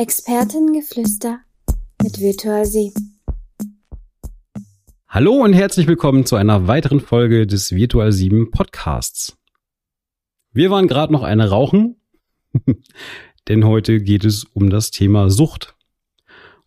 Expertengeflüster 0.00 1.40
mit 2.00 2.20
Virtual 2.20 2.64
Sie. 2.64 2.92
Hallo 5.08 5.42
und 5.42 5.54
herzlich 5.54 5.88
willkommen 5.88 6.24
zu 6.24 6.36
einer 6.36 6.68
weiteren 6.68 7.00
Folge 7.00 7.48
des 7.48 7.72
Virtual 7.72 8.12
7 8.12 8.52
Podcasts. 8.52 9.36
Wir 10.52 10.70
waren 10.70 10.86
gerade 10.86 11.12
noch 11.12 11.24
eine 11.24 11.50
rauchen, 11.50 11.96
denn 13.48 13.64
heute 13.64 14.00
geht 14.00 14.24
es 14.24 14.44
um 14.44 14.70
das 14.70 14.92
Thema 14.92 15.30
Sucht. 15.30 15.74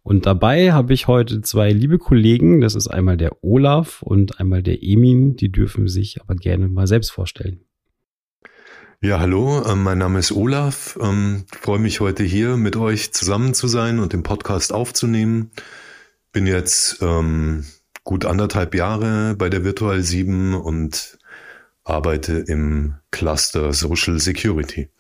Und 0.04 0.26
dabei 0.26 0.74
habe 0.74 0.94
ich 0.94 1.08
heute 1.08 1.40
zwei 1.40 1.72
liebe 1.72 2.00
Kollegen, 2.00 2.60
das 2.60 2.76
ist 2.76 2.90
einmal 2.90 3.16
der 3.16 3.42
Olaf 3.46 4.02
und 4.02 4.42
einmal 4.42 4.62
der 4.62 4.84
Emin, 4.84 5.38
die 5.38 5.54
dürfen 5.54 5.88
sich 5.88 6.20
aber 6.22 6.36
gerne 6.36 6.68
mal 6.68 6.86
selbst 6.86 7.12
vorstellen. 7.14 7.64
Ja, 9.04 9.20
hallo, 9.20 9.64
ähm, 9.66 9.82
mein 9.82 9.98
Name 9.98 10.20
ist 10.20 10.32
Olaf. 10.32 10.96
Ähm, 11.02 11.46
freue 11.60 11.80
mich 11.80 12.02
heute 12.02 12.24
hier 12.24 12.56
mit 12.56 12.76
euch 12.76 13.12
zusammen 13.12 13.56
zu 13.56 13.68
sein 13.68 13.98
und 13.98 14.14
den 14.14 14.22
Podcast 14.22 14.72
aufzunehmen. 14.72 15.50
Bin 16.32 16.46
jetzt 16.46 17.02
ähm, 17.02 17.66
gut 18.04 18.26
anderthalb 18.26 18.76
Jahre 18.76 19.34
bei 19.36 19.50
der 19.50 19.64
Virtual 19.64 20.04
7 20.04 20.54
und 20.54 21.18
arbeite 21.84 22.34
im 22.34 22.94
Cluster 23.10 23.74
Social 23.74 24.20
Security. 24.20 24.92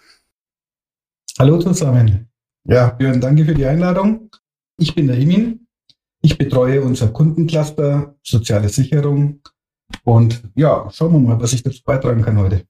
Hallo 1.37 1.59
zusammen. 1.59 2.27
Ja, 2.63 2.89
Björn, 2.89 3.21
danke 3.21 3.45
für 3.45 3.53
die 3.53 3.67
Einladung. 3.67 4.31
Ich 4.77 4.95
bin 4.95 5.05
der 5.05 5.19
Emin. 5.19 5.67
Ich 6.23 6.39
betreue 6.39 6.81
unser 6.81 7.09
Kundencluster 7.09 8.15
Soziale 8.23 8.69
Sicherung. 8.69 9.41
Und 10.03 10.41
ja, 10.55 10.89
schauen 10.91 11.13
wir 11.13 11.19
mal, 11.19 11.39
was 11.39 11.53
ich 11.53 11.61
dazu 11.61 11.83
beitragen 11.83 12.23
kann 12.23 12.39
heute. 12.39 12.65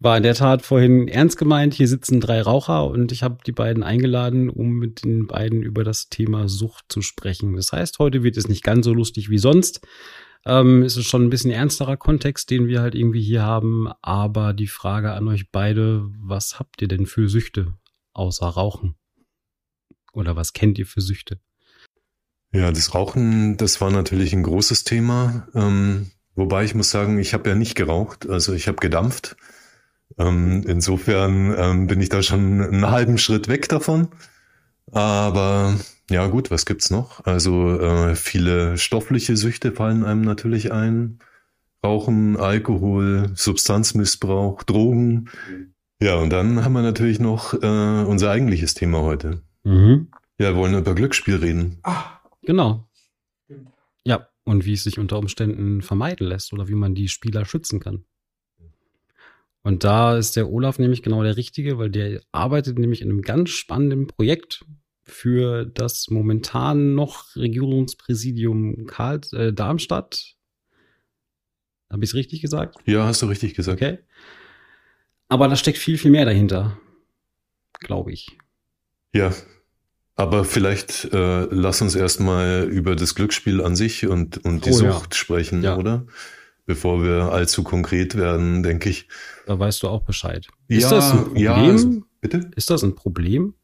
War 0.00 0.16
in 0.16 0.22
der 0.22 0.34
Tat 0.34 0.62
vorhin 0.62 1.08
ernst 1.08 1.36
gemeint. 1.38 1.74
Hier 1.74 1.88
sitzen 1.88 2.20
drei 2.20 2.40
Raucher 2.40 2.86
und 2.86 3.10
ich 3.10 3.24
habe 3.24 3.38
die 3.44 3.52
beiden 3.52 3.82
eingeladen, 3.82 4.48
um 4.48 4.78
mit 4.78 5.04
den 5.04 5.26
beiden 5.26 5.62
über 5.62 5.82
das 5.82 6.08
Thema 6.08 6.48
Sucht 6.48 6.84
zu 6.88 7.02
sprechen. 7.02 7.56
Das 7.56 7.72
heißt, 7.72 7.98
heute 7.98 8.22
wird 8.22 8.36
es 8.36 8.48
nicht 8.48 8.62
ganz 8.62 8.84
so 8.84 8.94
lustig 8.94 9.28
wie 9.28 9.38
sonst. 9.38 9.80
Ähm, 10.46 10.82
es 10.82 10.96
ist 10.96 11.06
schon 11.06 11.24
ein 11.24 11.30
bisschen 11.30 11.50
ernsterer 11.50 11.96
Kontext, 11.96 12.50
den 12.50 12.68
wir 12.68 12.80
halt 12.80 12.94
irgendwie 12.94 13.22
hier 13.22 13.42
haben. 13.42 13.88
Aber 14.00 14.52
die 14.52 14.68
Frage 14.68 15.12
an 15.12 15.26
euch 15.26 15.50
beide, 15.50 16.08
was 16.20 16.60
habt 16.60 16.80
ihr 16.80 16.88
denn 16.88 17.06
für 17.06 17.28
Süchte 17.28 17.74
außer 18.12 18.46
Rauchen? 18.46 18.94
Oder 20.12 20.36
was 20.36 20.52
kennt 20.52 20.78
ihr 20.78 20.86
für 20.86 21.00
Süchte? 21.00 21.40
Ja, 22.52 22.70
das 22.70 22.94
Rauchen, 22.94 23.56
das 23.56 23.80
war 23.80 23.90
natürlich 23.90 24.32
ein 24.32 24.42
großes 24.44 24.84
Thema. 24.84 25.48
Ähm, 25.54 26.12
wobei 26.34 26.64
ich 26.64 26.74
muss 26.74 26.90
sagen, 26.90 27.18
ich 27.18 27.34
habe 27.34 27.50
ja 27.50 27.56
nicht 27.56 27.74
geraucht, 27.74 28.28
also 28.28 28.54
ich 28.54 28.68
habe 28.68 28.78
gedampft. 28.78 29.36
Ähm, 30.16 30.64
insofern 30.66 31.54
ähm, 31.56 31.86
bin 31.86 32.00
ich 32.00 32.08
da 32.08 32.22
schon 32.22 32.62
einen 32.62 32.90
halben 32.90 33.18
Schritt 33.18 33.48
weg 33.48 33.68
davon. 33.68 34.08
Aber 34.90 35.76
ja 36.10 36.26
gut, 36.28 36.50
was 36.50 36.64
gibt's 36.64 36.90
noch? 36.90 37.24
Also 37.24 37.78
äh, 37.78 38.14
viele 38.14 38.78
stoffliche 38.78 39.36
Süchte 39.36 39.72
fallen 39.72 40.04
einem 40.04 40.22
natürlich 40.22 40.72
ein. 40.72 41.18
Rauchen, 41.84 42.36
Alkohol, 42.36 43.30
Substanzmissbrauch, 43.34 44.64
Drogen. 44.64 45.30
Ja, 46.00 46.16
und 46.16 46.30
dann 46.30 46.64
haben 46.64 46.72
wir 46.72 46.82
natürlich 46.82 47.20
noch 47.20 47.54
äh, 47.54 48.04
unser 48.04 48.30
eigentliches 48.30 48.74
Thema 48.74 49.02
heute. 49.02 49.42
Mhm. 49.64 50.08
Ja, 50.38 50.50
wir 50.50 50.56
wollen 50.56 50.74
über 50.74 50.94
Glücksspiel 50.94 51.36
reden. 51.36 51.78
Ah, 51.82 52.20
genau. 52.42 52.88
Ja, 54.04 54.28
und 54.44 54.64
wie 54.64 54.72
es 54.72 54.84
sich 54.84 54.98
unter 54.98 55.18
Umständen 55.18 55.82
vermeiden 55.82 56.26
lässt 56.26 56.52
oder 56.52 56.68
wie 56.68 56.74
man 56.74 56.94
die 56.94 57.08
Spieler 57.08 57.44
schützen 57.44 57.80
kann. 57.80 58.04
Und 59.62 59.84
da 59.84 60.16
ist 60.16 60.36
der 60.36 60.50
Olaf 60.50 60.78
nämlich 60.78 61.02
genau 61.02 61.22
der 61.22 61.36
Richtige, 61.36 61.78
weil 61.78 61.90
der 61.90 62.20
arbeitet 62.32 62.78
nämlich 62.78 63.02
in 63.02 63.10
einem 63.10 63.22
ganz 63.22 63.50
spannenden 63.50 64.06
Projekt 64.06 64.64
für 65.02 65.64
das 65.64 66.08
momentan 66.10 66.94
noch 66.94 67.34
Regierungspräsidium 67.36 68.86
Karl 68.86 69.20
äh, 69.32 69.52
Darmstadt. 69.52 70.34
Habe 71.90 72.04
ich 72.04 72.10
es 72.10 72.14
richtig 72.14 72.42
gesagt? 72.42 72.76
Ja, 72.84 73.06
hast 73.06 73.22
du 73.22 73.26
richtig 73.26 73.54
gesagt. 73.54 73.82
Okay. 73.82 73.98
Aber 75.28 75.48
da 75.48 75.56
steckt 75.56 75.78
viel, 75.78 75.98
viel 75.98 76.10
mehr 76.10 76.24
dahinter, 76.24 76.78
glaube 77.80 78.12
ich. 78.12 78.38
Ja, 79.14 79.32
aber 80.14 80.44
vielleicht 80.44 81.12
äh, 81.12 81.46
lass 81.50 81.80
uns 81.80 81.94
erstmal 81.94 82.64
über 82.64 82.96
das 82.96 83.14
Glücksspiel 83.14 83.62
an 83.62 83.76
sich 83.76 84.06
und, 84.06 84.44
und 84.44 84.66
die 84.66 84.70
oh, 84.70 84.74
Sucht 84.74 85.14
ja. 85.14 85.18
sprechen, 85.18 85.62
ja. 85.62 85.76
oder? 85.76 86.06
Bevor 86.68 87.02
wir 87.02 87.32
allzu 87.32 87.64
konkret 87.64 88.14
werden, 88.14 88.62
denke 88.62 88.90
ich. 88.90 89.08
Da 89.46 89.58
weißt 89.58 89.82
du 89.82 89.88
auch 89.88 90.02
Bescheid. 90.04 90.46
Ist 90.68 90.82
ja, 90.82 90.90
das 90.90 91.12
ein 91.12 91.24
Problem? 91.24 91.42
Ja, 91.42 91.54
also, 91.54 92.02
bitte? 92.20 92.50
Ist 92.56 92.68
das 92.68 92.84
ein 92.84 92.94
Problem? 92.94 93.54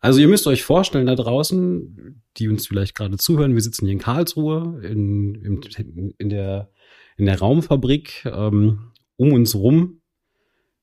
Also 0.00 0.18
ihr 0.18 0.26
müsst 0.26 0.48
euch 0.48 0.64
vorstellen 0.64 1.06
da 1.06 1.14
draußen, 1.14 2.20
die 2.36 2.48
uns 2.48 2.66
vielleicht 2.66 2.96
gerade 2.96 3.16
zuhören, 3.16 3.54
wir 3.54 3.62
sitzen 3.62 3.86
hier 3.86 3.92
in 3.92 4.00
Karlsruhe 4.00 4.80
in, 4.82 5.36
in, 5.36 6.14
in, 6.18 6.28
der, 6.28 6.72
in 7.16 7.26
der 7.26 7.38
Raumfabrik. 7.38 8.24
Ähm, 8.24 8.90
um 9.16 9.32
uns 9.32 9.54
rum 9.54 10.00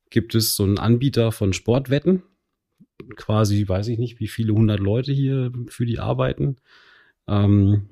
gibt 0.10 0.36
es 0.36 0.56
so 0.56 0.64
einen 0.64 0.78
Anbieter 0.78 1.34
von 1.34 1.52
Sportwetten. 1.52 2.24
Quasi, 3.18 3.68
weiß 3.68 3.90
ich 3.90 4.00
nicht, 4.00 4.22
wie 4.22 4.30
viele 4.30 4.54
hundert 4.54 4.80
Leute 4.80 5.12
hier 5.12 5.52
für 5.68 5.86
die 5.86 6.00
arbeiten. 6.00 6.56
Ähm, 7.28 7.90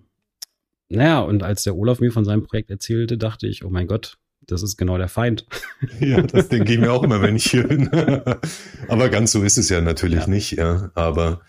naja, 0.90 1.20
und 1.20 1.44
als 1.44 1.64
der 1.64 1.75
Olaf 1.75 2.00
mir 2.00 2.12
von 2.12 2.25
seinem 2.25 2.44
Projekt 2.44 2.70
erzählte, 2.72 3.18
dachte 3.18 3.48
ich, 3.48 3.66
oh 3.66 3.70
mein 3.70 3.88
Gott, 3.88 4.18
das 4.46 4.64
ist 4.64 4.78
genau 4.78 4.98
der 4.98 5.09
Feind. 5.09 5.46
Ja, 6.00 6.22
das 6.22 6.50
denke 6.50 6.74
ich 6.74 6.80
mir 6.80 6.92
auch 6.92 7.03
immer, 7.03 7.22
wenn 7.22 7.36
ich 7.36 7.52
hier 7.52 7.68
bin. 7.68 7.90
Aber 8.88 9.09
ganz 9.09 9.31
so 9.31 9.44
ist 9.44 9.58
es 9.58 9.70
ja 9.70 9.81
natürlich 9.81 10.22
ja. 10.22 10.28
nicht, 10.28 10.52
ja. 10.52 10.92
Aber 10.96 11.42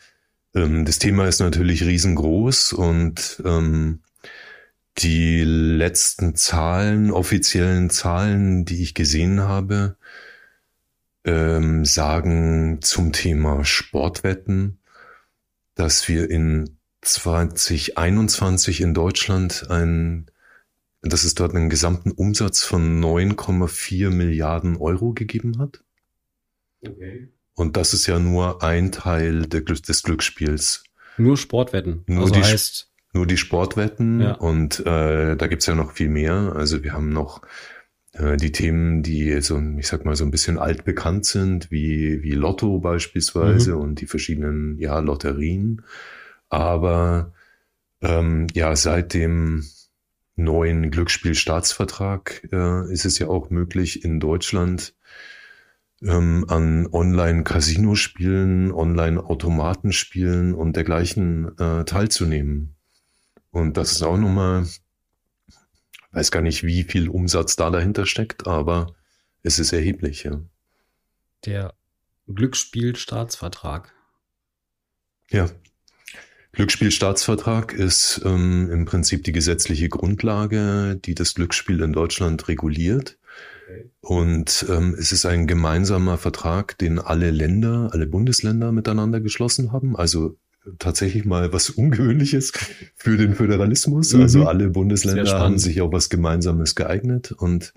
ähm, 0.55 0.85
das 0.85 0.99
Thema 0.99 1.27
ist 1.27 1.41
natürlich 1.41 1.85
riesengroß 1.85 2.73
und 2.73 3.43
ähm, 3.45 4.01
die 4.99 5.43
letzten 5.45 6.35
Zahlen, 6.35 7.11
offiziellen 7.11 7.89
Zahlen, 7.89 8.65
die 8.65 8.83
ich 8.83 8.95
gesehen 8.95 9.41
habe, 9.41 9.97
ähm, 11.25 11.85
sagen 11.85 12.79
zum 12.83 13.13
Thema 13.13 13.65
Sportwetten, 13.65 14.79
dass 15.75 16.09
wir 16.09 16.29
in 16.29 16.78
2021 17.15 18.81
in 18.81 18.95
Deutschland 18.95 19.71
ein, 19.71 20.31
dass 21.03 21.25
es 21.25 21.35
dort 21.35 21.55
einen 21.55 21.71
gesamten 21.71 22.11
Umsatz 22.11 22.65
von 22.65 23.03
9,4 23.03 24.11
Milliarden 24.11 24.77
Euro 24.77 25.13
gegeben 25.13 25.59
hat. 25.59 25.83
Okay. 26.87 27.29
Und 27.55 27.77
das 27.77 27.93
ist 27.93 28.07
ja 28.07 28.19
nur 28.19 28.63
ein 28.63 28.93
Teil 28.93 29.47
des 29.47 30.03
Glücksspiels. 30.03 30.85
Nur 31.17 31.37
Sportwetten. 31.37 32.05
Nur 32.07 32.23
also 32.23 32.35
die, 32.35 32.43
heißt 32.43 32.89
nur 33.13 33.27
die 33.27 33.37
Sportwetten 33.37 34.21
ja. 34.21 34.33
und 34.35 34.81
äh, 34.81 35.37
da 35.37 35.47
gibt's 35.49 35.67
ja 35.67 35.75
noch 35.75 35.93
viel 35.93 36.09
mehr. 36.09 36.53
Also 36.55 36.85
wir 36.85 36.93
haben 36.93 37.11
noch 37.11 37.43
äh, 38.13 38.37
die 38.37 38.53
Themen, 38.53 39.03
die 39.03 39.41
so, 39.41 39.61
ich 39.77 39.89
sag 39.89 40.05
mal, 40.05 40.15
so 40.15 40.25
ein 40.25 40.31
bisschen 40.31 40.59
altbekannt 40.59 41.25
sind, 41.25 41.71
wie, 41.71 42.23
wie 42.23 42.33
Lotto 42.33 42.79
beispielsweise 42.79 43.75
mhm. 43.75 43.81
und 43.81 44.01
die 44.01 44.07
verschiedenen 44.07 44.79
ja, 44.79 44.99
Lotterien. 45.01 45.83
Aber 46.49 47.33
ähm, 48.01 48.47
ja, 48.55 48.75
seit 48.77 49.15
dem 49.15 49.65
neuen 50.37 50.91
Glücksspielstaatsvertrag 50.91 52.49
äh, 52.53 52.93
ist 52.93 53.05
es 53.05 53.19
ja 53.19 53.29
auch 53.29 53.51
möglich, 53.51 54.05
in 54.05 54.21
Deutschland 54.21 54.95
ähm, 56.03 56.45
an 56.49 56.87
Online-Casino-Spielen, 56.87 58.73
Online-Automatenspielen 58.73 60.55
und 60.55 60.77
dergleichen 60.77 61.59
äh, 61.59 61.85
teilzunehmen. 61.85 62.77
Und 63.51 63.77
das 63.77 63.93
ist 63.93 64.03
auch 64.03 64.17
nochmal, 64.17 64.67
weiß 66.13 66.31
gar 66.31 66.43
nicht, 66.43 66.63
wie 66.63 66.85
viel 66.85 67.09
Umsatz 67.09 67.57
da 67.57 67.71
dahinter 67.71 68.07
steckt, 68.07 68.47
aber 68.47 68.95
es 69.43 69.59
ist 69.59 69.73
erheblich, 69.73 70.25
ja. 70.25 70.41
Der 71.45 71.75
Glücksspielstaatsvertrag. 72.29 73.93
Ja. 75.31 75.49
Glücksspielstaatsvertrag 76.53 77.73
ist 77.73 78.23
ähm, 78.25 78.71
im 78.71 78.85
Prinzip 78.85 79.25
die 79.25 79.33
gesetzliche 79.33 79.89
Grundlage, 79.89 80.99
die 81.05 81.15
das 81.15 81.35
Glücksspiel 81.35 81.81
in 81.83 81.93
Deutschland 81.93 82.49
reguliert. 82.49 83.19
Und 84.01 84.67
ähm, 84.71 84.97
es 84.99 85.13
ist 85.13 85.27
ein 85.27 85.47
gemeinsamer 85.47 86.17
Vertrag, 86.17 86.79
den 86.79 86.99
alle 86.99 87.31
Länder, 87.31 87.91
alle 87.93 88.07
Bundesländer 88.07 88.73
miteinander 88.73 89.21
geschlossen 89.21 89.73
haben. 89.73 89.95
Also 89.95 90.37
tatsächlich 90.79 91.25
mal 91.25 91.53
was 91.53 91.71
Ungewöhnliches 91.71 92.53
für 92.97 93.17
den 93.17 93.35
Föderalismus. 93.35 94.13
Mhm. 94.13 94.23
Also 94.23 94.47
alle 94.47 94.69
Bundesländer 94.69 95.39
haben 95.39 95.59
sich 95.59 95.81
auf 95.81 95.93
was 95.93 96.09
Gemeinsames 96.09 96.75
geeignet 96.75 97.33
und 97.33 97.75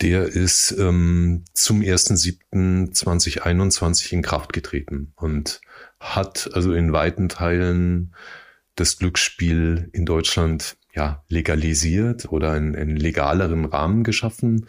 der 0.00 0.26
ist 0.26 0.74
ähm, 0.78 1.44
zum 1.52 1.80
1.7.2021 1.80 4.12
in 4.12 4.22
Kraft 4.22 4.52
getreten. 4.52 5.12
Und 5.16 5.60
hat 6.00 6.50
also 6.52 6.74
in 6.74 6.92
weiten 6.92 7.28
Teilen 7.28 8.14
das 8.76 8.98
Glücksspiel 8.98 9.88
in 9.92 10.04
Deutschland 10.04 10.76
ja 10.94 11.24
legalisiert 11.28 12.30
oder 12.30 12.52
einen, 12.52 12.76
einen 12.76 12.96
legaleren 12.96 13.64
Rahmen 13.64 14.04
geschaffen. 14.04 14.66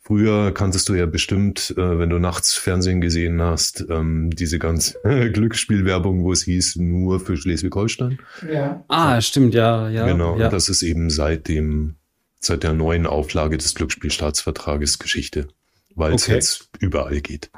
Früher 0.00 0.52
kanntest 0.52 0.88
du 0.88 0.94
ja 0.94 1.06
bestimmt, 1.06 1.74
äh, 1.76 1.98
wenn 1.98 2.08
du 2.08 2.18
nachts 2.18 2.54
Fernsehen 2.54 3.00
gesehen 3.00 3.42
hast, 3.42 3.84
ähm, 3.90 4.30
diese 4.30 4.58
ganze 4.58 4.98
Glücksspielwerbung, 5.32 6.24
wo 6.24 6.32
es 6.32 6.44
hieß, 6.44 6.76
nur 6.76 7.20
für 7.20 7.36
Schleswig-Holstein. 7.36 8.18
Ja. 8.50 8.84
Ah, 8.88 9.20
stimmt, 9.20 9.54
ja, 9.54 9.88
ja. 9.90 10.06
Genau, 10.06 10.38
ja. 10.38 10.48
das 10.48 10.68
ist 10.68 10.82
eben 10.82 11.10
seit 11.10 11.48
dem, 11.48 11.96
seit 12.40 12.62
der 12.62 12.72
neuen 12.72 13.06
Auflage 13.06 13.58
des 13.58 13.74
Glücksspielstaatsvertrages 13.74 14.98
Geschichte, 14.98 15.48
weil 15.94 16.14
es 16.14 16.24
okay. 16.24 16.34
jetzt 16.34 16.68
überall 16.78 17.20
geht. 17.20 17.50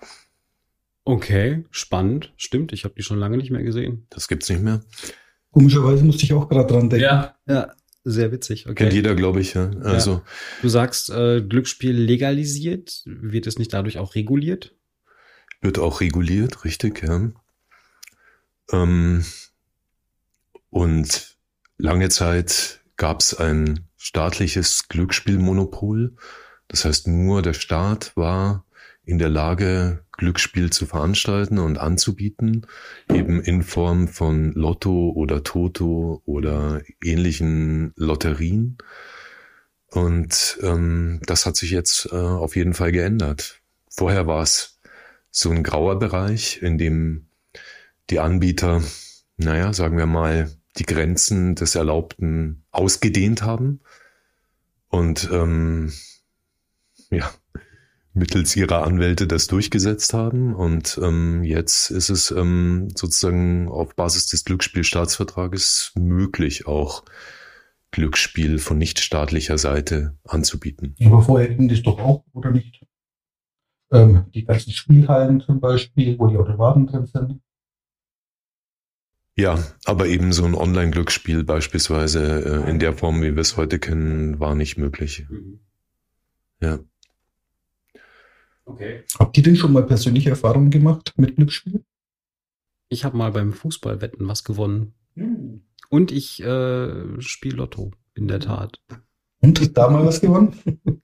Okay, 1.04 1.64
spannend. 1.70 2.32
Stimmt, 2.36 2.72
ich 2.72 2.84
habe 2.84 2.94
die 2.96 3.02
schon 3.02 3.18
lange 3.18 3.36
nicht 3.36 3.50
mehr 3.50 3.62
gesehen. 3.62 4.06
Das 4.10 4.28
gibt's 4.28 4.48
nicht 4.48 4.62
mehr. 4.62 4.82
Komischerweise 5.50 6.04
musste 6.04 6.24
ich 6.24 6.32
auch 6.32 6.48
gerade 6.48 6.72
dran 6.72 6.88
denken. 6.90 7.04
Ja, 7.04 7.36
ja, 7.46 7.72
sehr 8.04 8.32
witzig. 8.32 8.66
Okay. 8.66 8.74
Kennt 8.74 8.92
jeder, 8.92 9.14
glaube 9.14 9.40
ich, 9.40 9.54
ja. 9.54 9.70
Also. 9.82 10.12
Ja. 10.12 10.22
Du 10.62 10.68
sagst, 10.68 11.10
äh, 11.10 11.42
Glücksspiel 11.42 11.96
legalisiert. 11.96 13.02
Wird 13.06 13.46
es 13.46 13.58
nicht 13.58 13.72
dadurch 13.72 13.98
auch 13.98 14.14
reguliert? 14.14 14.74
Wird 15.60 15.78
auch 15.78 16.00
reguliert, 16.00 16.64
richtig, 16.64 17.02
ja. 17.02 17.30
Ähm, 18.72 19.24
und 20.70 21.36
lange 21.76 22.08
Zeit 22.08 22.79
gab 23.00 23.20
es 23.20 23.32
ein 23.32 23.88
staatliches 23.96 24.88
Glücksspielmonopol. 24.88 26.16
Das 26.68 26.84
heißt, 26.84 27.08
nur 27.08 27.40
der 27.40 27.54
Staat 27.54 28.14
war 28.14 28.66
in 29.04 29.16
der 29.18 29.30
Lage, 29.30 30.04
Glücksspiel 30.12 30.68
zu 30.68 30.84
veranstalten 30.84 31.58
und 31.58 31.78
anzubieten, 31.78 32.66
eben 33.10 33.40
in 33.40 33.62
Form 33.62 34.06
von 34.06 34.52
Lotto 34.52 35.12
oder 35.16 35.42
Toto 35.42 36.20
oder 36.26 36.82
ähnlichen 37.02 37.94
Lotterien. 37.96 38.76
Und 39.86 40.58
ähm, 40.62 41.20
das 41.24 41.46
hat 41.46 41.56
sich 41.56 41.70
jetzt 41.70 42.10
äh, 42.12 42.16
auf 42.16 42.54
jeden 42.54 42.74
Fall 42.74 42.92
geändert. 42.92 43.62
Vorher 43.88 44.26
war 44.26 44.42
es 44.42 44.78
so 45.30 45.50
ein 45.50 45.62
grauer 45.62 45.98
Bereich, 45.98 46.60
in 46.60 46.76
dem 46.76 47.28
die 48.10 48.20
Anbieter, 48.20 48.82
naja, 49.38 49.72
sagen 49.72 49.96
wir 49.96 50.06
mal, 50.06 50.50
die 50.76 50.86
Grenzen 50.86 51.54
des 51.54 51.74
Erlaubten 51.74 52.64
ausgedehnt 52.70 53.42
haben. 53.42 53.80
Und 54.88 55.28
ähm, 55.32 55.92
ja, 57.10 57.30
mittels 58.12 58.56
ihrer 58.56 58.84
Anwälte 58.84 59.26
das 59.26 59.46
durchgesetzt 59.46 60.14
haben. 60.14 60.54
Und 60.54 60.98
ähm, 61.02 61.44
jetzt 61.44 61.90
ist 61.90 62.10
es 62.10 62.30
ähm, 62.30 62.88
sozusagen 62.94 63.68
auf 63.68 63.94
Basis 63.94 64.26
des 64.26 64.44
Glücksspielstaatsvertrages 64.44 65.92
möglich, 65.96 66.66
auch 66.66 67.04
Glücksspiel 67.92 68.58
von 68.58 68.78
nichtstaatlicher 68.78 69.58
Seite 69.58 70.16
anzubieten. 70.24 70.94
Aber 71.04 71.22
vorher 71.22 71.50
hätten 71.50 71.68
das 71.68 71.82
doch 71.82 71.98
auch, 71.98 72.24
oder 72.32 72.50
nicht? 72.50 72.84
Ähm, 73.92 74.26
die 74.32 74.44
ganzen 74.44 74.72
Spielhallen 74.72 75.40
zum 75.40 75.60
Beispiel, 75.60 76.18
wo 76.18 76.28
die 76.28 76.36
Automaten 76.36 76.86
drin 76.86 77.06
sind. 77.06 77.40
Ja, 79.40 79.58
aber 79.86 80.06
eben 80.06 80.34
so 80.34 80.44
ein 80.44 80.54
Online-Glücksspiel 80.54 81.44
beispielsweise 81.44 82.64
äh, 82.66 82.70
in 82.70 82.78
der 82.78 82.92
Form, 82.92 83.22
wie 83.22 83.34
wir 83.34 83.40
es 83.40 83.56
heute 83.56 83.78
kennen, 83.78 84.38
war 84.38 84.54
nicht 84.54 84.76
möglich. 84.76 85.24
Mhm. 85.30 85.60
Ja. 86.60 86.78
Okay. 88.66 89.04
Habt 89.18 89.38
ihr 89.38 89.42
denn 89.42 89.56
schon 89.56 89.72
mal 89.72 89.86
persönliche 89.86 90.28
Erfahrungen 90.28 90.70
gemacht 90.70 91.14
mit 91.16 91.36
Glücksspiel? 91.36 91.82
Ich 92.90 93.06
habe 93.06 93.16
mal 93.16 93.32
beim 93.32 93.54
Fußballwetten 93.54 94.28
was 94.28 94.44
gewonnen. 94.44 94.92
Hm. 95.14 95.62
Und 95.88 96.12
ich 96.12 96.42
äh, 96.42 97.20
spiele 97.22 97.56
Lotto, 97.56 97.92
in 98.14 98.28
der 98.28 98.40
Tat. 98.40 98.82
Und 99.40 99.74
da 99.78 99.88
mal 99.88 100.04
was 100.04 100.20
gewonnen? 100.20 100.54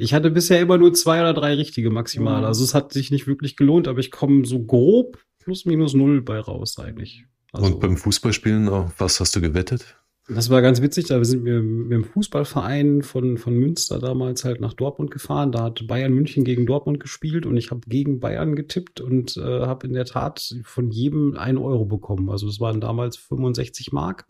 Ich 0.00 0.14
hatte 0.14 0.30
bisher 0.30 0.60
immer 0.60 0.78
nur 0.78 0.94
zwei 0.94 1.18
oder 1.18 1.34
drei 1.34 1.54
richtige 1.54 1.90
maximal. 1.90 2.44
Also 2.44 2.62
es 2.62 2.72
hat 2.72 2.92
sich 2.92 3.10
nicht 3.10 3.26
wirklich 3.26 3.56
gelohnt, 3.56 3.88
aber 3.88 3.98
ich 3.98 4.12
komme 4.12 4.44
so 4.44 4.62
grob 4.62 5.18
plus 5.40 5.64
minus 5.64 5.92
null 5.92 6.22
bei 6.22 6.38
raus 6.38 6.78
eigentlich. 6.78 7.26
Also, 7.52 7.66
Und 7.66 7.80
beim 7.80 7.96
Fußballspielen, 7.96 8.68
was 8.98 9.20
hast 9.20 9.34
du 9.36 9.40
gewettet? 9.40 9.98
Das 10.30 10.50
war 10.50 10.60
ganz 10.60 10.82
witzig, 10.82 11.06
da 11.06 11.24
sind 11.24 11.46
wir 11.46 11.62
mit 11.62 11.90
dem 11.90 12.04
Fußballverein 12.04 13.02
von, 13.02 13.38
von 13.38 13.54
Münster 13.54 13.98
damals 13.98 14.44
halt 14.44 14.60
nach 14.60 14.74
Dortmund 14.74 15.10
gefahren. 15.10 15.52
Da 15.52 15.62
hat 15.62 15.86
Bayern 15.86 16.12
München 16.12 16.44
gegen 16.44 16.66
Dortmund 16.66 17.00
gespielt 17.00 17.46
und 17.46 17.56
ich 17.56 17.70
habe 17.70 17.80
gegen 17.86 18.20
Bayern 18.20 18.54
getippt 18.54 19.00
und 19.00 19.38
äh, 19.38 19.40
habe 19.40 19.86
in 19.86 19.94
der 19.94 20.04
Tat 20.04 20.54
von 20.64 20.90
jedem 20.90 21.34
ein 21.38 21.56
Euro 21.56 21.86
bekommen. 21.86 22.28
Also 22.28 22.46
es 22.46 22.60
waren 22.60 22.82
damals 22.82 23.16
65 23.16 23.92
Mark. 23.92 24.26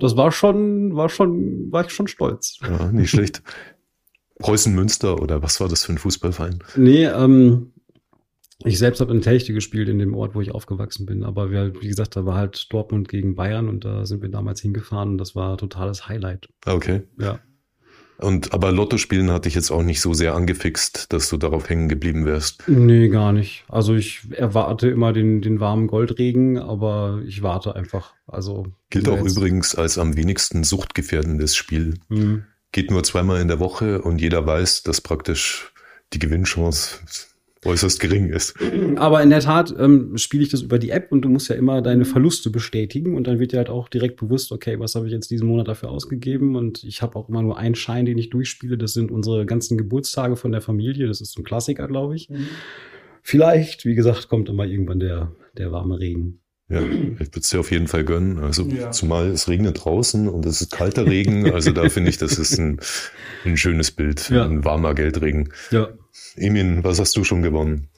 Das 0.00 0.16
war 0.16 0.32
schon, 0.32 0.96
war 0.96 1.08
schon, 1.08 1.70
war 1.70 1.84
ich 1.84 1.92
schon 1.92 2.08
stolz. 2.08 2.58
Ja, 2.62 2.90
nicht 2.90 3.10
schlecht. 3.10 3.40
Preußen 4.40 4.74
Münster 4.74 5.22
oder 5.22 5.42
was 5.42 5.60
war 5.60 5.68
das 5.68 5.84
für 5.84 5.92
ein 5.92 5.98
Fußballverein? 5.98 6.58
Nee, 6.74 7.04
ähm, 7.04 7.72
ich 8.64 8.78
selbst 8.78 9.00
habe 9.00 9.12
in 9.12 9.22
Telchte 9.22 9.52
gespielt, 9.52 9.88
in 9.88 9.98
dem 9.98 10.14
Ort, 10.14 10.34
wo 10.34 10.40
ich 10.40 10.52
aufgewachsen 10.52 11.06
bin. 11.06 11.24
Aber 11.24 11.50
wir, 11.50 11.80
wie 11.80 11.88
gesagt, 11.88 12.16
da 12.16 12.26
war 12.26 12.36
halt 12.36 12.72
Dortmund 12.72 13.08
gegen 13.08 13.34
Bayern 13.34 13.68
und 13.68 13.84
da 13.84 14.04
sind 14.04 14.22
wir 14.22 14.28
damals 14.28 14.60
hingefahren 14.60 15.10
und 15.10 15.18
das 15.18 15.34
war 15.34 15.56
totales 15.56 16.08
Highlight. 16.08 16.48
Okay. 16.66 17.02
Ja. 17.18 17.40
Und 18.18 18.52
aber 18.52 18.70
Lotto 18.70 18.98
spielen 18.98 19.30
hat 19.30 19.46
dich 19.46 19.54
jetzt 19.54 19.70
auch 19.70 19.82
nicht 19.82 20.02
so 20.02 20.12
sehr 20.12 20.34
angefixt, 20.34 21.10
dass 21.10 21.30
du 21.30 21.38
darauf 21.38 21.70
hängen 21.70 21.88
geblieben 21.88 22.26
wärst. 22.26 22.62
Nee, 22.68 23.08
gar 23.08 23.32
nicht. 23.32 23.64
Also 23.68 23.94
ich 23.94 24.20
erwarte 24.32 24.90
immer 24.90 25.14
den, 25.14 25.40
den 25.40 25.58
warmen 25.58 25.86
Goldregen, 25.86 26.58
aber 26.58 27.22
ich 27.26 27.42
warte 27.42 27.74
einfach. 27.74 28.12
Also 28.26 28.66
gilt 28.90 29.08
auch 29.08 29.24
übrigens 29.24 29.74
als 29.74 29.96
am 29.96 30.18
wenigsten 30.18 30.64
suchtgefährdendes 30.64 31.56
Spiel. 31.56 31.94
Mhm. 32.10 32.44
Geht 32.72 32.90
nur 32.90 33.02
zweimal 33.04 33.40
in 33.40 33.48
der 33.48 33.58
Woche 33.58 34.02
und 34.02 34.20
jeder 34.20 34.44
weiß, 34.46 34.82
dass 34.82 35.00
praktisch 35.00 35.72
die 36.12 36.18
Gewinnchance 36.18 36.98
äußerst 37.64 38.00
gering 38.00 38.30
ist. 38.30 38.54
Aber 38.96 39.22
in 39.22 39.30
der 39.30 39.40
Tat 39.40 39.74
ähm, 39.78 40.16
spiele 40.16 40.42
ich 40.42 40.48
das 40.48 40.62
über 40.62 40.78
die 40.78 40.90
App 40.90 41.12
und 41.12 41.22
du 41.22 41.28
musst 41.28 41.48
ja 41.48 41.56
immer 41.56 41.82
deine 41.82 42.04
Verluste 42.04 42.50
bestätigen 42.50 43.14
und 43.14 43.26
dann 43.26 43.38
wird 43.38 43.52
dir 43.52 43.58
halt 43.58 43.68
auch 43.68 43.88
direkt 43.88 44.18
bewusst, 44.18 44.50
okay, 44.50 44.78
was 44.78 44.94
habe 44.94 45.06
ich 45.06 45.12
jetzt 45.12 45.30
diesen 45.30 45.46
Monat 45.46 45.68
dafür 45.68 45.90
ausgegeben 45.90 46.56
und 46.56 46.84
ich 46.84 47.02
habe 47.02 47.16
auch 47.16 47.28
immer 47.28 47.42
nur 47.42 47.58
einen 47.58 47.74
Schein, 47.74 48.06
den 48.06 48.18
ich 48.18 48.30
durchspiele. 48.30 48.78
Das 48.78 48.94
sind 48.94 49.10
unsere 49.10 49.44
ganzen 49.44 49.76
Geburtstage 49.76 50.36
von 50.36 50.52
der 50.52 50.62
Familie. 50.62 51.06
Das 51.06 51.20
ist 51.20 51.32
so 51.32 51.42
ein 51.42 51.44
Klassiker, 51.44 51.86
glaube 51.86 52.16
ich. 52.16 52.30
Mhm. 52.30 52.46
Vielleicht, 53.22 53.84
wie 53.84 53.94
gesagt, 53.94 54.28
kommt 54.28 54.48
immer 54.48 54.64
irgendwann 54.64 55.00
der, 55.00 55.32
der 55.56 55.70
warme 55.70 56.00
Regen. 56.00 56.40
Ja, 56.70 56.80
ich 56.82 57.18
würde 57.18 57.40
es 57.40 57.50
dir 57.50 57.58
auf 57.58 57.72
jeden 57.72 57.88
Fall 57.88 58.04
gönnen. 58.04 58.38
Also 58.38 58.62
ja. 58.64 58.92
zumal 58.92 59.28
es 59.28 59.48
regnet 59.48 59.84
draußen 59.84 60.28
und 60.28 60.46
es 60.46 60.60
ist 60.60 60.70
kalter 60.70 61.04
Regen. 61.04 61.52
Also 61.52 61.72
da 61.72 61.88
finde 61.88 62.10
ich, 62.10 62.16
das 62.16 62.38
ist 62.38 62.58
ein, 62.58 62.80
ein 63.44 63.56
schönes 63.56 63.90
Bild. 63.90 64.30
Ja. 64.30 64.44
Ein 64.44 64.64
warmer 64.64 64.94
Geldregen. 64.94 65.52
Ja. 65.72 65.88
Emin, 66.36 66.84
was 66.84 67.00
hast 67.00 67.16
du 67.16 67.24
schon 67.24 67.42
gewonnen? 67.42 67.88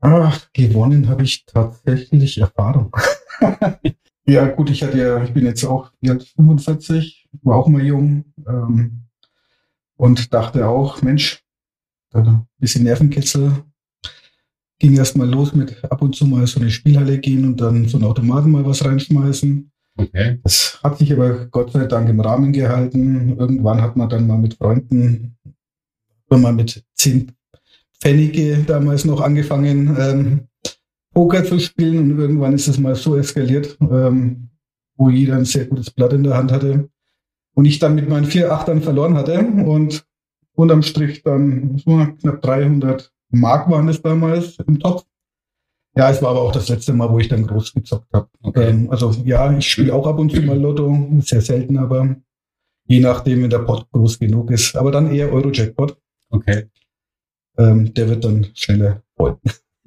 Ach, 0.00 0.48
gewonnen 0.52 1.08
habe 1.08 1.24
ich 1.24 1.44
tatsächlich 1.44 2.38
Erfahrung. 2.38 2.90
ja, 4.26 4.46
gut, 4.46 4.70
ich 4.70 4.82
hatte 4.82 4.98
ja, 4.98 5.22
ich 5.22 5.32
bin 5.32 5.44
jetzt 5.44 5.64
auch 5.64 5.92
45, 6.02 7.28
war 7.42 7.56
auch 7.56 7.68
mal 7.68 7.84
jung 7.84 8.24
ähm, 8.48 9.02
und 9.96 10.32
dachte 10.32 10.66
auch, 10.66 11.02
Mensch, 11.02 11.44
ein 12.12 12.46
bisschen 12.58 12.84
Nervenkitzel, 12.84 13.64
ging 14.78 14.96
erst 14.96 15.16
mal 15.16 15.28
los 15.28 15.54
mit 15.54 15.84
ab 15.84 16.02
und 16.02 16.16
zu 16.16 16.26
mal 16.26 16.46
so 16.46 16.60
eine 16.60 16.70
Spielhalle 16.70 17.18
gehen 17.18 17.44
und 17.44 17.60
dann 17.60 17.86
so 17.86 17.98
einen 17.98 18.06
Automaten 18.06 18.50
mal 18.50 18.64
was 18.64 18.84
reinschmeißen. 18.84 19.70
Okay. 19.96 20.40
Das 20.42 20.80
hat 20.82 20.98
sich 20.98 21.12
aber 21.12 21.46
Gott 21.46 21.72
sei 21.72 21.84
Dank 21.84 22.08
im 22.08 22.20
Rahmen 22.20 22.52
gehalten. 22.52 23.36
Irgendwann 23.38 23.82
hat 23.82 23.96
man 23.96 24.08
dann 24.08 24.26
mal 24.26 24.38
mit 24.38 24.54
Freunden, 24.54 25.36
wenn 26.28 26.40
man 26.40 26.56
mit 26.56 26.82
zehn 26.94 27.32
Pfennige 28.00 28.58
damals 28.66 29.04
noch 29.04 29.20
angefangen, 29.20 29.96
ähm, 29.98 30.40
Poker 31.12 31.44
zu 31.44 31.58
spielen 31.58 31.98
und 31.98 32.18
irgendwann 32.18 32.54
ist 32.54 32.68
es 32.68 32.78
mal 32.78 32.94
so 32.94 33.16
eskaliert, 33.16 33.76
ähm, 33.80 34.48
wo 34.96 35.10
jeder 35.10 35.36
ein 35.36 35.44
sehr 35.44 35.66
gutes 35.66 35.90
Blatt 35.90 36.12
in 36.12 36.22
der 36.22 36.36
Hand 36.36 36.52
hatte 36.52 36.88
und 37.54 37.64
ich 37.64 37.78
dann 37.78 37.94
mit 37.94 38.08
meinen 38.08 38.26
vier 38.26 38.52
Achtern 38.52 38.80
verloren 38.80 39.16
hatte 39.16 39.38
und 39.40 40.04
unterm 40.54 40.82
Strich 40.82 41.22
dann 41.22 41.78
so 41.78 42.06
knapp 42.20 42.42
300 42.42 43.12
Mark 43.30 43.70
waren 43.70 43.88
es 43.88 44.02
damals 44.02 44.58
im 44.66 44.78
Topf. 44.78 45.04
Ja, 45.96 46.10
es 46.10 46.22
war 46.22 46.30
aber 46.30 46.42
auch 46.42 46.52
das 46.52 46.68
letzte 46.68 46.92
Mal, 46.92 47.10
wo 47.10 47.18
ich 47.18 47.28
dann 47.28 47.46
groß 47.46 47.74
gezockt 47.74 48.12
habe. 48.12 48.28
Okay. 48.42 48.70
Ähm, 48.70 48.90
also 48.90 49.10
ja, 49.24 49.56
ich 49.56 49.68
spiele 49.68 49.94
auch 49.94 50.06
ab 50.06 50.18
und 50.18 50.30
zu 50.30 50.40
mal 50.42 50.58
Lotto, 50.58 51.08
sehr 51.20 51.40
selten, 51.40 51.76
aber 51.78 52.16
je 52.86 53.00
nachdem, 53.00 53.42
wenn 53.42 53.50
der 53.50 53.60
Pot 53.60 53.86
groß 53.90 54.18
genug 54.18 54.50
ist. 54.50 54.76
Aber 54.76 54.90
dann 54.90 55.12
eher 55.12 55.32
Euro-Jackpot. 55.32 55.96
Okay. 56.30 56.68
Ähm, 57.60 57.92
der 57.92 58.08
wird 58.08 58.24
dann 58.24 58.46
schneller 58.54 59.02
voll. 59.16 59.38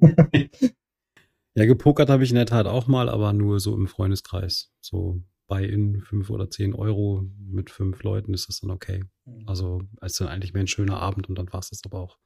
ja, 1.54 1.64
gepokert 1.66 2.08
habe 2.08 2.22
ich 2.22 2.30
in 2.30 2.36
der 2.36 2.46
Tat 2.46 2.66
auch 2.66 2.86
mal, 2.86 3.08
aber 3.08 3.32
nur 3.32 3.58
so 3.58 3.74
im 3.74 3.88
Freundeskreis. 3.88 4.70
So 4.80 5.22
bei 5.48 5.64
in 5.64 6.00
fünf 6.00 6.30
oder 6.30 6.50
zehn 6.50 6.74
Euro 6.74 7.24
mit 7.38 7.70
fünf 7.70 8.02
Leuten 8.04 8.32
ist 8.32 8.48
das 8.48 8.60
dann 8.60 8.70
okay. 8.70 9.04
Mhm. 9.24 9.48
Also 9.48 9.82
ist 10.00 10.20
dann 10.20 10.28
eigentlich 10.28 10.52
mehr 10.54 10.62
ein 10.62 10.68
schöner 10.68 11.00
Abend 11.00 11.28
und 11.28 11.36
dann 11.36 11.52
war 11.52 11.60
es 11.60 11.70
das 11.70 11.80
aber 11.84 11.98
auch. 11.98 12.18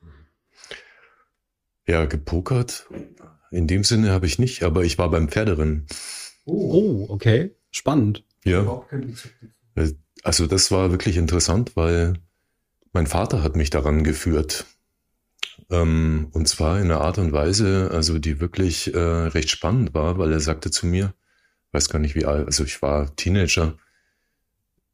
Ja, 1.87 2.05
gepokert. 2.05 2.87
In 3.51 3.67
dem 3.67 3.85
Sinne 3.85 4.11
habe 4.11 4.27
ich 4.27 4.39
nicht, 4.39 4.63
aber 4.63 4.85
ich 4.85 4.99
war 4.99 5.11
beim 5.11 5.29
Pferderennen. 5.29 5.87
Oh, 6.45 7.07
okay. 7.09 7.55
Spannend. 7.71 8.23
Ja. 8.45 8.85
Äh, 9.75 9.93
also 10.23 10.47
das 10.47 10.71
war 10.71 10.91
wirklich 10.91 11.17
interessant, 11.17 11.75
weil 11.75 12.15
mein 12.93 13.07
Vater 13.07 13.43
hat 13.43 13.57
mich 13.57 13.71
daran 13.71 14.05
geführt. 14.05 14.67
Ähm, 15.71 16.29
und 16.33 16.49
zwar 16.49 16.79
in 16.79 16.85
einer 16.85 17.01
Art 17.01 17.19
und 17.19 17.33
Weise, 17.33 17.91
also 17.93 18.19
die 18.19 18.41
wirklich 18.41 18.95
äh, 18.95 18.99
recht 18.99 19.51
spannend 19.51 19.95
war, 19.95 20.19
weil 20.19 20.33
er 20.33 20.41
sagte 20.41 20.71
zu 20.71 20.87
mir, 20.87 21.15
weiß 21.73 21.89
gar 21.89 21.99
nicht 21.99 22.15
wie 22.15 22.25
alt, 22.25 22.47
also 22.47 22.65
ich 22.65 22.81
war 22.83 23.15
Teenager, 23.17 23.77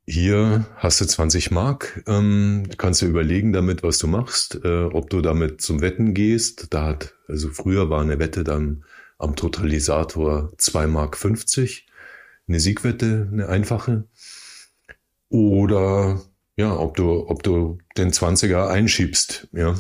hier 0.07 0.67
hast 0.77 1.01
du 1.01 1.07
20 1.07 1.51
Mark, 1.51 2.03
ähm, 2.07 2.69
kannst 2.77 3.01
du 3.01 3.07
überlegen 3.07 3.53
damit, 3.53 3.83
was 3.83 3.99
du 3.99 4.07
machst, 4.07 4.61
äh, 4.63 4.85
ob 4.85 5.09
du 5.09 5.23
damit 5.23 5.63
zum 5.63 5.81
Wetten 5.81 6.13
gehst. 6.13 6.67
Da 6.71 6.89
hat, 6.89 7.15
also 7.27 7.49
früher 7.49 7.89
war 7.89 8.03
eine 8.03 8.19
Wette 8.19 8.45
dann 8.45 8.85
am 9.19 9.35
Totalisator 9.35 10.53
2 10.59 10.87
Mark 10.89 11.17
50, 11.17 11.87
eine 12.47 12.61
Siegwette, 12.61 13.29
eine 13.33 13.49
einfache. 13.49 14.07
Oder 15.31 16.21
ja, 16.57 16.77
ob 16.77 16.97
du, 16.97 17.27
ob 17.29 17.43
du 17.43 17.79
den 17.97 18.13
20er 18.13 18.69
einschiebst, 18.69 19.49
ja. 19.53 19.75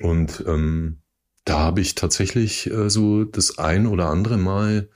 Und 0.00 0.44
ähm, 0.46 0.98
da 1.44 1.58
habe 1.58 1.80
ich 1.80 1.94
tatsächlich 1.94 2.70
äh, 2.70 2.90
so 2.90 3.24
das 3.24 3.58
ein 3.58 3.86
oder 3.86 4.08
andere 4.08 4.38
Mal 4.38 4.88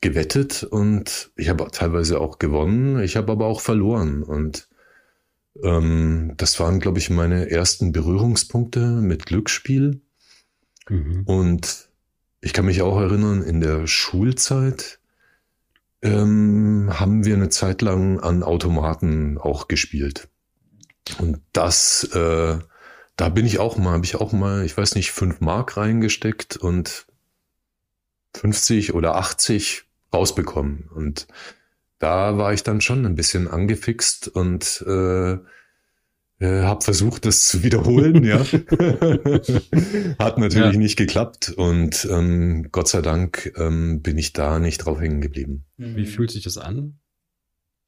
gewettet 0.00 0.64
und 0.64 1.30
ich 1.36 1.48
habe 1.48 1.68
teilweise 1.70 2.20
auch 2.20 2.38
gewonnen, 2.38 3.00
ich 3.00 3.16
habe 3.16 3.32
aber 3.32 3.46
auch 3.46 3.60
verloren. 3.60 4.22
Und 4.22 4.68
ähm, 5.62 6.34
das 6.36 6.58
waren, 6.60 6.80
glaube 6.80 6.98
ich, 6.98 7.08
meine 7.08 7.50
ersten 7.50 7.92
Berührungspunkte 7.92 8.80
mit 8.80 9.26
Glücksspiel. 9.26 10.00
Mhm. 10.88 11.22
Und 11.24 11.88
ich 12.40 12.52
kann 12.52 12.66
mich 12.66 12.82
auch 12.82 13.00
erinnern, 13.00 13.42
in 13.42 13.60
der 13.60 13.86
Schulzeit 13.86 14.98
ähm, 16.02 16.90
haben 16.92 17.24
wir 17.24 17.36
eine 17.36 17.48
Zeit 17.48 17.80
lang 17.80 18.18
an 18.18 18.42
Automaten 18.42 19.38
auch 19.38 19.68
gespielt. 19.68 20.28
Und 21.18 21.40
das, 21.52 22.04
äh, 22.12 22.58
da 23.16 23.28
bin 23.28 23.46
ich 23.46 23.58
auch 23.58 23.76
mal, 23.76 23.92
habe 23.92 24.04
ich 24.04 24.16
auch 24.16 24.32
mal, 24.32 24.64
ich 24.64 24.76
weiß 24.76 24.94
nicht, 24.94 25.12
fünf 25.12 25.40
Mark 25.40 25.76
reingesteckt 25.76 26.56
und 26.56 27.06
50 28.34 28.94
oder 28.94 29.16
80 29.16 29.84
rausbekommen. 30.12 30.88
Und 30.94 31.26
da 31.98 32.36
war 32.38 32.52
ich 32.52 32.62
dann 32.62 32.80
schon 32.80 33.06
ein 33.06 33.14
bisschen 33.14 33.48
angefixt 33.48 34.28
und 34.28 34.84
äh, 34.86 35.32
äh, 36.42 36.62
habe 36.62 36.82
versucht, 36.82 37.24
das 37.24 37.46
zu 37.46 37.62
wiederholen, 37.62 38.24
ja. 38.24 38.40
Hat 40.18 40.38
natürlich 40.38 40.72
ja. 40.72 40.78
nicht 40.78 40.96
geklappt 40.96 41.50
und 41.56 42.08
ähm, 42.10 42.68
Gott 42.72 42.88
sei 42.88 43.02
Dank 43.02 43.52
ähm, 43.56 44.02
bin 44.02 44.18
ich 44.18 44.32
da 44.32 44.58
nicht 44.58 44.78
drauf 44.78 45.00
hängen 45.00 45.20
geblieben. 45.20 45.66
Wie 45.76 46.06
fühlt 46.06 46.32
sich 46.32 46.42
das 46.42 46.58
an? 46.58 46.98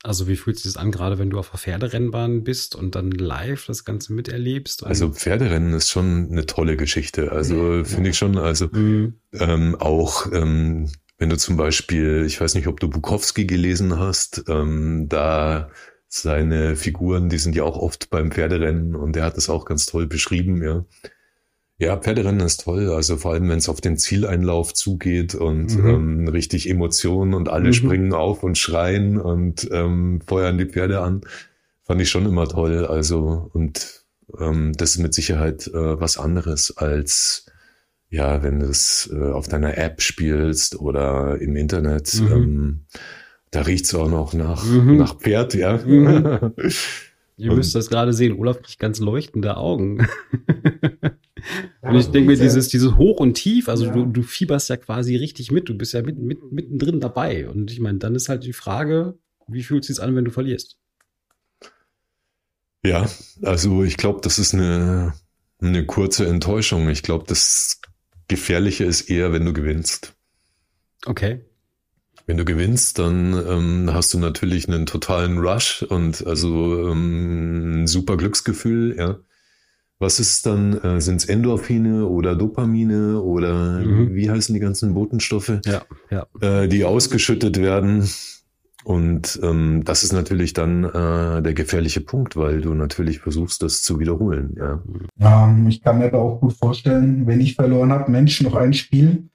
Also 0.05 0.29
wie 0.29 0.37
fühlt 0.37 0.59
sich 0.59 0.71
das 0.71 0.77
an, 0.81 0.93
gerade 0.93 1.19
wenn 1.19 1.31
du 1.31 1.39
auf 1.39 1.51
der 1.51 1.59
Pferderennbahn 1.59 2.45
bist 2.45 2.77
und 2.77 2.95
dann 2.95 3.11
live 3.11 3.67
das 3.67 3.85
Ganze 3.85 4.13
miterlebst? 4.13 4.85
Also 4.85 5.11
Pferderennen 5.11 5.73
ist 5.73 5.91
schon 5.91 6.29
eine 6.31 6.45
tolle 6.45 6.77
Geschichte. 6.77 7.33
Also 7.33 7.77
ja. 7.77 7.85
finde 7.85 8.11
ich 8.11 8.19
schon. 8.19 8.37
Also 8.37 8.69
mhm. 8.71 9.15
ähm, 9.33 9.75
auch 9.77 10.31
ähm, 10.31 10.91
wenn 11.17 11.31
du 11.31 11.39
zum 11.39 11.57
Beispiel, 11.57 12.25
ich 12.27 12.41
weiß 12.41 12.55
nicht, 12.55 12.67
ob 12.67 12.81
du 12.81 12.91
Bukowski 12.91 13.47
gelesen 13.47 13.99
hast, 13.99 14.45
ähm, 14.49 15.07
da 15.09 15.71
seine 16.07 16.77
Figuren, 16.77 17.29
die 17.29 17.39
sind 17.39 17.57
ja 17.57 17.65
auch 17.65 17.79
oft 17.79 18.11
beim 18.11 18.31
Pferderennen 18.31 18.95
und 18.95 19.17
er 19.17 19.25
hat 19.25 19.37
das 19.37 19.49
auch 19.49 19.65
ganz 19.65 19.87
toll 19.87 20.07
beschrieben, 20.07 20.63
ja. 20.63 20.85
Ja, 21.77 21.97
Pferderennen 21.97 22.47
ist 22.47 22.63
toll, 22.63 22.91
also 22.91 23.17
vor 23.17 23.33
allem, 23.33 23.49
wenn 23.49 23.59
es 23.59 23.69
auf 23.69 23.81
den 23.81 23.97
Zieleinlauf 23.97 24.75
zugeht 24.75 25.35
und 25.35 25.77
mhm. 25.77 25.89
ähm, 25.89 26.29
richtig 26.29 26.71
Emotionen 26.71 27.35
und 27.35 27.49
alle 27.49 27.69
mhm. 27.69 27.73
springen 27.73 28.13
auf 28.13 28.45
und 28.45 28.57
schreien 28.57 29.21
und 29.21 29.69
ähm, 29.73 30.21
feuern 30.25 30.57
die 30.57 30.67
Pferde 30.67 31.01
an, 31.01 31.23
fand 31.83 32.01
ich 32.01 32.11
schon 32.11 32.27
immer 32.27 32.49
toll. 32.49 32.87
Also 32.87 33.51
und 33.53 34.05
ähm, 34.39 34.73
das 34.77 34.93
ist 34.93 34.99
mit 34.99 35.15
Sicherheit 35.15 35.67
äh, 35.67 36.01
was 36.01 36.17
anderes 36.17 36.77
als 36.77 37.47
ja, 38.09 38.45
wenn 38.45 38.61
du 38.61 38.67
es 38.67 39.11
äh, 39.13 39.33
auf 39.33 39.49
deiner 39.49 39.77
App 39.77 40.01
spielst 40.01 40.79
oder 40.79 41.41
im 41.41 41.57
Internet, 41.57 42.15
mhm. 42.21 42.33
ähm, 42.33 42.81
da 43.51 43.63
riecht's 43.63 43.93
auch 43.93 44.09
noch 44.09 44.33
nach, 44.33 44.65
mhm. 44.65 44.97
nach 44.97 45.19
Pferd, 45.19 45.55
ja. 45.55 45.79
Mhm. 45.79 46.53
Ihr 47.37 47.53
müsst 47.53 47.75
das 47.75 47.89
gerade 47.91 48.13
sehen, 48.13 48.39
Olaf 48.39 48.63
kriegt 48.63 48.79
ganz 48.79 49.01
leuchtende 49.01 49.57
Augen. 49.57 50.07
und 51.83 51.97
ich 51.97 52.07
denke 52.07 52.31
mir, 52.31 52.37
dieses, 52.37 52.69
dieses 52.69 52.97
Hoch 52.97 53.21
und 53.21 53.35
Tief, 53.35 53.69
also 53.69 53.87
ja. 53.87 53.93
du, 53.93 54.07
du 54.07 54.23
fieberst 54.23 54.69
ja 54.69 54.77
quasi 54.77 55.17
richtig 55.17 55.51
mit, 55.51 55.69
du 55.69 55.75
bist 55.75 55.93
ja 55.93 56.03
mit, 56.03 56.19
mit, 56.19 56.53
mittendrin 56.53 57.01
dabei. 57.01 57.49
Und 57.49 57.71
ich 57.71 57.81
meine, 57.81 57.99
dann 57.99 58.15
ist 58.15 58.29
halt 58.29 58.45
die 58.45 58.53
Frage, 58.53 59.19
wie 59.47 59.63
fühlt 59.63 59.83
es 59.83 59.89
sich 59.89 60.03
an, 60.03 60.17
wenn 60.17 60.25
du 60.25 60.31
verlierst? 60.31 60.79
Ja, 62.85 63.09
also 63.43 63.83
ich 63.83 63.97
glaube, 63.97 64.21
das 64.23 64.39
ist 64.39 64.55
eine, 64.55 65.15
eine 65.61 65.87
kurze 65.87 66.27
Enttäuschung. 66.27 66.89
Ich 66.89 67.03
glaube, 67.03 67.25
das 67.27 67.81
Gefährliche 68.29 68.85
ist 68.85 69.09
eher, 69.11 69.33
wenn 69.33 69.45
du 69.45 69.53
gewinnst. 69.53 70.15
Okay. 71.07 71.45
Wenn 72.27 72.37
du 72.39 72.45
gewinnst, 72.45 72.99
dann 72.99 73.35
ähm, 73.35 73.91
hast 73.93 74.15
du 74.15 74.19
natürlich 74.19 74.69
einen 74.69 74.87
totalen 74.87 75.39
Rush 75.39 75.83
und 75.83 76.27
also 76.27 76.89
ähm, 76.89 77.83
ein 77.83 77.87
super 77.87 78.17
Glücksgefühl, 78.17 78.97
ja. 78.97 79.19
Was 79.99 80.19
ist 80.19 80.45
dann? 80.47 80.79
Äh, 80.79 81.01
Sind 81.01 81.17
es 81.17 81.25
Endorphine 81.27 82.07
oder 82.07 82.35
Dopamine 82.35 83.21
oder 83.21 83.81
mhm. 83.81 84.15
wie 84.15 84.31
heißen 84.31 84.55
die 84.55 84.61
ganzen 84.61 84.95
Botenstoffe? 84.95 85.61
Ja, 85.65 85.83
ja. 86.11 86.27
Äh, 86.41 86.69
die 86.69 86.85
ausgeschüttet 86.85 87.61
werden. 87.61 88.09
Und 88.85 89.41
ähm, 89.43 89.83
das 89.85 90.03
ist 90.03 90.13
natürlich 90.13 90.53
dann 90.53 90.85
äh, 90.85 91.43
der 91.43 91.55
gefährliche 91.55 92.03
Punkt, 92.03 92.37
weil 92.37 92.61
du 92.61 92.75
natürlich 92.75 93.21
versuchst, 93.21 93.63
das 93.63 93.83
zu 93.83 93.99
wiederholen. 93.99 94.55
Ja. 94.59 94.83
Ähm, 95.49 95.67
ich 95.69 95.83
kann 95.83 95.99
mir 95.99 96.07
aber 96.07 96.21
auch 96.21 96.41
gut 96.41 96.53
vorstellen, 96.53 97.27
wenn 97.27 97.41
ich 97.41 97.55
verloren 97.55 97.93
habe, 97.93 98.11
Mensch, 98.11 98.43
noch 98.43 98.55
ein 98.55 98.75
Spiel 98.75 99.31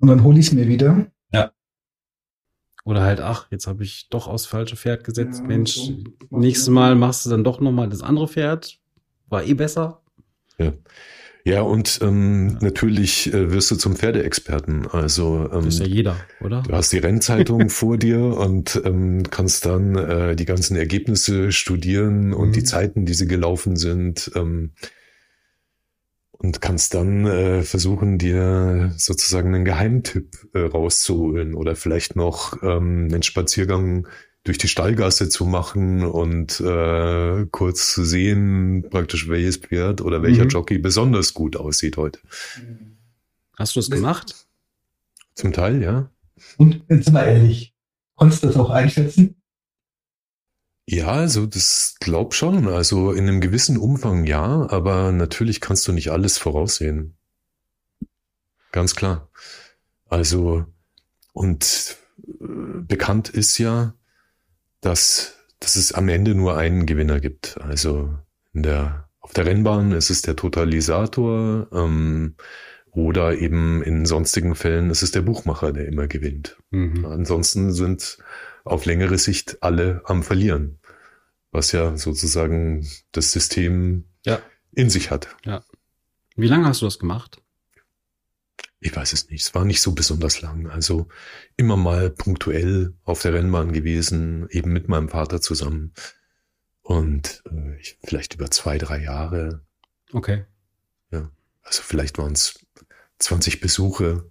und 0.00 0.08
dann 0.08 0.24
hole 0.24 0.38
ich 0.38 0.46
es 0.46 0.52
mir 0.52 0.66
wieder. 0.66 1.06
Ja. 1.30 1.50
Oder 2.86 3.02
halt, 3.02 3.20
ach, 3.20 3.48
jetzt 3.50 3.66
habe 3.66 3.82
ich 3.82 4.08
doch 4.08 4.28
aufs 4.28 4.46
falsche 4.46 4.76
Pferd 4.76 5.04
gesetzt. 5.04 5.40
Ja, 5.40 5.46
Mensch, 5.46 5.74
so. 5.74 5.92
nächstes 6.30 6.70
Mal 6.70 6.94
machst 6.94 7.26
du 7.26 7.30
dann 7.30 7.44
doch 7.44 7.60
nochmal 7.60 7.90
das 7.90 8.00
andere 8.00 8.28
Pferd. 8.28 8.78
War 9.28 9.44
eh 9.44 9.54
besser. 9.54 10.02
Ja. 10.58 10.72
Ja, 11.46 11.60
und 11.60 12.00
ähm, 12.02 12.48
ja. 12.48 12.58
natürlich 12.60 13.32
äh, 13.32 13.52
wirst 13.52 13.70
du 13.70 13.76
zum 13.76 13.94
Pferdeexperten. 13.94 14.88
Also 14.88 15.48
ähm, 15.52 15.66
das 15.66 15.74
ist 15.74 15.80
ja 15.80 15.86
jeder, 15.86 16.16
oder? 16.40 16.62
Du 16.62 16.72
hast 16.72 16.92
die 16.92 16.98
Rennzeitung 16.98 17.68
vor 17.70 17.98
dir 17.98 18.18
und 18.18 18.82
ähm, 18.84 19.22
kannst 19.30 19.64
dann 19.64 19.94
äh, 19.94 20.34
die 20.34 20.44
ganzen 20.44 20.76
Ergebnisse 20.76 21.52
studieren 21.52 22.32
und 22.32 22.48
mhm. 22.48 22.52
die 22.52 22.64
Zeiten, 22.64 23.06
die 23.06 23.14
sie 23.14 23.28
gelaufen 23.28 23.76
sind. 23.76 24.32
Ähm, 24.34 24.72
und 26.32 26.60
kannst 26.60 26.94
dann 26.94 27.26
äh, 27.26 27.62
versuchen, 27.62 28.18
dir 28.18 28.92
sozusagen 28.96 29.54
einen 29.54 29.64
Geheimtipp 29.64 30.48
äh, 30.52 30.58
rauszuholen 30.60 31.54
oder 31.54 31.76
vielleicht 31.76 32.16
noch 32.16 32.60
ähm, 32.62 33.08
einen 33.10 33.22
Spaziergang 33.22 34.08
durch 34.46 34.58
die 34.58 34.68
Stallgasse 34.68 35.28
zu 35.28 35.44
machen 35.44 36.04
und 36.04 36.60
äh, 36.60 37.46
kurz 37.50 37.92
zu 37.92 38.04
sehen, 38.04 38.86
praktisch 38.90 39.28
welches 39.28 39.56
Pferd 39.56 40.00
oder 40.00 40.22
welcher 40.22 40.44
mhm. 40.44 40.50
Jockey 40.50 40.78
besonders 40.78 41.34
gut 41.34 41.56
aussieht 41.56 41.96
heute. 41.96 42.20
Hast 43.56 43.74
du 43.74 43.80
es 43.80 43.90
gemacht? 43.90 44.46
Zum 45.34 45.52
Teil, 45.52 45.82
ja. 45.82 46.10
Und 46.58 46.84
jetzt 46.88 47.12
mal 47.12 47.24
ehrlich, 47.24 47.74
konntest 48.14 48.44
du 48.44 48.46
das 48.46 48.56
auch 48.56 48.70
einschätzen? 48.70 49.34
Ja, 50.88 51.08
also 51.08 51.46
das 51.46 51.96
glaub 51.98 52.32
schon. 52.32 52.68
Also 52.68 53.10
in 53.10 53.28
einem 53.28 53.40
gewissen 53.40 53.76
Umfang 53.76 54.24
ja, 54.24 54.70
aber 54.70 55.10
natürlich 55.10 55.60
kannst 55.60 55.88
du 55.88 55.92
nicht 55.92 56.10
alles 56.10 56.38
voraussehen. 56.38 57.16
Ganz 58.70 58.94
klar. 58.94 59.28
Also 60.08 60.64
und 61.32 61.96
äh, 62.28 62.44
bekannt 62.86 63.28
ist 63.28 63.58
ja, 63.58 63.95
dass, 64.80 65.38
dass 65.60 65.76
es 65.76 65.92
am 65.92 66.08
Ende 66.08 66.34
nur 66.34 66.56
einen 66.56 66.86
Gewinner 66.86 67.20
gibt. 67.20 67.58
Also 67.60 68.18
in 68.52 68.62
der, 68.62 69.08
auf 69.20 69.32
der 69.32 69.46
Rennbahn 69.46 69.92
ist 69.92 70.10
es 70.10 70.22
der 70.22 70.36
Totalisator 70.36 71.68
ähm, 71.72 72.36
oder 72.90 73.36
eben 73.36 73.82
in 73.82 74.06
sonstigen 74.06 74.54
Fällen 74.54 74.90
ist 74.90 75.02
es 75.02 75.10
der 75.10 75.20
Buchmacher, 75.20 75.72
der 75.72 75.86
immer 75.86 76.06
gewinnt. 76.06 76.56
Mhm. 76.70 77.04
Ansonsten 77.04 77.72
sind 77.72 78.18
auf 78.64 78.86
längere 78.86 79.18
Sicht 79.18 79.58
alle 79.62 80.00
am 80.04 80.22
Verlieren, 80.22 80.78
was 81.52 81.72
ja 81.72 81.96
sozusagen 81.96 82.86
das 83.12 83.32
System 83.32 84.04
ja. 84.24 84.40
in 84.72 84.88
sich 84.88 85.10
hat. 85.10 85.36
Ja. 85.44 85.62
Wie 86.36 86.48
lange 86.48 86.66
hast 86.66 86.82
du 86.82 86.86
das 86.86 86.98
gemacht? 86.98 87.42
Ich 88.80 88.94
weiß 88.94 89.12
es 89.12 89.30
nicht, 89.30 89.42
es 89.42 89.54
war 89.54 89.64
nicht 89.64 89.80
so 89.80 89.92
besonders 89.92 90.40
lang. 90.42 90.68
Also 90.68 91.08
immer 91.56 91.76
mal 91.76 92.10
punktuell 92.10 92.94
auf 93.04 93.22
der 93.22 93.34
Rennbahn 93.34 93.72
gewesen, 93.72 94.48
eben 94.50 94.72
mit 94.72 94.88
meinem 94.88 95.08
Vater 95.08 95.40
zusammen. 95.40 95.92
Und 96.82 97.42
äh, 97.50 97.76
ich, 97.80 97.98
vielleicht 98.04 98.34
über 98.34 98.50
zwei, 98.50 98.78
drei 98.78 99.02
Jahre. 99.02 99.64
Okay. 100.12 100.44
Ja. 101.10 101.30
Also 101.62 101.82
vielleicht 101.82 102.18
waren 102.18 102.32
es 102.32 102.64
20 103.18 103.60
Besuche. 103.60 104.30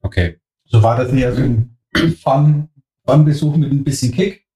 Okay. 0.00 0.40
So 0.64 0.82
war 0.82 0.96
das 0.96 1.12
eher 1.12 1.34
so 1.34 1.42
ein 1.42 1.76
Fun, 2.22 2.68
Fun-Besuch 3.06 3.56
mit 3.56 3.70
ein 3.70 3.84
bisschen 3.84 4.12
Kick? 4.12 4.46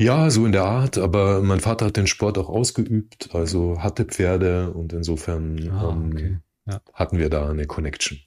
Ja, 0.00 0.30
so 0.30 0.46
in 0.46 0.52
der 0.52 0.64
Art, 0.64 0.96
aber 0.96 1.42
mein 1.42 1.58
Vater 1.58 1.86
hat 1.86 1.96
den 1.96 2.06
Sport 2.06 2.38
auch 2.38 2.48
ausgeübt, 2.48 3.34
also 3.34 3.82
hatte 3.82 4.04
Pferde 4.04 4.72
und 4.72 4.92
insofern 4.92 5.68
ah, 5.70 5.90
ähm, 5.90 6.12
okay. 6.12 6.38
Ja. 6.68 6.80
hatten 6.92 7.18
wir 7.18 7.30
da 7.30 7.48
eine 7.48 7.66
Connection. 7.66 8.20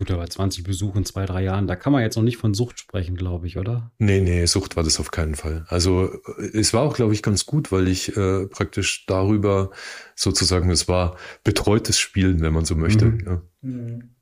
Gut, 0.00 0.10
aber 0.10 0.26
20 0.26 0.64
Besuche 0.64 0.96
in 0.96 1.04
zwei, 1.04 1.26
drei 1.26 1.42
Jahren, 1.42 1.66
da 1.66 1.76
kann 1.76 1.92
man 1.92 2.00
jetzt 2.00 2.16
noch 2.16 2.22
nicht 2.22 2.38
von 2.38 2.54
Sucht 2.54 2.78
sprechen, 2.78 3.16
glaube 3.16 3.46
ich, 3.46 3.58
oder? 3.58 3.92
Nee, 3.98 4.22
nee, 4.22 4.46
Sucht 4.46 4.74
war 4.76 4.82
das 4.82 4.98
auf 4.98 5.10
keinen 5.10 5.34
Fall. 5.34 5.66
Also 5.68 6.10
es 6.54 6.72
war 6.72 6.80
auch, 6.80 6.96
glaube 6.96 7.12
ich, 7.12 7.22
ganz 7.22 7.44
gut, 7.44 7.70
weil 7.70 7.86
ich 7.86 8.16
äh, 8.16 8.46
praktisch 8.46 9.04
darüber 9.04 9.72
sozusagen, 10.14 10.70
es 10.70 10.88
war 10.88 11.18
betreutes 11.44 11.98
Spielen, 11.98 12.40
wenn 12.40 12.54
man 12.54 12.64
so 12.64 12.76
möchte. 12.76 13.04
Mhm. 13.04 13.24
Ja. 13.26 13.42
Mhm. 13.60 14.14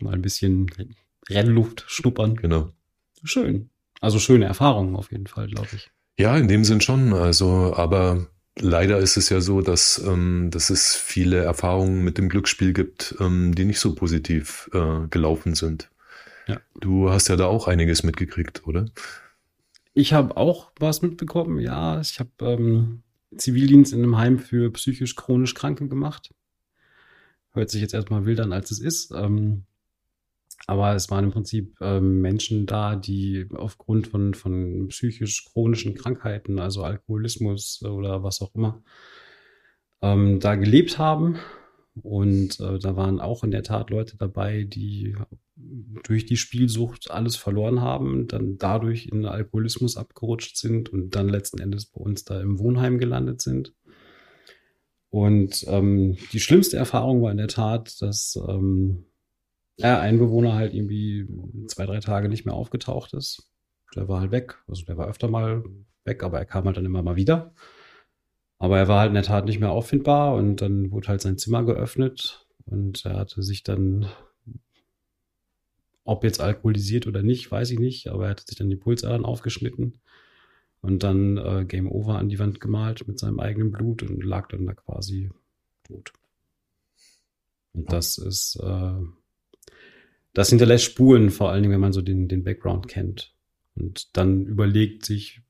Mal 0.00 0.14
ein 0.14 0.22
bisschen 0.22 0.70
Rennluft 1.28 1.84
schnuppern. 1.88 2.36
Genau. 2.36 2.70
Schön. 3.24 3.70
Also 4.00 4.20
schöne 4.20 4.44
Erfahrungen 4.44 4.94
auf 4.94 5.10
jeden 5.10 5.26
Fall, 5.26 5.48
glaube 5.48 5.70
ich. 5.72 5.90
Ja, 6.20 6.36
in 6.36 6.46
dem 6.46 6.62
Sinn 6.62 6.80
schon. 6.80 7.12
Also, 7.12 7.74
aber 7.74 8.28
leider 8.58 8.98
ist 8.98 9.16
es 9.16 9.28
ja 9.28 9.40
so, 9.40 9.60
dass, 9.60 10.02
ähm, 10.04 10.50
dass 10.50 10.70
es 10.70 10.96
viele 10.96 11.38
Erfahrungen 11.38 12.02
mit 12.02 12.18
dem 12.18 12.28
Glücksspiel 12.28 12.72
gibt, 12.72 13.14
ähm, 13.20 13.54
die 13.54 13.64
nicht 13.64 13.80
so 13.80 13.94
positiv 13.94 14.70
äh, 14.72 15.06
gelaufen 15.08 15.54
sind. 15.54 15.90
Ja. 16.46 16.60
Du 16.80 17.10
hast 17.10 17.28
ja 17.28 17.36
da 17.36 17.46
auch 17.46 17.68
einiges 17.68 18.02
mitgekriegt, 18.02 18.66
oder? 18.66 18.86
Ich 19.94 20.12
habe 20.12 20.36
auch 20.36 20.70
was 20.78 21.02
mitbekommen, 21.02 21.58
ja. 21.58 22.00
Ich 22.00 22.20
habe 22.20 22.30
ähm, 22.40 23.02
Zivildienst 23.36 23.92
in 23.92 24.02
einem 24.02 24.16
Heim 24.16 24.38
für 24.38 24.70
psychisch 24.72 25.16
chronisch 25.16 25.54
Kranke 25.54 25.88
gemacht. 25.88 26.32
Hört 27.52 27.70
sich 27.70 27.80
jetzt 27.80 27.94
erstmal 27.94 28.26
wild 28.26 28.40
an, 28.40 28.52
als 28.52 28.70
es 28.70 28.80
ist. 28.80 29.10
Ähm, 29.12 29.64
aber 30.66 30.94
es 30.94 31.10
waren 31.10 31.24
im 31.24 31.30
Prinzip 31.30 31.76
ähm, 31.80 32.20
Menschen 32.20 32.66
da, 32.66 32.96
die 32.96 33.46
aufgrund 33.54 34.08
von, 34.08 34.34
von 34.34 34.88
psychisch 34.88 35.44
chronischen 35.44 35.94
Krankheiten, 35.94 36.58
also 36.58 36.82
Alkoholismus 36.82 37.82
oder 37.82 38.22
was 38.22 38.40
auch 38.40 38.54
immer, 38.54 38.82
ähm, 40.02 40.40
da 40.40 40.56
gelebt 40.56 40.98
haben. 40.98 41.36
Und 42.02 42.60
äh, 42.60 42.78
da 42.78 42.96
waren 42.96 43.20
auch 43.20 43.42
in 43.42 43.50
der 43.50 43.62
Tat 43.62 43.90
Leute 43.90 44.16
dabei, 44.18 44.64
die 44.64 45.16
durch 46.04 46.26
die 46.26 46.36
Spielsucht 46.36 47.10
alles 47.10 47.36
verloren 47.36 47.80
haben, 47.80 48.28
dann 48.28 48.58
dadurch 48.58 49.06
in 49.06 49.24
Alkoholismus 49.24 49.96
abgerutscht 49.96 50.56
sind 50.58 50.90
und 50.92 51.14
dann 51.14 51.28
letzten 51.28 51.58
Endes 51.58 51.86
bei 51.86 52.00
uns 52.00 52.24
da 52.24 52.40
im 52.40 52.58
Wohnheim 52.58 52.98
gelandet 52.98 53.40
sind. 53.40 53.72
Und 55.08 55.64
ähm, 55.68 56.18
die 56.32 56.40
schlimmste 56.40 56.76
Erfahrung 56.76 57.22
war 57.22 57.30
in 57.30 57.38
der 57.38 57.48
Tat, 57.48 58.02
dass 58.02 58.38
ähm, 58.48 59.06
ja, 59.76 60.00
ein 60.00 60.18
Bewohner 60.18 60.54
halt 60.54 60.74
irgendwie 60.74 61.26
zwei, 61.68 61.86
drei 61.86 62.00
Tage 62.00 62.28
nicht 62.28 62.46
mehr 62.46 62.54
aufgetaucht 62.54 63.12
ist. 63.12 63.50
Der 63.94 64.08
war 64.08 64.20
halt 64.20 64.30
weg. 64.30 64.58
Also 64.66 64.84
der 64.84 64.96
war 64.96 65.08
öfter 65.08 65.28
mal 65.28 65.64
weg, 66.04 66.22
aber 66.22 66.38
er 66.38 66.46
kam 66.46 66.64
halt 66.64 66.76
dann 66.76 66.86
immer 66.86 67.02
mal 67.02 67.16
wieder. 67.16 67.54
Aber 68.58 68.78
er 68.78 68.88
war 68.88 69.00
halt 69.00 69.08
in 69.08 69.14
der 69.14 69.22
Tat 69.22 69.44
nicht 69.44 69.60
mehr 69.60 69.70
auffindbar 69.70 70.34
und 70.34 70.62
dann 70.62 70.90
wurde 70.90 71.08
halt 71.08 71.20
sein 71.20 71.36
Zimmer 71.36 71.64
geöffnet 71.64 72.46
und 72.64 73.04
er 73.04 73.16
hatte 73.16 73.42
sich 73.42 73.62
dann, 73.62 74.08
ob 76.04 76.24
jetzt 76.24 76.40
alkoholisiert 76.40 77.06
oder 77.06 77.22
nicht, 77.22 77.50
weiß 77.50 77.70
ich 77.70 77.78
nicht, 77.78 78.08
aber 78.08 78.24
er 78.24 78.30
hatte 78.30 78.44
sich 78.46 78.56
dann 78.56 78.70
die 78.70 78.76
Pulsadern 78.76 79.26
aufgeschnitten 79.26 80.00
und 80.80 81.02
dann 81.02 81.36
äh, 81.36 81.64
Game 81.66 81.90
Over 81.90 82.16
an 82.16 82.30
die 82.30 82.38
Wand 82.38 82.60
gemalt 82.60 83.06
mit 83.06 83.18
seinem 83.18 83.40
eigenen 83.40 83.72
Blut 83.72 84.02
und 84.02 84.24
lag 84.24 84.48
dann 84.48 84.64
da 84.64 84.72
quasi 84.72 85.30
tot. 85.84 86.12
Und 87.74 87.92
das 87.92 88.16
ist 88.16 88.56
äh, 88.62 89.02
das 90.36 90.50
hinterlässt 90.50 90.84
Spuren, 90.84 91.30
vor 91.30 91.50
allen 91.50 91.62
Dingen, 91.62 91.72
wenn 91.72 91.80
man 91.80 91.94
so 91.94 92.02
den, 92.02 92.28
den 92.28 92.44
Background 92.44 92.88
kennt. 92.88 93.34
Und 93.74 94.14
dann 94.18 94.44
überlegt 94.44 95.06
sich, 95.06 95.40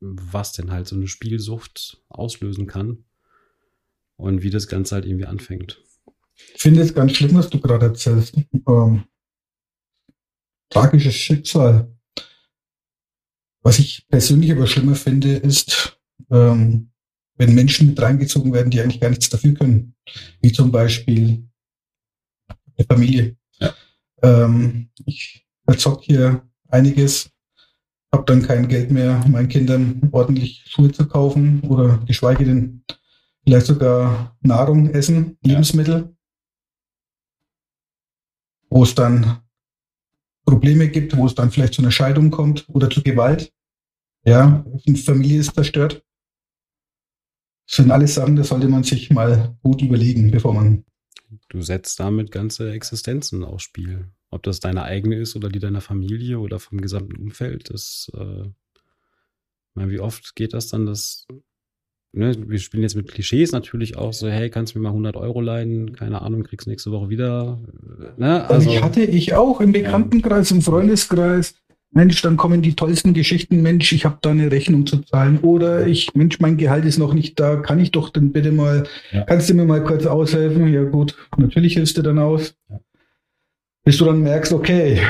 was 0.00 0.52
denn 0.52 0.70
halt 0.70 0.86
so 0.86 0.96
eine 0.96 1.08
Spielsucht 1.08 2.02
auslösen 2.10 2.66
kann 2.66 3.04
und 4.16 4.42
wie 4.42 4.50
das 4.50 4.68
Ganze 4.68 4.96
halt 4.96 5.06
irgendwie 5.06 5.24
anfängt. 5.24 5.82
Ich 6.54 6.60
finde 6.60 6.82
es 6.82 6.92
ganz 6.92 7.12
schlimm, 7.12 7.34
was 7.36 7.48
du 7.48 7.58
gerade 7.58 7.86
erzählst. 7.86 8.36
Ähm, 8.68 9.04
tragisches 10.68 11.14
Schicksal. 11.14 11.90
Was 13.62 13.78
ich 13.78 14.06
persönlich 14.08 14.52
aber 14.52 14.66
schlimmer 14.66 14.94
finde, 14.94 15.36
ist, 15.36 15.98
ähm, 16.30 16.90
wenn 17.36 17.54
Menschen 17.54 17.86
mit 17.86 18.02
reingezogen 18.02 18.52
werden, 18.52 18.70
die 18.70 18.82
eigentlich 18.82 19.00
gar 19.00 19.08
nichts 19.08 19.30
dafür 19.30 19.54
können. 19.54 19.94
Wie 20.42 20.52
zum 20.52 20.70
Beispiel 20.70 21.48
eine 22.76 22.86
Familie. 22.86 23.36
Ja. 24.22 24.44
Ähm, 24.44 24.88
ich 25.06 25.46
verzock 25.64 26.02
hier 26.02 26.48
einiges, 26.68 27.30
habe 28.12 28.24
dann 28.26 28.42
kein 28.42 28.68
Geld 28.68 28.90
mehr, 28.90 29.24
meinen 29.28 29.48
Kindern 29.48 30.08
ordentlich 30.12 30.64
Schuhe 30.66 30.92
zu 30.92 31.06
kaufen 31.06 31.60
oder 31.62 31.98
geschweige 32.06 32.44
denn 32.44 32.84
vielleicht 33.44 33.66
sogar 33.66 34.36
Nahrung, 34.40 34.90
Essen, 34.90 35.38
Lebensmittel, 35.42 36.14
wo 38.70 38.84
es 38.84 38.94
dann 38.94 39.42
Probleme 40.44 40.88
gibt, 40.88 41.16
wo 41.16 41.26
es 41.26 41.34
dann 41.34 41.50
vielleicht 41.50 41.74
zu 41.74 41.82
einer 41.82 41.90
Scheidung 41.90 42.30
kommt 42.30 42.68
oder 42.68 42.90
zu 42.90 43.02
Gewalt. 43.02 43.52
Ja, 44.24 44.64
eine 44.86 44.96
Familie 44.96 45.40
ist 45.40 45.54
zerstört. 45.54 46.04
Das 47.66 47.76
sind 47.76 47.90
alles 47.90 48.14
Sachen, 48.14 48.36
das 48.36 48.48
sollte 48.48 48.68
man 48.68 48.82
sich 48.82 49.10
mal 49.10 49.56
gut 49.62 49.82
überlegen, 49.82 50.30
bevor 50.30 50.52
man 50.52 50.84
Du 51.48 51.62
setzt 51.62 52.00
damit 52.00 52.30
ganze 52.30 52.72
Existenzen 52.72 53.44
aufs 53.44 53.62
Spiel. 53.62 54.08
Ob 54.30 54.42
das 54.42 54.60
deine 54.60 54.82
eigene 54.84 55.16
ist 55.16 55.36
oder 55.36 55.48
die 55.48 55.58
deiner 55.58 55.80
Familie 55.80 56.38
oder 56.38 56.58
vom 56.58 56.80
gesamten 56.80 57.16
Umfeld, 57.16 57.70
das, 57.70 58.10
äh, 58.14 58.42
ich 58.42 59.74
meine, 59.74 59.90
wie 59.90 60.00
oft 60.00 60.34
geht 60.34 60.54
das 60.54 60.68
dann, 60.68 60.86
dass, 60.86 61.26
ne, 62.12 62.34
wir 62.48 62.58
spielen 62.58 62.82
jetzt 62.82 62.96
mit 62.96 63.10
Klischees 63.10 63.52
natürlich 63.52 63.96
auch 63.96 64.12
so, 64.12 64.28
hey, 64.28 64.50
kannst 64.50 64.74
du 64.74 64.78
mir 64.78 64.84
mal 64.84 64.90
100 64.90 65.16
Euro 65.16 65.40
leihen? 65.40 65.94
Keine 65.94 66.22
Ahnung, 66.22 66.44
kriegst 66.44 66.66
nächste 66.66 66.92
Woche 66.92 67.08
wieder. 67.08 67.60
Ne? 68.16 68.48
Also, 68.48 68.70
also 68.70 68.82
hatte 68.82 69.02
ich 69.02 69.34
auch 69.34 69.60
im 69.60 69.72
Bekanntenkreis, 69.72 70.50
im 70.50 70.62
Freundeskreis, 70.62 71.54
Mensch, 71.94 72.22
dann 72.22 72.38
kommen 72.38 72.62
die 72.62 72.74
tollsten 72.74 73.12
Geschichten, 73.12 73.60
Mensch, 73.60 73.92
ich 73.92 74.06
habe 74.06 74.18
da 74.22 74.30
eine 74.30 74.50
Rechnung 74.50 74.86
zu 74.86 74.98
zahlen 75.02 75.40
oder 75.40 75.86
ich, 75.86 76.14
Mensch, 76.14 76.40
mein 76.40 76.56
Gehalt 76.56 76.86
ist 76.86 76.98
noch 76.98 77.12
nicht 77.12 77.38
da, 77.38 77.56
kann 77.56 77.78
ich 77.78 77.90
doch 77.90 78.08
dann 78.08 78.32
bitte 78.32 78.50
mal, 78.50 78.84
ja. 79.10 79.24
kannst 79.24 79.50
du 79.50 79.54
mir 79.54 79.66
mal 79.66 79.84
kurz 79.84 80.06
aushelfen? 80.06 80.72
Ja 80.72 80.84
gut, 80.84 81.14
natürlich 81.36 81.74
hilfst 81.74 81.98
du 81.98 82.02
dann 82.02 82.18
aus. 82.18 82.54
Ja. 82.70 82.80
Bis 83.84 83.98
du 83.98 84.04
dann 84.04 84.22
merkst, 84.22 84.52
okay, 84.52 85.00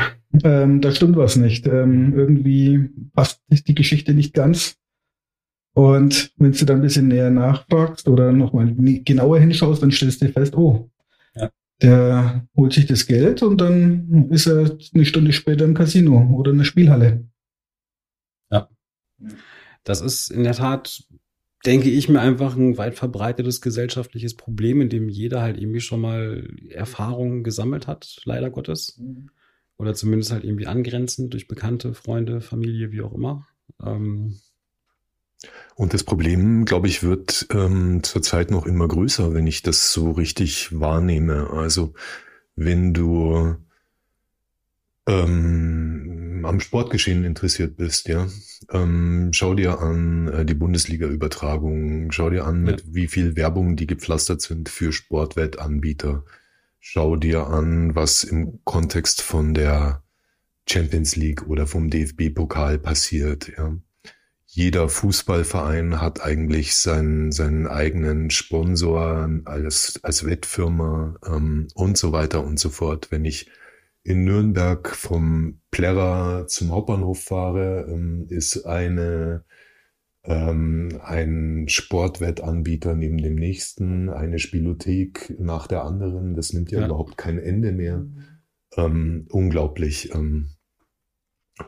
ähm, 0.45 0.81
da 0.81 0.93
stimmt 0.93 1.17
was 1.17 1.37
nicht. 1.37 1.67
Ähm, 1.67 2.15
irgendwie 2.17 2.89
passt 3.15 3.43
die 3.51 3.75
Geschichte 3.75 4.15
nicht 4.15 4.35
ganz. 4.35 4.77
Und 5.75 6.33
wenn 6.37 6.53
du 6.53 6.65
dann 6.65 6.79
ein 6.79 6.83
bisschen 6.83 7.09
näher 7.09 7.31
nachfragst 7.31 8.09
oder 8.09 8.33
nochmal 8.33 8.75
genauer 8.75 9.39
hinschaust, 9.39 9.83
dann 9.83 9.91
stellst 9.91 10.23
du 10.23 10.29
fest, 10.29 10.57
oh, 10.57 10.91
der 11.81 12.47
holt 12.57 12.73
sich 12.73 12.87
das 12.87 13.07
Geld 13.07 13.43
und 13.43 13.61
dann 13.61 14.31
ist 14.31 14.47
er 14.47 14.77
eine 14.95 15.05
Stunde 15.05 15.33
später 15.33 15.65
im 15.65 15.75
Casino 15.75 16.35
oder 16.37 16.53
in 16.53 16.59
der 16.59 16.65
Spielhalle. 16.65 17.29
Ja. 18.51 18.69
Das 19.85 20.01
ist 20.01 20.31
in 20.31 20.45
der 20.45 20.55
Tat, 20.55 21.05
denke 21.65 21.91
ich 21.91 22.09
mir, 22.09 22.21
einfach 22.21 22.57
ein 22.57 22.79
weit 22.79 22.95
verbreitetes 22.95 23.61
gesellschaftliches 23.61 24.37
Problem, 24.37 24.81
in 24.81 24.89
dem 24.89 25.09
jeder 25.09 25.43
halt 25.43 25.59
irgendwie 25.59 25.81
schon 25.81 26.01
mal 26.01 26.49
Erfahrungen 26.71 27.43
gesammelt 27.43 27.87
hat, 27.87 28.21
leider 28.25 28.51
Gottes. 28.51 28.99
Mhm. 28.99 29.31
Oder 29.77 29.95
zumindest 29.95 30.31
halt 30.31 30.45
irgendwie 30.45 30.67
angrenzend 30.67 31.33
durch 31.33 31.49
Bekannte, 31.49 31.95
Freunde, 31.95 32.41
Familie, 32.41 32.93
wie 32.93 33.03
auch 33.03 33.15
immer. 33.15 33.49
Ähm, 33.83 34.39
und 35.75 35.95
das 35.95 36.05
Problem, 36.05 36.65
glaube 36.65 36.89
ich, 36.89 37.03
wird 37.03 37.47
ähm, 37.53 38.03
zurzeit 38.03 38.51
noch 38.51 38.67
immer 38.67 38.87
größer, 38.89 39.35
wenn 39.35 39.47
ich 39.47 39.63
das 39.63 39.93
so 39.93 40.11
richtig 40.13 40.79
wahrnehme. 40.79 41.51
Also 41.51 41.95
wenn 42.57 42.93
du 42.93 43.57
ähm, 45.07 46.45
am 46.47 46.61
Sportgeschehen 46.61 47.25
interessiert 47.25 47.77
bist, 47.77 48.09
ja, 48.09 48.29
ähm, 48.71 49.31
schau 49.33 49.55
dir 49.55 49.81
an 49.81 50.29
äh, 50.29 50.45
die 50.45 50.55
Bundesliga-Übertragung, 50.55 52.13
schau 52.13 52.31
dir 52.31 52.45
an, 52.45 52.63
mit 52.63 52.83
ja. 52.83 52.87
wie 52.91 53.09
viel 53.09 53.37
Werbung 53.37 53.75
die 53.77 53.87
gepflastert 53.87 54.43
sind 54.43 54.69
für 54.69 54.93
Sportwettanbieter. 54.93 56.25
Schau 56.81 57.17
dir 57.17 57.47
an, 57.47 57.95
was 57.95 58.25
im 58.25 58.61
Kontext 58.65 59.23
von 59.23 59.55
der 59.55 60.03
Champions 60.69 61.17
League 61.17 61.47
oder 61.49 61.67
vom 61.67 61.91
DFB-Pokal 61.91 62.79
passiert, 62.79 63.51
ja 63.57 63.77
jeder 64.55 64.91
Fußballverein 64.91 66.03
hat 66.03 66.23
eigentlich 66.23 66.77
seinen, 66.77 67.33
seinen 67.33 67.67
eigenen 67.67 68.29
Sponsor 68.29 69.27
als, 69.47 69.99
als 70.03 70.27
Wettfirma 70.27 71.17
ähm, 71.27 71.69
und 71.75 71.97
so 71.97 72.13
weiter 72.13 72.45
und 72.45 72.59
so 72.59 72.69
fort. 72.69 73.11
Wenn 73.11 73.25
ich 73.25 73.51
in 74.03 74.25
Nürnberg 74.25 74.95
vom 74.95 75.63
Plärrer 75.71 76.49
zum 76.49 76.71
Hauptbahnhof 76.71 77.25
fahre, 77.25 77.87
ähm, 77.89 78.27
ist 78.29 78.67
eine 78.67 79.47
ähm, 80.25 81.01
ein 81.03 81.65
Sportwettanbieter 81.69 82.95
neben 82.95 83.19
dem 83.19 83.37
nächsten, 83.37 84.11
eine 84.11 84.39
Spielothek 84.39 85.35
nach 85.39 85.67
der 85.67 85.83
anderen. 85.83 86.35
Das 86.35 86.53
nimmt 86.53 86.71
ja, 86.71 86.81
ja. 86.81 86.87
überhaupt 86.87 87.17
kein 87.17 87.39
Ende 87.39 87.73
mehr. 87.73 88.01
Mhm. 88.01 88.25
Ähm, 88.77 89.27
unglaublich. 89.31 90.15
Ähm, 90.15 90.51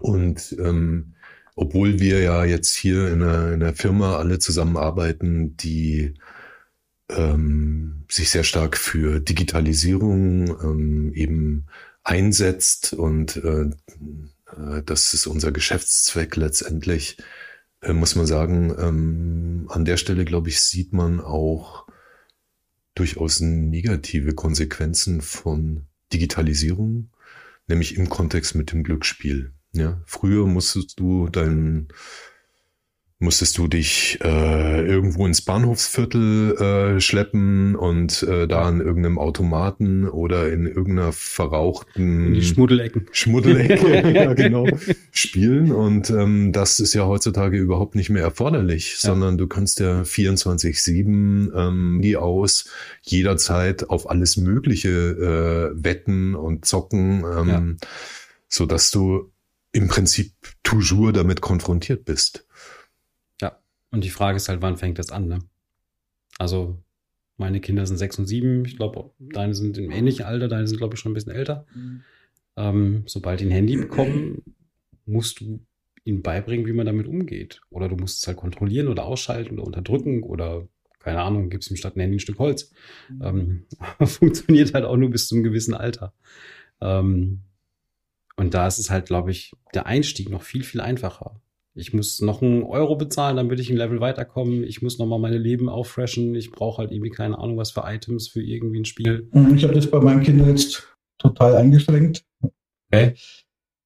und 0.00 0.54
ähm, 0.58 1.13
obwohl 1.54 2.00
wir 2.00 2.20
ja 2.20 2.44
jetzt 2.44 2.74
hier 2.74 3.08
in 3.08 3.22
einer, 3.22 3.52
in 3.52 3.62
einer 3.62 3.74
Firma 3.74 4.16
alle 4.16 4.38
zusammenarbeiten, 4.38 5.56
die 5.56 6.14
ähm, 7.08 8.04
sich 8.10 8.30
sehr 8.30 8.44
stark 8.44 8.76
für 8.76 9.20
Digitalisierung 9.20 10.48
ähm, 10.62 11.12
eben 11.14 11.66
einsetzt 12.02 12.92
und 12.92 13.36
äh, 13.36 13.70
äh, 14.56 14.82
das 14.84 15.14
ist 15.14 15.26
unser 15.26 15.52
Geschäftszweck 15.52 16.36
letztendlich, 16.36 17.18
äh, 17.80 17.92
muss 17.92 18.14
man 18.16 18.26
sagen. 18.26 18.74
Ähm, 18.78 19.66
an 19.70 19.84
der 19.84 19.96
Stelle, 19.96 20.24
glaube 20.24 20.50
ich, 20.50 20.60
sieht 20.60 20.92
man 20.92 21.20
auch 21.20 21.86
durchaus 22.94 23.40
negative 23.40 24.34
Konsequenzen 24.34 25.20
von 25.20 25.86
Digitalisierung, 26.12 27.10
nämlich 27.66 27.96
im 27.96 28.08
Kontext 28.08 28.54
mit 28.54 28.72
dem 28.72 28.84
Glücksspiel. 28.84 29.53
Ja, 29.74 30.00
früher 30.06 30.46
musstest 30.46 30.98
du 31.00 31.28
dein 31.28 31.88
musstest 33.20 33.56
du 33.58 33.68
dich 33.68 34.18
äh, 34.22 34.87
irgendwo 34.87 35.26
ins 35.26 35.42
Bahnhofsviertel 35.42 36.56
äh, 36.96 37.00
schleppen 37.00 37.74
und 37.74 38.22
äh, 38.24 38.46
da 38.46 38.62
an 38.62 38.80
irgendeinem 38.80 39.18
Automaten 39.18 40.08
oder 40.08 40.52
in 40.52 40.66
irgendeiner 40.66 41.12
verrauchten 41.12 42.26
in 42.26 42.34
die 42.34 42.42
Schmuddelecken 42.42 43.06
Schmuddelecke 43.12 44.12
ja, 44.14 44.34
genau 44.34 44.66
spielen 45.10 45.72
und 45.72 46.10
ähm, 46.10 46.52
das 46.52 46.80
ist 46.80 46.92
ja 46.94 47.06
heutzutage 47.06 47.56
überhaupt 47.56 47.94
nicht 47.94 48.10
mehr 48.10 48.22
erforderlich, 48.22 48.98
ja. 49.02 49.10
sondern 49.10 49.38
du 49.38 49.46
kannst 49.46 49.80
ja 49.80 50.02
24/7 50.02 51.56
ähm, 51.56 52.00
die 52.02 52.16
aus 52.16 52.68
jederzeit 53.02 53.88
auf 53.90 54.10
alles 54.10 54.37
Mögliche 54.37 54.90
äh, 55.74 55.82
wetten 55.82 56.34
und 56.34 56.64
zocken, 56.64 57.24
ähm, 57.24 57.48
ja. 57.48 57.88
so 58.48 58.66
dass 58.66 58.90
du 58.90 59.33
im 59.74 59.88
Prinzip 59.88 60.32
toujours 60.62 61.12
damit 61.12 61.42
konfrontiert 61.42 62.04
bist. 62.04 62.46
Und 63.94 64.02
die 64.02 64.10
Frage 64.10 64.37
ist 64.37 64.48
halt, 64.48 64.60
wann 64.60 64.76
fängt 64.76 64.98
das 64.98 65.10
an, 65.10 65.28
ne? 65.28 65.38
Also, 66.37 66.82
meine 67.37 67.60
Kinder 67.60 67.87
sind 67.87 67.96
sechs 67.96 68.18
und 68.18 68.26
sieben. 68.26 68.64
Ich 68.64 68.76
glaube, 68.76 69.12
deine 69.20 69.54
sind 69.54 69.78
im 69.78 69.92
ähnlichen 69.92 70.24
Alter, 70.24 70.48
deine 70.48 70.66
sind, 70.66 70.78
glaube 70.78 70.94
ich, 70.94 71.00
schon 71.00 71.12
ein 71.12 71.14
bisschen 71.14 71.30
älter. 71.30 71.64
Mhm. 71.72 72.00
Ähm, 72.56 73.02
sobald 73.06 73.38
die 73.38 73.44
ein 73.44 73.52
Handy 73.52 73.76
bekommen, 73.76 74.42
musst 75.06 75.38
du 75.38 75.60
ihnen 76.02 76.22
beibringen, 76.22 76.66
wie 76.66 76.72
man 76.72 76.87
damit 76.87 77.06
umgeht. 77.06 77.60
Oder 77.70 77.88
du 77.88 77.94
musst 77.94 78.20
es 78.20 78.26
halt 78.26 78.37
kontrollieren 78.37 78.88
oder 78.88 79.04
ausschalten 79.04 79.54
oder 79.54 79.64
unterdrücken 79.64 80.24
oder 80.24 80.66
keine 80.98 81.22
Ahnung, 81.22 81.48
gibst 81.48 81.70
ihm 81.70 81.76
statt 81.76 81.96
ein 81.96 82.00
Handy 82.00 82.16
ein 82.16 82.20
Stück 82.20 82.40
Holz. 82.40 82.72
Mhm. 83.10 83.22
Ähm, 83.22 83.66
funktioniert 84.08 84.74
halt 84.74 84.84
auch 84.84 84.96
nur 84.96 85.10
bis 85.10 85.28
zu 85.28 85.37
einem 85.37 85.44
gewissen 85.44 85.74
Alter. 85.74 86.12
Ähm, 86.80 87.42
und 88.36 88.54
da 88.54 88.66
ist 88.66 88.78
es 88.78 88.90
halt, 88.90 89.06
glaube 89.06 89.30
ich, 89.30 89.52
der 89.74 89.86
Einstieg 89.86 90.30
noch 90.30 90.42
viel, 90.42 90.64
viel 90.64 90.80
einfacher. 90.80 91.40
Ich 91.76 91.92
muss 91.92 92.20
noch 92.20 92.40
einen 92.40 92.62
Euro 92.62 92.94
bezahlen, 92.94 93.36
damit 93.36 93.58
ich 93.58 93.68
ein 93.68 93.76
Level 93.76 94.00
weiterkomme. 94.00 94.64
Ich 94.64 94.80
muss 94.80 94.98
noch 94.98 95.06
mal 95.06 95.18
meine 95.18 95.38
Leben 95.38 95.68
auffreshen. 95.68 96.34
Ich 96.36 96.52
brauche 96.52 96.78
halt 96.78 96.92
irgendwie 96.92 97.10
keine 97.10 97.38
Ahnung, 97.38 97.56
was 97.56 97.72
für 97.72 97.82
Items 97.84 98.28
für 98.28 98.42
irgendwie 98.42 98.80
ein 98.80 98.84
Spiel. 98.84 99.28
Mhm, 99.32 99.56
ich 99.56 99.64
habe 99.64 99.74
das 99.74 99.90
bei 99.90 99.98
meinen 99.98 100.22
Kindern 100.22 100.50
jetzt 100.50 100.96
total 101.18 101.56
eingeschränkt. 101.56 102.24
Okay. 102.92 103.14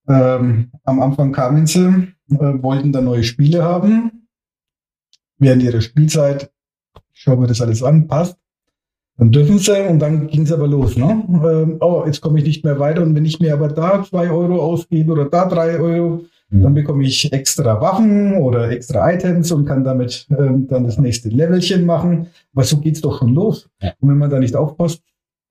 Ähm, 0.06 0.70
am 0.84 1.00
Anfang 1.00 1.32
kamen 1.32 1.66
sie, 1.66 2.12
äh, 2.30 2.62
wollten 2.62 2.92
da 2.92 3.00
neue 3.00 3.24
Spiele 3.24 3.62
haben. 3.62 4.28
Während 5.38 5.62
ihrer 5.62 5.80
Spielzeit, 5.80 6.52
ich 7.14 7.20
schaue 7.20 7.38
mir 7.38 7.46
das 7.46 7.60
alles 7.60 7.82
an, 7.82 8.06
passt. 8.06 8.38
Dann 9.18 9.32
dürfen 9.32 9.58
sie 9.58 9.88
und 9.88 9.98
dann 9.98 10.28
ging 10.28 10.42
es 10.42 10.52
aber 10.52 10.68
los. 10.68 10.96
Ne? 10.96 11.24
Ähm, 11.44 11.76
oh, 11.80 12.04
jetzt 12.06 12.20
komme 12.20 12.38
ich 12.38 12.44
nicht 12.44 12.64
mehr 12.64 12.78
weiter 12.78 13.02
und 13.02 13.14
wenn 13.14 13.24
ich 13.24 13.40
mir 13.40 13.52
aber 13.52 13.68
da 13.68 14.02
zwei 14.04 14.30
Euro 14.30 14.62
ausgebe 14.62 15.12
oder 15.12 15.26
da 15.26 15.46
drei 15.46 15.78
Euro, 15.78 16.24
Mhm. 16.50 16.62
Dann 16.62 16.74
bekomme 16.74 17.04
ich 17.04 17.32
extra 17.32 17.80
Waffen 17.80 18.34
oder 18.34 18.70
extra 18.70 19.12
Items 19.12 19.52
und 19.52 19.66
kann 19.66 19.84
damit 19.84 20.26
ähm, 20.30 20.66
dann 20.68 20.84
das 20.84 20.98
nächste 20.98 21.28
Levelchen 21.28 21.84
machen. 21.84 22.28
Aber 22.54 22.64
so 22.64 22.78
geht's 22.78 23.00
doch 23.00 23.18
schon 23.18 23.34
los. 23.34 23.68
Ja. 23.82 23.92
Und 24.00 24.08
wenn 24.08 24.18
man 24.18 24.30
da 24.30 24.38
nicht 24.38 24.56
aufpasst, 24.56 25.02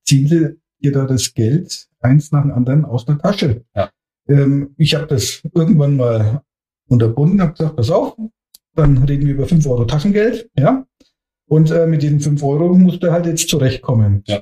ziele 0.05 0.57
ihr 0.79 0.91
da 0.91 1.05
das 1.05 1.33
Geld 1.33 1.87
eins 1.99 2.31
nach 2.31 2.41
dem 2.41 2.51
anderen 2.51 2.85
aus 2.85 3.05
der 3.05 3.17
Tasche. 3.19 3.63
Ja. 3.75 3.89
Ähm, 4.27 4.73
ich 4.77 4.95
habe 4.95 5.07
das 5.07 5.43
irgendwann 5.53 5.97
mal 5.97 6.41
unterbunden, 6.87 7.41
habe 7.41 7.53
gesagt, 7.53 7.75
pass 7.75 7.91
auf, 7.91 8.17
dann 8.75 8.97
reden 8.99 9.25
wir 9.25 9.33
über 9.33 9.47
fünf 9.47 9.67
Euro 9.67 9.85
Taschengeld, 9.85 10.49
ja. 10.57 10.85
Und 11.47 11.71
äh, 11.71 11.87
mit 11.87 12.01
diesen 12.01 12.19
fünf 12.19 12.43
Euro 12.43 12.73
musst 12.75 13.01
du 13.03 13.11
halt 13.11 13.25
jetzt 13.25 13.49
zurechtkommen. 13.49 14.23
Ja. 14.27 14.41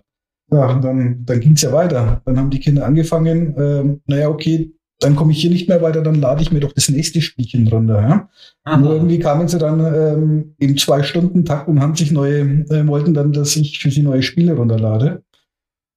Ja, 0.52 0.74
und 0.74 0.84
dann, 0.84 1.26
dann 1.26 1.40
ging's 1.40 1.64
ja 1.64 1.72
weiter. 1.72 2.22
Dann 2.26 2.38
haben 2.38 2.52
die 2.52 2.60
Kinder 2.60 2.86
angefangen, 2.86 3.56
ähm, 3.58 4.02
naja, 4.06 4.30
okay, 4.30 4.72
dann 5.00 5.16
komme 5.16 5.32
ich 5.32 5.42
hier 5.42 5.50
nicht 5.50 5.68
mehr 5.68 5.82
weiter, 5.82 6.02
dann 6.02 6.22
lade 6.22 6.42
ich 6.42 6.52
mir 6.52 6.60
doch 6.60 6.72
das 6.72 6.90
nächste 6.90 7.22
Spielchen 7.22 7.68
runter. 7.68 8.02
Ja? 8.02 8.74
Und 8.74 8.86
irgendwie 8.86 9.20
kamen 9.20 9.48
sie 9.48 9.58
dann 9.58 9.80
ähm, 9.80 10.56
im 10.58 10.78
Zwei-Stunden-Takt 10.78 11.68
und 11.68 11.82
haben 11.82 11.96
sich 11.96 12.12
neue, 12.12 12.42
äh, 12.70 12.88
wollten 12.88 13.14
dann, 13.14 13.34
dass 13.34 13.56
ich 13.56 13.80
für 13.80 13.92
sie 13.92 14.04
neue 14.04 14.22
Spiele 14.22 14.54
runterlade. 14.54 15.24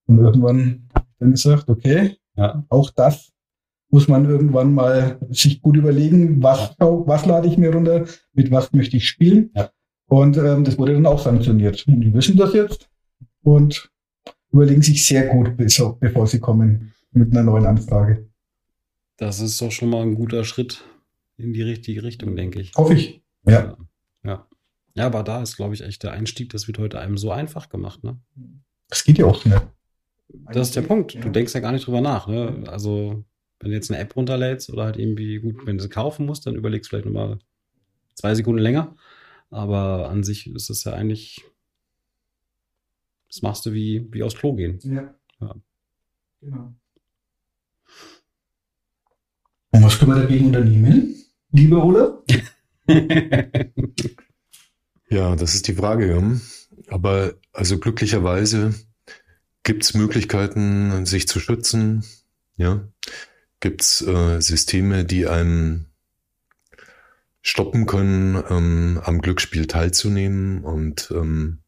Und 0.07 0.19
irgendwann 0.19 0.89
dann 1.21 1.31
gesagt, 1.33 1.69
okay, 1.69 2.17
ja. 2.37 2.65
auch 2.71 2.91
das 2.91 3.31
muss 3.91 4.09
man 4.09 4.29
irgendwann 4.29 4.75
mal 4.75 5.19
sich 5.31 5.63
gut 5.63 5.77
überlegen, 5.77 6.43
was, 6.43 6.75
was 6.79 7.25
lade 7.25 7.49
ich 7.49 7.57
mir 7.57 7.73
runter, 7.73 8.05
mit 8.35 8.51
was 8.51 8.73
möchte 8.73 8.97
ich 8.97 9.09
spielen. 9.09 9.51
Ja. 9.55 9.71
Und 10.09 10.37
ähm, 10.39 10.65
das 10.65 10.79
wurde 10.79 10.95
dann 10.95 11.07
auch 11.07 11.21
sanktioniert. 11.21 11.87
Und 11.87 12.01
die 12.01 12.13
wissen 12.13 12.37
das 12.37 12.55
jetzt 12.55 12.89
und 13.43 13.91
überlegen 14.51 14.83
sich 14.83 15.07
sehr 15.07 15.27
gut, 15.29 15.57
bevor 16.01 16.27
sie 16.27 16.41
kommen 16.41 16.93
mit 17.13 17.33
einer 17.33 17.43
neuen 17.43 17.67
Anfrage. 17.67 18.27
Das 19.17 19.41
ist 19.41 19.61
doch 19.61 19.71
schon 19.71 19.91
mal 19.91 20.03
ein 20.03 20.15
guter 20.15 20.45
Schritt 20.45 20.85
in 21.37 21.53
die 21.53 21.63
richtige 21.63 22.03
Richtung, 22.03 22.37
denke 22.37 22.61
ich. 22.61 22.73
Hoffe 22.75 22.95
ich. 22.95 23.23
Ja. 23.47 23.77
Ja. 24.25 24.47
Ja, 24.95 25.07
aber 25.07 25.23
da 25.23 25.43
ist, 25.43 25.57
glaube 25.57 25.75
ich, 25.75 25.83
echt 25.83 26.03
der 26.03 26.13
Einstieg, 26.13 26.51
das 26.51 26.67
wird 26.67 26.79
heute 26.79 26.99
einem 26.99 27.19
so 27.19 27.31
einfach 27.31 27.69
gemacht, 27.69 28.03
ne? 28.03 28.19
Das 28.89 29.05
geht 29.05 29.19
ja 29.19 29.27
auch 29.27 29.41
schnell. 29.41 29.61
Das 30.53 30.69
ist 30.69 30.77
der 30.77 30.83
Punkt. 30.83 31.15
Du 31.23 31.31
denkst 31.31 31.55
ja 31.55 31.61
gar 31.61 31.73
nicht 31.73 31.87
drüber 31.87 32.01
nach, 32.01 32.27
ne? 32.27 32.65
Also, 32.67 33.25
wenn 33.61 33.71
du 33.71 33.77
jetzt 33.77 33.91
eine 33.91 34.01
App 34.01 34.17
runterlädst 34.17 34.71
oder 34.71 34.85
halt 34.85 34.97
irgendwie, 34.97 35.39
gut, 35.39 35.67
wenn 35.67 35.79
du 35.79 35.83
sie 35.83 35.89
kaufen 35.89 36.27
musst, 36.27 36.47
dann 36.47 36.57
überlegst 36.57 36.87
du 36.87 36.91
vielleicht 36.91 37.07
nochmal 37.07 37.39
zwei 38.15 38.35
Sekunden 38.35 38.61
länger. 38.61 38.97
Aber 39.51 40.11
an 40.11 40.25
sich 40.25 40.47
ist 40.47 40.71
es 40.71 40.85
ja 40.85 40.93
eigentlich, 40.93 41.45
das 43.29 43.43
machst 43.43 43.67
du 43.67 43.73
wie, 43.73 44.07
wie 44.13 44.23
aufs 44.23 44.37
Klo 44.37 44.55
gehen. 44.55 44.79
Ja. 44.83 45.15
ja. 45.41 45.55
Genau. 46.41 46.75
Und 49.71 49.83
was 49.83 49.99
können 49.99 50.13
wir 50.13 50.23
dagegen 50.23 50.47
unternehmen, 50.47 51.15
lieber 51.51 51.85
Ole? 51.85 52.23
ja, 55.11 55.37
das 55.37 55.55
ist 55.55 55.69
die 55.69 55.75
Frage. 55.75 56.41
Aber 56.89 57.35
also 57.53 57.79
glücklicherweise 57.79 58.75
gibt 59.63 59.85
es 59.85 59.95
Möglichkeiten, 59.95 61.05
sich 61.05 61.29
zu 61.29 61.41
schützen. 61.41 62.05
Ja, 62.57 62.89
gibt 63.61 63.83
es 63.83 64.01
äh, 64.01 64.41
Systeme, 64.41 65.05
die 65.05 65.27
einem 65.27 65.88
stoppen 67.49 67.87
können, 67.87 68.43
ähm, 68.51 69.01
am 69.03 69.23
Glücksspiel 69.23 69.67
teilzunehmen. 69.67 70.63
Und 70.63 71.11
ähm, 71.11 71.61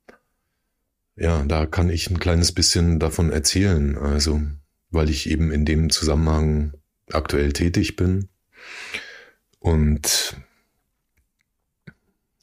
ja, 1.16 1.42
da 1.44 1.64
kann 1.64 1.88
ich 1.88 2.10
ein 2.10 2.20
kleines 2.20 2.52
bisschen 2.52 2.98
davon 2.98 3.30
erzählen. 3.30 3.96
Also, 3.96 4.42
weil 4.90 5.08
ich 5.08 5.30
eben 5.30 5.50
in 5.50 5.64
dem 5.64 5.88
Zusammenhang 5.88 6.74
aktuell 7.10 7.52
tätig 7.54 7.96
bin. 7.96 8.28
Und 9.58 10.36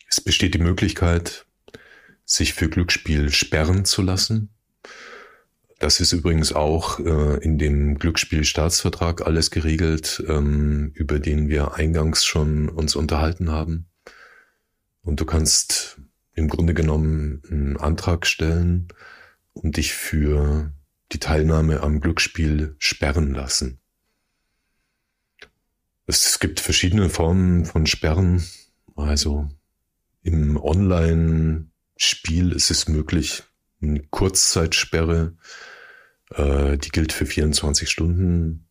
es 0.10 0.20
besteht 0.20 0.56
die 0.56 0.60
Möglichkeit, 0.60 1.46
sich 2.26 2.56
für 2.56 2.70
Glücksspiel 2.70 3.32
sperren 3.32 3.86
zu 3.86 4.02
lassen. 4.02 4.50
Das 5.80 6.00
ist 6.00 6.12
übrigens 6.12 6.54
auch 6.54 7.00
äh, 7.00 7.38
in 7.44 7.60
dem 7.60 8.00
Glücksspielstaatsvertrag 8.00 9.26
alles 9.26 9.52
geregelt, 9.52 10.24
ähm, 10.28 10.92
über 10.96 11.20
den 11.20 11.50
wir 11.50 11.76
eingangs 11.76 12.26
schon 12.26 12.68
uns 12.70 12.96
unterhalten 12.96 13.52
haben. 13.52 13.88
Und 15.02 15.20
du 15.20 15.26
kannst 15.26 16.02
im 16.34 16.48
Grunde 16.48 16.74
genommen 16.74 17.44
einen 17.50 17.78
Antrag 17.78 18.26
stellen 18.26 18.88
und 19.54 19.78
dich 19.78 19.94
für 19.94 20.74
die 21.12 21.20
Teilnahme 21.20 21.82
am 21.82 22.02
Glücksspiel 22.02 22.76
sperren 22.80 23.34
lassen. 23.34 23.80
Es 26.08 26.40
gibt 26.40 26.60
verschiedene 26.60 27.10
Formen 27.10 27.66
von 27.66 27.86
Sperren. 27.86 28.44
Also 28.96 29.48
im 30.24 30.58
Online-Spiel 30.58 32.52
ist 32.52 32.72
es 32.72 32.88
möglich, 32.88 33.44
eine 33.82 34.02
Kurzzeitsperre, 34.10 35.36
äh, 36.32 36.78
die 36.78 36.90
gilt 36.90 37.14
für 37.14 37.26
24 37.26 37.90
Stunden 37.90 38.68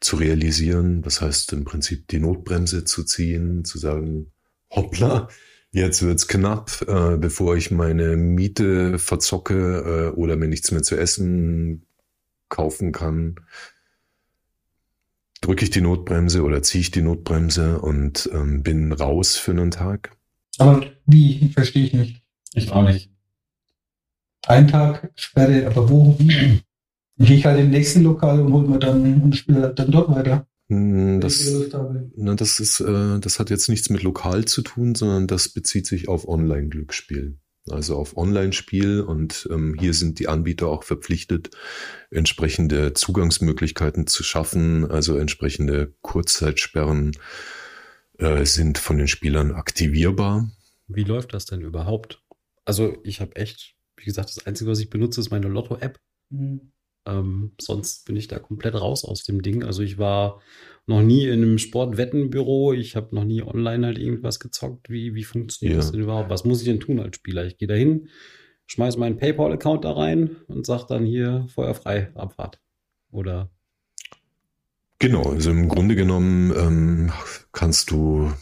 zu 0.00 0.16
realisieren. 0.16 1.02
Das 1.02 1.20
heißt 1.20 1.52
im 1.52 1.64
Prinzip 1.64 2.08
die 2.08 2.20
Notbremse 2.20 2.84
zu 2.84 3.04
ziehen, 3.04 3.64
zu 3.64 3.78
sagen, 3.78 4.32
hoppla, 4.70 5.28
jetzt 5.70 6.02
wird's 6.02 6.28
knapp, 6.28 6.84
äh, 6.86 7.16
bevor 7.16 7.56
ich 7.56 7.70
meine 7.70 8.16
Miete 8.16 8.98
verzocke 8.98 10.12
äh, 10.14 10.16
oder 10.16 10.36
mir 10.36 10.48
nichts 10.48 10.70
mehr 10.70 10.82
zu 10.82 10.96
essen 10.96 11.86
kaufen 12.48 12.92
kann 12.92 13.36
drücke 15.40 15.64
ich 15.64 15.70
die 15.70 15.80
Notbremse 15.80 16.42
oder 16.42 16.62
ziehe 16.62 16.80
ich 16.80 16.90
die 16.90 17.02
Notbremse 17.02 17.80
und 17.80 18.28
ähm, 18.32 18.62
bin 18.62 18.92
raus 18.92 19.36
für 19.36 19.52
einen 19.52 19.70
Tag. 19.70 20.16
Aber 20.58 20.84
wie? 21.06 21.50
Verstehe 21.54 21.84
ich 21.84 21.92
nicht. 21.92 22.22
Ich 22.54 22.70
auch 22.72 22.82
nicht. 22.82 23.10
Ein 24.46 24.68
Tag 24.68 25.10
Sperre, 25.14 25.66
aber 25.66 25.88
wo, 25.90 26.16
wie? 26.18 26.62
Gehe 27.18 27.36
ich 27.36 27.46
halt 27.46 27.58
im 27.58 27.70
nächsten 27.70 28.02
Lokal 28.02 28.40
und 28.40 28.52
hole 28.52 28.68
mir 28.68 28.78
dann 28.78 29.22
und 29.22 29.36
spiele 29.36 29.74
dann 29.74 29.90
dort 29.90 30.08
weiter. 30.14 30.46
Hm, 30.68 31.20
das, 31.20 31.50
na, 32.16 32.34
das 32.34 32.60
ist, 32.60 32.80
äh, 32.80 33.18
das 33.18 33.40
hat 33.40 33.50
jetzt 33.50 33.68
nichts 33.68 33.90
mit 33.90 34.02
lokal 34.02 34.44
zu 34.44 34.62
tun, 34.62 34.94
sondern 34.94 35.26
das 35.26 35.48
bezieht 35.48 35.86
sich 35.86 36.08
auf 36.08 36.28
Online-Glücksspiel. 36.28 37.38
Also 37.70 37.96
auf 37.96 38.16
Online-Spiel 38.16 39.00
und 39.00 39.48
ähm, 39.50 39.76
hier 39.78 39.94
sind 39.94 40.18
die 40.18 40.28
Anbieter 40.28 40.68
auch 40.68 40.84
verpflichtet, 40.84 41.50
entsprechende 42.10 42.94
Zugangsmöglichkeiten 42.94 44.06
zu 44.06 44.22
schaffen. 44.22 44.90
Also 44.90 45.16
entsprechende 45.16 45.94
Kurzzeitsperren 46.00 47.12
äh, 48.18 48.44
sind 48.44 48.78
von 48.78 48.98
den 48.98 49.08
Spielern 49.08 49.52
aktivierbar. 49.52 50.50
Wie 50.86 51.04
läuft 51.04 51.34
das 51.34 51.46
denn 51.46 51.60
überhaupt? 51.60 52.22
Also 52.64 52.96
ich 53.04 53.20
habe 53.20 53.36
echt, 53.36 53.74
wie 53.98 54.04
gesagt, 54.04 54.30
das 54.34 54.46
Einzige, 54.46 54.70
was 54.70 54.80
ich 54.80 54.90
benutze, 54.90 55.20
ist 55.20 55.30
meine 55.30 55.48
Lotto-App. 55.48 55.98
Mhm. 56.30 56.72
Ähm, 57.06 57.52
sonst 57.60 58.04
bin 58.06 58.16
ich 58.16 58.28
da 58.28 58.38
komplett 58.38 58.74
raus 58.74 59.04
aus 59.04 59.24
dem 59.24 59.42
Ding. 59.42 59.64
Also 59.64 59.82
ich 59.82 59.98
war 59.98 60.40
noch 60.86 61.02
nie 61.02 61.26
in 61.26 61.42
einem 61.42 61.58
Sportwettenbüro. 61.58 62.72
Ich 62.72 62.96
habe 62.96 63.14
noch 63.14 63.24
nie 63.24 63.42
online 63.42 63.86
halt 63.86 63.98
irgendwas 63.98 64.40
gezockt. 64.40 64.90
Wie, 64.90 65.14
wie 65.14 65.24
funktioniert 65.24 65.76
ja. 65.76 65.80
das 65.80 65.92
denn 65.92 66.00
überhaupt? 66.00 66.30
Was 66.30 66.44
muss 66.44 66.60
ich 66.60 66.66
denn 66.66 66.80
tun 66.80 67.00
als 67.00 67.16
Spieler? 67.16 67.46
Ich 67.46 67.56
gehe 67.56 67.68
da 67.68 67.74
hin, 67.74 68.08
schmeiße 68.66 68.98
meinen 68.98 69.16
PayPal-Account 69.16 69.84
da 69.84 69.92
rein 69.92 70.36
und 70.48 70.66
sage 70.66 70.86
dann 70.88 71.04
hier 71.04 71.46
feuerfrei 71.48 72.10
Abfahrt. 72.14 72.60
Oder? 73.10 73.50
Genau, 74.98 75.22
also 75.30 75.50
im 75.50 75.68
Grunde 75.68 75.94
genommen 75.94 76.52
ähm, 76.56 77.12
kannst 77.52 77.90
du 77.90 78.32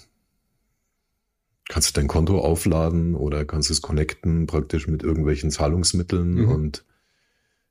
kannst 1.68 1.90
du 1.90 2.00
dein 2.00 2.08
Konto 2.08 2.40
aufladen 2.40 3.14
oder 3.14 3.44
kannst 3.44 3.70
es 3.70 3.82
connecten 3.82 4.46
praktisch 4.46 4.86
mit 4.86 5.02
irgendwelchen 5.02 5.50
Zahlungsmitteln 5.50 6.34
mhm. 6.34 6.48
und 6.48 6.84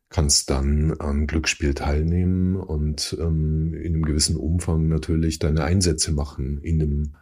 kannst 0.10 0.50
dann 0.50 0.96
am 1.00 1.28
Glücksspiel 1.28 1.74
teilnehmen 1.74 2.56
und 2.56 3.18
ähm, 3.20 3.74
in 3.74 3.94
einem 3.94 4.06
gewissen 4.06 4.38
Umfang 4.38 4.88
natürlich 4.88 5.40
deine 5.40 5.64
Einsätze 5.64 6.12
machen 6.12 6.60
in 6.62 6.82
einem 6.82 7.16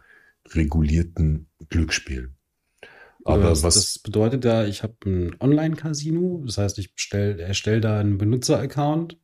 regulierten 0.52 1.48
Glücksspiel. 1.70 2.34
Aber 3.24 3.44
das, 3.44 3.62
was 3.62 3.74
das 3.74 3.98
bedeutet 4.00 4.44
ja, 4.44 4.64
ich 4.64 4.82
habe 4.82 4.94
ein 5.06 5.34
Online-Casino, 5.40 6.42
das 6.44 6.58
heißt, 6.58 6.78
ich 6.78 6.92
erstelle 7.10 7.80
da 7.80 7.98
einen 7.98 8.18
Benutzer-Account, 8.18 9.18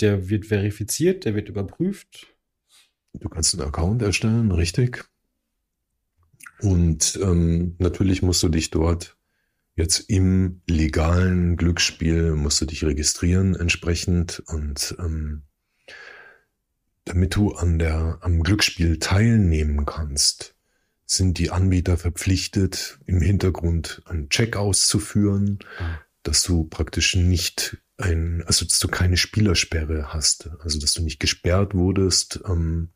der 0.00 0.28
wird 0.28 0.44
verifiziert, 0.44 1.24
der 1.24 1.34
wird 1.34 1.48
überprüft. 1.48 2.26
Du 3.14 3.28
kannst 3.30 3.54
einen 3.54 3.66
Account 3.66 4.02
erstellen, 4.02 4.50
richtig. 4.50 5.08
Und 6.60 7.18
ähm, 7.22 7.76
natürlich 7.78 8.22
musst 8.22 8.42
du 8.42 8.48
dich 8.48 8.70
dort 8.70 9.16
Jetzt 9.76 10.08
im 10.08 10.60
legalen 10.68 11.56
Glücksspiel 11.56 12.34
musst 12.34 12.60
du 12.60 12.66
dich 12.66 12.84
registrieren 12.84 13.56
entsprechend 13.56 14.40
und 14.46 14.94
ähm, 15.00 15.42
damit 17.04 17.34
du 17.34 17.54
an 17.54 17.78
der, 17.78 18.18
am 18.20 18.42
Glücksspiel 18.42 18.98
teilnehmen 18.98 19.84
kannst, 19.84 20.54
sind 21.06 21.38
die 21.38 21.50
Anbieter 21.50 21.98
verpflichtet, 21.98 23.00
im 23.06 23.20
Hintergrund 23.20 24.02
einen 24.06 24.30
Check 24.30 24.56
auszuführen, 24.56 25.58
mhm. 25.80 25.98
dass 26.22 26.42
du 26.44 26.64
praktisch 26.64 27.16
nicht 27.16 27.76
ein, 27.98 28.44
also 28.46 28.64
dass 28.64 28.78
du 28.78 28.88
keine 28.88 29.16
Spielersperre 29.16 30.14
hast, 30.14 30.50
also 30.60 30.78
dass 30.78 30.94
du 30.94 31.02
nicht 31.02 31.18
gesperrt 31.18 31.74
wurdest. 31.74 32.40
Ähm, 32.46 32.90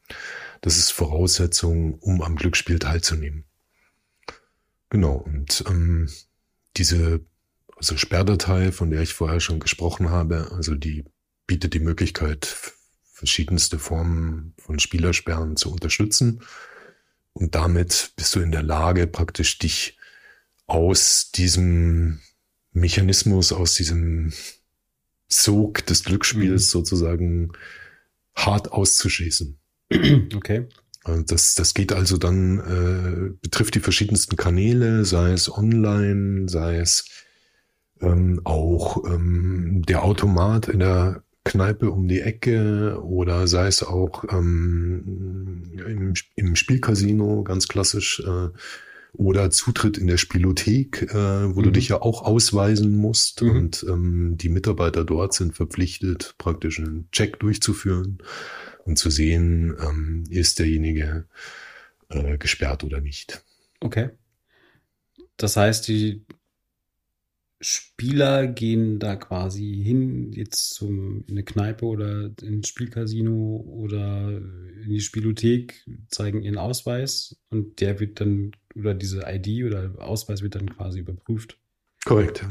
das 0.61 0.77
ist 0.77 0.93
Voraussetzung, 0.93 1.95
um 1.99 2.23
am 2.23 2.37
Glücksspiel 2.37 2.79
teilzunehmen. 2.79 3.48
Genau, 4.91 5.17
und 5.17 5.65
ähm, 5.69 6.09
diese 6.77 7.21
also 7.77 7.97
Sperrdatei, 7.97 8.73
von 8.73 8.91
der 8.91 9.03
ich 9.03 9.15
vorher 9.15 9.41
schon 9.41 9.61
gesprochen 9.61 10.11
habe, 10.11 10.51
also 10.53 10.75
die 10.75 11.05
bietet 11.47 11.75
die 11.75 11.81
Möglichkeit, 11.81 12.57
verschiedenste 13.05 13.79
Formen 13.79 14.55
von 14.59 14.79
Spielersperren 14.79 15.57
zu 15.57 15.73
unterstützen. 15.73 16.43
Und 17.33 17.55
damit 17.55 18.13
bist 18.17 18.35
du 18.35 18.41
in 18.41 18.53
der 18.53 18.63
Lage, 18.63 19.07
praktisch 19.07 19.59
dich 19.59 19.97
aus 20.67 21.31
diesem 21.31 22.21
Mechanismus, 22.73 23.53
aus 23.53 23.75
diesem 23.75 24.33
Sog 25.29 25.85
des 25.87 26.05
Glücksspiels 26.05 26.67
mhm. 26.67 26.71
sozusagen 26.71 27.53
hart 28.35 28.73
auszuschießen. 28.73 29.59
Okay. 30.35 30.69
Das, 31.27 31.55
das 31.55 31.75
geht 31.75 31.93
also 31.93 32.17
dann, 32.19 32.59
äh, 32.59 33.31
betrifft 33.41 33.75
die 33.75 33.81
verschiedensten 33.81 34.37
Kanäle, 34.37 35.05
sei 35.05 35.33
es 35.33 35.51
online, 35.51 36.49
sei 36.49 36.79
es 36.79 37.07
ähm, 38.01 38.41
auch 38.45 39.05
ähm, 39.05 39.83
der 39.87 40.05
Automat 40.05 40.69
in 40.69 40.81
der 40.81 41.23
Kneipe 41.45 41.91
um 41.91 42.09
die 42.09 42.21
Ecke 42.21 43.01
oder 43.03 43.47
sei 43.49 43.69
es 43.69 43.83
auch 43.83 44.25
ähm, 44.31 45.73
im, 45.75 46.15
im 46.37 46.57
Spielcasino 46.57 47.43
ganz 47.43 47.69
klassisch 47.69 48.23
äh, 48.27 48.49
oder 49.15 49.51
Zutritt 49.51 49.97
in 49.97 50.07
der 50.07 50.19
Spielothek, 50.19 51.03
äh, 51.11 51.55
wo 51.55 51.61
mhm. 51.61 51.65
du 51.65 51.71
dich 51.71 51.89
ja 51.89 52.03
auch 52.03 52.23
ausweisen 52.23 52.95
musst 52.95 53.43
mhm. 53.43 53.51
und 53.51 53.87
ähm, 53.89 54.37
die 54.37 54.51
Mitarbeiter 54.51 55.05
dort 55.05 55.33
sind 55.33 55.57
verpflichtet, 55.57 56.35
praktisch 56.39 56.79
einen 56.79 57.09
Check 57.13 57.41
durchzuführen 57.41 58.19
und 58.89 58.97
zu 58.97 59.11
sehen, 59.11 59.77
ähm, 59.87 60.25
ist 60.31 60.59
derjenige 60.59 61.27
äh, 62.09 62.39
gesperrt 62.39 62.85
oder 62.85 63.01
nicht. 63.01 63.45
Okay. 63.81 64.11
Das 65.37 65.57
heißt, 65.57 65.87
die 65.87 66.25
Spieler 67.61 68.47
gehen 68.47 68.99
da 68.99 69.17
quasi 69.17 69.83
hin, 69.85 70.33
jetzt 70.33 70.71
zum, 70.75 71.25
in 71.27 71.33
eine 71.33 71.45
Kneipe 71.45 71.85
oder 71.85 72.31
ins 72.41 72.69
Spielcasino 72.69 73.63
oder 73.69 74.31
in 74.31 74.89
die 74.89 75.01
Spielothek, 75.01 75.85
zeigen 76.09 76.43
ihren 76.43 76.57
Ausweis 76.57 77.37
und 77.51 77.81
der 77.81 78.01
wird 78.01 78.21
dann, 78.21 78.53
oder 78.75 78.95
diese 78.95 79.25
ID 79.27 79.65
oder 79.65 79.93
Ausweis 79.99 80.43
wird 80.43 80.55
dann 80.55 80.71
quasi 80.71 81.01
überprüft. 81.01 81.59
Korrekt. 82.05 82.47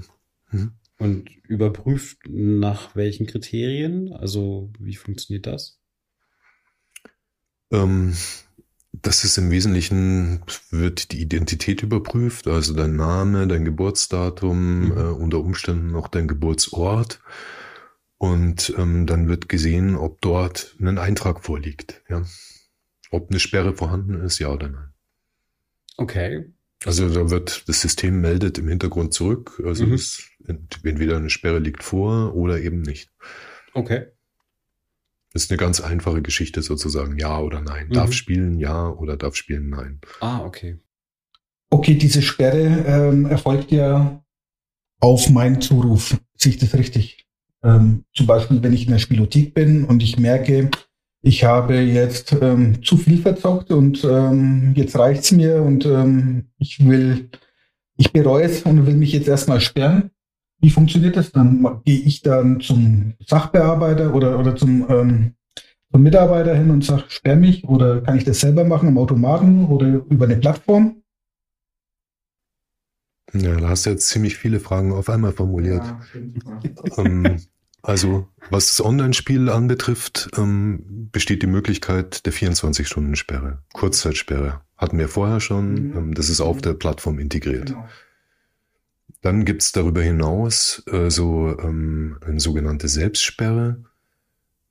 Mhm. 0.51 0.73
Und 0.99 1.29
überprüft 1.47 2.19
nach 2.27 2.95
welchen 2.95 3.27
Kriterien? 3.27 4.13
Also, 4.13 4.71
wie 4.79 4.95
funktioniert 4.95 5.47
das? 5.47 5.79
Ähm, 7.71 8.13
das 8.93 9.23
ist 9.23 9.37
im 9.37 9.51
Wesentlichen, 9.51 10.41
wird 10.71 11.11
die 11.11 11.21
Identität 11.21 11.83
überprüft, 11.83 12.47
also 12.47 12.73
dein 12.73 12.95
Name, 12.95 13.47
dein 13.47 13.65
Geburtsdatum, 13.65 14.85
mhm. 14.85 14.91
äh, 14.91 15.01
unter 15.01 15.39
Umständen 15.39 15.91
noch 15.91 16.07
dein 16.07 16.27
Geburtsort. 16.27 17.19
Und 18.17 18.73
ähm, 18.77 19.05
dann 19.05 19.27
wird 19.27 19.47
gesehen, 19.47 19.95
ob 19.95 20.21
dort 20.21 20.75
ein 20.79 20.97
Eintrag 20.97 21.43
vorliegt. 21.43 22.01
Ja? 22.09 22.23
Ob 23.11 23.29
eine 23.29 23.39
Sperre 23.39 23.75
vorhanden 23.75 24.19
ist, 24.21 24.39
ja 24.39 24.49
oder 24.49 24.69
nein. 24.69 24.89
Okay. 25.97 26.45
Also 26.85 27.09
da 27.09 27.29
wird 27.29 27.67
das 27.67 27.81
System 27.81 28.21
meldet 28.21 28.57
im 28.57 28.67
Hintergrund 28.67 29.13
zurück. 29.13 29.61
Also 29.65 29.85
mhm. 29.85 29.93
es, 29.93 30.29
entweder 30.45 31.17
eine 31.17 31.29
Sperre 31.29 31.59
liegt 31.59 31.83
vor 31.83 32.35
oder 32.35 32.59
eben 32.59 32.81
nicht. 32.81 33.11
Okay. 33.73 34.07
Das 35.37 35.43
ist 35.43 35.51
eine 35.51 35.59
ganz 35.59 35.81
einfache 35.81 36.23
Geschichte 36.23 36.63
sozusagen, 36.63 37.19
ja 37.19 37.39
oder 37.39 37.61
nein. 37.61 37.89
Mhm. 37.89 37.93
Darf 37.93 38.11
spielen, 38.11 38.59
ja 38.59 38.89
oder 38.89 39.17
darf 39.17 39.35
spielen, 39.35 39.69
nein. 39.69 40.01
Ah, 40.19 40.43
okay. 40.43 40.79
Okay, 41.69 41.93
diese 41.93 42.23
Sperre 42.23 42.83
ähm, 42.87 43.27
erfolgt 43.27 43.71
ja 43.71 44.25
auf 44.99 45.29
meinen 45.29 45.61
Zuruf. 45.61 46.17
Sehe 46.35 46.53
ich 46.53 46.57
das 46.57 46.73
richtig? 46.73 47.27
Ähm, 47.63 48.03
zum 48.15 48.25
Beispiel, 48.25 48.63
wenn 48.63 48.73
ich 48.73 48.85
in 48.85 48.93
der 48.93 48.97
Spielothek 48.97 49.53
bin 49.53 49.85
und 49.85 50.01
ich 50.01 50.17
merke, 50.17 50.71
ich 51.21 51.43
habe 51.43 51.75
jetzt 51.81 52.35
ähm, 52.41 52.83
zu 52.83 52.97
viel 52.97 53.19
verzockt 53.19 53.69
und 53.69 54.03
ähm, 54.05 54.73
jetzt 54.75 54.97
reicht's 54.97 55.31
mir 55.31 55.61
und 55.61 55.85
ähm, 55.85 56.47
ich 56.57 56.83
will, 56.83 57.29
ich 57.95 58.11
bereue 58.11 58.45
es 58.45 58.63
und 58.63 58.87
will 58.87 58.95
mich 58.95 59.11
jetzt 59.11 59.27
erstmal 59.27 59.61
sperren. 59.61 60.09
Wie 60.59 60.69
funktioniert 60.69 61.15
das 61.15 61.31
dann? 61.31 61.81
Gehe 61.85 61.99
ich 61.99 62.21
dann 62.21 62.59
zum 62.61 63.13
Sachbearbeiter 63.25 64.13
oder, 64.13 64.39
oder 64.39 64.55
zum, 64.55 64.85
ähm, 64.89 65.33
zum 65.91 66.03
Mitarbeiter 66.03 66.55
hin 66.55 66.71
und 66.71 66.83
sage, 66.83 67.03
sperr 67.09 67.35
mich? 67.35 67.63
Oder 67.65 68.01
kann 68.01 68.17
ich 68.17 68.23
das 68.23 68.39
selber 68.39 68.63
machen 68.63 68.89
am 68.89 68.97
Automaten 68.97 69.65
oder 69.65 69.87
über 70.09 70.25
eine 70.25 70.37
Plattform? 70.37 71.03
Ja, 73.33 73.55
da 73.59 73.69
hast 73.69 73.85
du 73.85 73.91
jetzt 73.91 74.07
ziemlich 74.07 74.37
viele 74.37 74.59
Fragen 74.59 74.93
auf 74.93 75.09
einmal 75.09 75.33
formuliert. 75.33 75.83
Ja, 75.83 76.61
ähm, 76.97 77.37
also, 77.81 78.27
was 78.49 78.67
das 78.67 78.83
Online-Spiel 78.83 79.49
anbetrifft, 79.49 80.29
ähm, 80.37 81.09
besteht 81.11 81.43
die 81.43 81.47
Möglichkeit 81.47 82.25
der 82.25 82.33
24-Stunden-Sperre, 82.33 83.63
Kurzzeitsperre. 83.73 84.61
Hatten 84.75 84.97
wir 84.97 85.09
vorher 85.09 85.39
schon. 85.39 85.73
Mhm. 85.73 85.97
Ähm, 85.97 86.13
das 86.13 86.29
ist 86.29 86.41
auf 86.41 86.61
der 86.61 86.73
Plattform 86.73 87.19
integriert. 87.19 87.67
Genau. 87.67 87.87
Dann 89.21 89.45
gibt's 89.45 89.71
darüber 89.71 90.01
hinaus 90.01 90.83
äh, 90.87 91.09
so 91.09 91.57
ähm, 91.59 92.17
eine 92.21 92.39
sogenannte 92.39 92.87
Selbstsperre. 92.87 93.83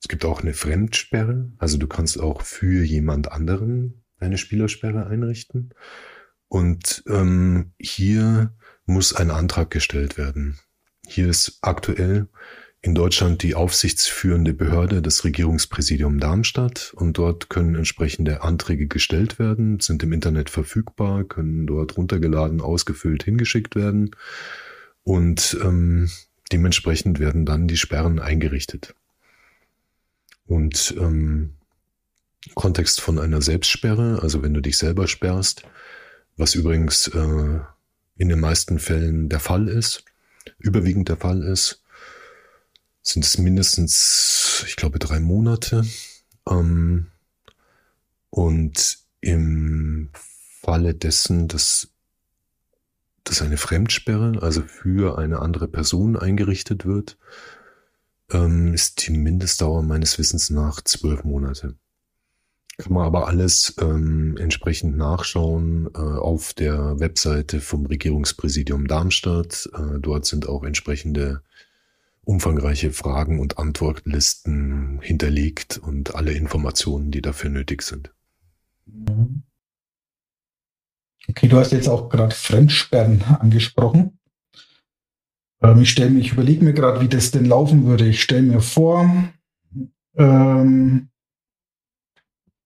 Es 0.01 0.07
gibt 0.07 0.25
auch 0.25 0.41
eine 0.41 0.53
Fremdsperre, 0.53 1.51
also 1.57 1.77
du 1.77 1.87
kannst 1.87 2.19
auch 2.19 2.43
für 2.43 2.83
jemand 2.83 3.31
anderen 3.31 4.03
eine 4.19 4.37
Spielersperre 4.37 5.07
einrichten. 5.07 5.73
Und 6.47 7.03
ähm, 7.07 7.73
hier 7.79 8.55
muss 8.85 9.13
ein 9.13 9.31
Antrag 9.31 9.69
gestellt 9.69 10.17
werden. 10.17 10.59
Hier 11.05 11.27
ist 11.27 11.59
aktuell 11.61 12.27
in 12.87 12.95
Deutschland 12.95 13.43
die 13.43 13.53
aufsichtsführende 13.53 14.53
Behörde 14.53 15.01
das 15.01 15.25
Regierungspräsidium 15.25 16.21
Darmstadt 16.21 16.93
und 16.95 17.17
dort 17.17 17.49
können 17.49 17.75
entsprechende 17.75 18.43
Anträge 18.43 18.87
gestellt 18.87 19.39
werden, 19.39 19.81
sind 19.81 20.03
im 20.03 20.13
Internet 20.13 20.49
verfügbar, 20.49 21.25
können 21.25 21.67
dort 21.67 21.97
runtergeladen, 21.97 22.61
ausgefüllt, 22.61 23.23
hingeschickt 23.23 23.75
werden 23.75 24.11
und 25.03 25.57
ähm, 25.61 26.09
dementsprechend 26.53 27.19
werden 27.19 27.45
dann 27.45 27.67
die 27.67 27.75
Sperren 27.75 28.19
eingerichtet. 28.19 28.95
Und 30.45 30.95
ähm, 30.97 31.55
Kontext 32.55 33.01
von 33.01 33.19
einer 33.19 33.41
Selbstsperre, 33.41 34.19
also 34.21 34.43
wenn 34.43 34.53
du 34.53 34.61
dich 34.61 34.77
selber 34.77 35.09
sperrst, 35.09 35.63
was 36.37 36.55
übrigens 36.55 37.09
äh, 37.09 37.59
in 38.15 38.29
den 38.29 38.39
meisten 38.39 38.79
Fällen 38.79 39.27
der 39.27 39.41
Fall 39.41 39.67
ist, 39.67 40.05
überwiegend 40.57 41.09
der 41.09 41.17
Fall 41.17 41.43
ist, 41.43 41.83
sind 43.07 43.25
es 43.25 43.37
mindestens, 43.37 44.63
ich 44.67 44.75
glaube, 44.75 44.99
drei 44.99 45.19
Monate. 45.19 45.83
Ähm, 46.49 47.07
und 48.29 48.97
im 49.21 50.09
Falle 50.61 50.93
dessen, 50.93 51.47
dass, 51.47 51.89
dass 53.23 53.41
eine 53.41 53.57
Fremdsperre, 53.57 54.41
also 54.41 54.61
für 54.61 55.17
eine 55.17 55.39
andere 55.39 55.67
Person 55.67 56.17
eingerichtet 56.17 56.85
wird, 56.85 57.17
ähm, 58.31 58.73
ist 58.73 59.07
die 59.07 59.11
Mindestdauer 59.11 59.83
meines 59.83 60.19
Wissens 60.19 60.49
nach 60.49 60.81
zwölf 60.81 61.23
Monate. 61.23 61.75
Kann 62.77 62.93
man 62.93 63.05
aber 63.05 63.27
alles 63.27 63.73
ähm, 63.79 64.37
entsprechend 64.37 64.97
nachschauen 64.97 65.89
äh, 65.95 65.97
auf 65.97 66.53
der 66.53 66.99
Webseite 66.99 67.59
vom 67.59 67.87
Regierungspräsidium 67.87 68.87
Darmstadt. 68.87 69.67
Äh, 69.73 69.99
dort 69.99 70.25
sind 70.25 70.47
auch 70.47 70.63
entsprechende 70.63 71.41
umfangreiche 72.27 72.91
Fragen 72.91 73.39
und 73.39 73.57
Antwortlisten 73.57 74.99
hinterlegt 75.01 75.77
und 75.77 76.13
alle 76.13 76.33
Informationen, 76.33 77.09
die 77.09 77.21
dafür 77.21 77.49
nötig 77.49 77.81
sind. 77.83 78.11
Mhm. 78.85 79.43
Okay, 81.29 81.47
du 81.47 81.57
hast 81.57 81.71
jetzt 81.71 81.87
auch 81.87 82.09
gerade 82.09 82.35
Fremdsperren 82.35 83.21
angesprochen. 83.23 84.19
Ähm, 85.61 85.81
ich 85.81 85.89
stelle 85.89 86.09
mir, 86.09 86.19
ich 86.19 86.33
überlege 86.33 86.63
mir 86.63 86.73
gerade, 86.73 87.01
wie 87.01 87.07
das 87.07 87.31
denn 87.31 87.45
laufen 87.45 87.85
würde. 87.85 88.07
Ich 88.07 88.21
stelle 88.21 88.43
mir 88.43 88.61
vor, 88.61 89.09
ähm, 90.15 91.09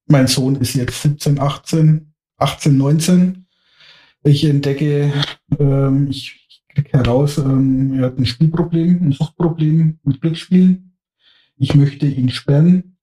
mein 0.08 0.28
Sohn 0.28 0.56
ist 0.56 0.74
jetzt 0.74 1.02
17, 1.02 1.40
18, 1.40 2.14
18, 2.38 2.78
19. 2.78 3.46
Ich 4.24 4.44
entdecke, 4.44 5.14
ähm, 5.60 6.08
ich, 6.10 6.41
heraus, 6.92 7.38
ähm, 7.38 7.94
er 8.00 8.08
hat 8.08 8.18
ein 8.18 8.26
Spielproblem, 8.26 9.02
ein 9.02 9.12
Suchtproblem 9.12 10.00
mit 10.04 10.22
Glücksspielen. 10.22 10.98
Ich 11.58 11.76
möchte 11.76 12.08
ihn 12.08 12.30
sperren. 12.30 12.98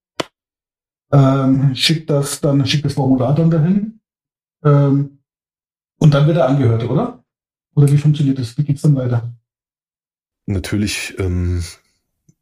Ähm, 1.11 1.73
schickt 1.75 2.09
das 2.09 2.41
dann, 2.41 2.65
schickt 2.65 2.85
das 2.85 2.93
Formular 2.93 3.33
dann 3.33 3.49
dahin. 3.49 3.99
Ähm, 4.63 5.19
und 5.99 6.13
dann 6.13 6.27
wird 6.27 6.37
er 6.37 6.47
angehört, 6.47 6.83
oder? 6.83 7.23
Oder 7.75 7.91
wie 7.91 7.97
funktioniert 7.97 8.39
das? 8.39 8.57
Wie 8.57 8.63
geht's 8.63 8.81
dann 8.81 8.95
weiter? 8.95 9.33
Natürlich 10.45 11.15
ähm, 11.19 11.63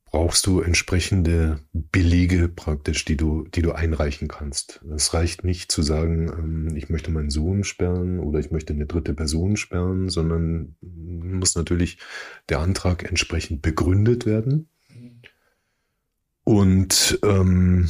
brauchst 0.10 0.46
du 0.48 0.62
entsprechende 0.62 1.60
Belege 1.74 2.48
praktisch, 2.48 3.04
die 3.06 3.18
du, 3.18 3.46
die 3.50 3.62
du 3.62 3.74
einreichen 3.74 4.28
kannst. 4.28 4.82
Es 4.96 5.14
reicht 5.14 5.44
nicht 5.44 5.72
zu 5.72 5.82
sagen, 5.82 6.32
ähm, 6.32 6.76
ich 6.76 6.90
möchte 6.90 7.12
meinen 7.12 7.30
Sohn 7.30 7.64
sperren 7.64 8.20
oder 8.20 8.40
ich 8.40 8.52
möchte 8.52 8.74
eine 8.74 8.86
dritte 8.86 9.14
Person 9.14 9.58
sperren, 9.58 10.10
sondern 10.10 10.76
muss 10.82 11.56
natürlich 11.56 12.00
der 12.48 12.60
Antrag 12.60 13.04
entsprechend 13.04 13.62
begründet 13.62 14.26
werden. 14.26 14.70
Und 16.44 17.20
ähm, 17.24 17.90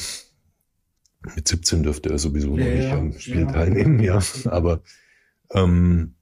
mit 1.36 1.48
17 1.48 1.84
dürfte 1.84 2.10
er 2.10 2.18
sowieso 2.18 2.58
ja, 2.58 2.66
noch 2.66 2.74
nicht 2.74 2.92
am 2.92 3.20
Spiel 3.20 3.42
ja. 3.42 3.52
teilnehmen, 3.52 4.00
ja. 4.00 4.20
Aber 4.46 4.82
ähm, 5.52 6.16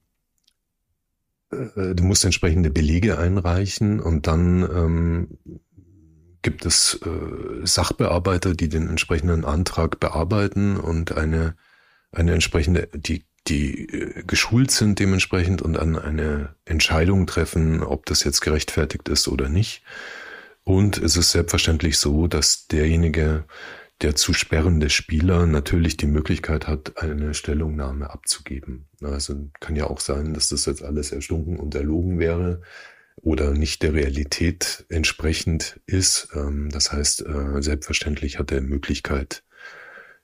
äh, 1.52 1.96
du 1.96 2.04
musst 2.04 2.26
entsprechende 2.26 2.70
Belege 2.70 3.18
einreichen 3.18 4.02
und 4.02 4.28
dann 4.28 4.64
ähm, 4.64 5.38
gibt 6.46 6.64
es 6.64 7.00
äh, 7.04 7.66
Sachbearbeiter, 7.66 8.54
die 8.54 8.70
den 8.70 8.88
entsprechenden 8.88 9.46
Antrag 9.46 10.00
bearbeiten 10.00 10.78
und 10.78 11.18
eine, 11.18 11.56
eine 12.12 12.34
entsprechende, 12.34 12.88
die, 12.94 13.26
die 13.48 13.90
äh, 13.90 14.24
geschult 14.28 14.70
sind 14.70 15.00
dementsprechend 15.00 15.64
und 15.64 15.74
dann 15.74 15.98
eine 15.98 16.54
Entscheidung 16.64 17.26
treffen, 17.26 17.82
ob 17.82 18.06
das 18.06 18.24
jetzt 18.24 18.42
gerechtfertigt 18.42 19.10
ist 19.10 19.28
oder 19.28 19.50
nicht. 19.50 19.82
Und 20.64 21.00
es 21.00 21.18
ist 21.18 21.32
selbstverständlich 21.32 21.98
so, 21.98 22.28
dass 22.28 22.68
derjenige, 22.68 23.46
der 24.02 24.16
zu 24.16 24.32
sperrende 24.34 24.92
Spieler 24.92 25.48
natürlich 25.48 25.98
die 25.98 26.06
Möglichkeit 26.06 26.68
hat, 26.68 27.02
eine 27.02 27.34
Stellungnahme 27.34 28.12
abzugeben. 28.12 28.88
Also 29.02 29.50
kann 29.60 29.76
ja 29.76 29.88
auch 29.88 30.00
sein, 30.00 30.36
dass 30.36 30.50
das 30.50 30.68
jetzt 30.68 30.84
alles 30.84 31.12
erstunken 31.12 31.58
und 31.58 31.74
erlogen 31.74 32.20
wäre 32.20 32.62
oder 33.26 33.54
nicht 33.54 33.82
der 33.82 33.96
Realität 33.96 34.86
entsprechend 34.88 35.82
ist. 35.88 36.30
Ähm, 36.36 36.70
das 36.70 36.92
heißt, 36.92 37.26
äh, 37.26 37.62
selbstverständlich 37.62 38.38
hat 38.38 38.52
er 38.52 38.62
Möglichkeit, 38.62 39.44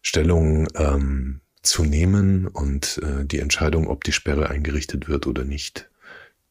Stellung 0.04 0.68
ähm, 0.76 1.42
zu 1.64 1.84
nehmen 1.84 2.48
und 2.48 3.00
äh, 3.00 3.26
die 3.26 3.40
Entscheidung, 3.40 3.88
ob 3.88 4.04
die 4.04 4.12
Sperre 4.12 4.50
eingerichtet 4.52 5.08
wird 5.08 5.26
oder 5.26 5.44
nicht, 5.44 5.90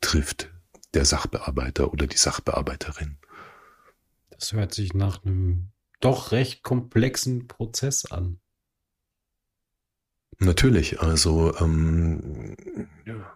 trifft 0.00 0.50
der 0.92 1.04
Sachbearbeiter 1.04 1.92
oder 1.92 2.08
die 2.08 2.16
Sachbearbeiterin. 2.16 3.18
Das 4.30 4.52
hört 4.52 4.74
sich 4.74 4.92
nach 4.92 5.24
einem 5.24 5.68
doch 6.00 6.32
recht 6.32 6.64
komplexen 6.64 7.46
Prozess 7.46 8.06
an. 8.06 8.40
Natürlich, 10.38 11.00
also 11.00 11.56
ähm, 11.58 12.56
ja, 13.04 13.32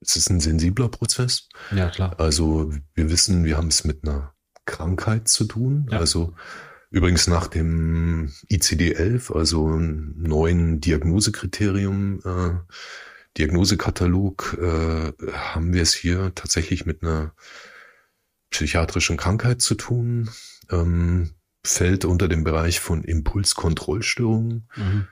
es 0.00 0.16
ist 0.16 0.30
ein 0.30 0.40
sensibler 0.40 0.88
Prozess. 0.88 1.48
Ja, 1.74 1.90
klar. 1.90 2.18
Also 2.18 2.72
wir 2.94 3.10
wissen, 3.10 3.44
wir 3.44 3.56
haben 3.56 3.68
es 3.68 3.84
mit 3.84 4.04
einer 4.04 4.34
Krankheit 4.64 5.28
zu 5.28 5.44
tun. 5.44 5.88
Ja. 5.90 5.98
Also 5.98 6.34
übrigens 6.90 7.26
nach 7.26 7.48
dem 7.48 8.32
ICD-11, 8.50 9.34
also 9.34 9.76
neuen 9.76 10.80
Diagnosekriterium, 10.80 12.20
äh, 12.24 12.74
Diagnosekatalog, 13.36 14.56
äh, 14.60 15.12
haben 15.32 15.72
wir 15.72 15.82
es 15.82 15.94
hier 15.94 16.32
tatsächlich 16.34 16.86
mit 16.86 17.02
einer 17.02 17.34
psychiatrischen 18.50 19.16
Krankheit 19.16 19.60
zu 19.60 19.74
tun. 19.74 20.30
Ähm, 20.70 21.30
fällt 21.64 22.04
unter 22.04 22.28
den 22.28 22.44
Bereich 22.44 22.80
von 22.80 23.04
Impulskontrollstörungen. 23.04 24.68
Mhm. 24.76 25.08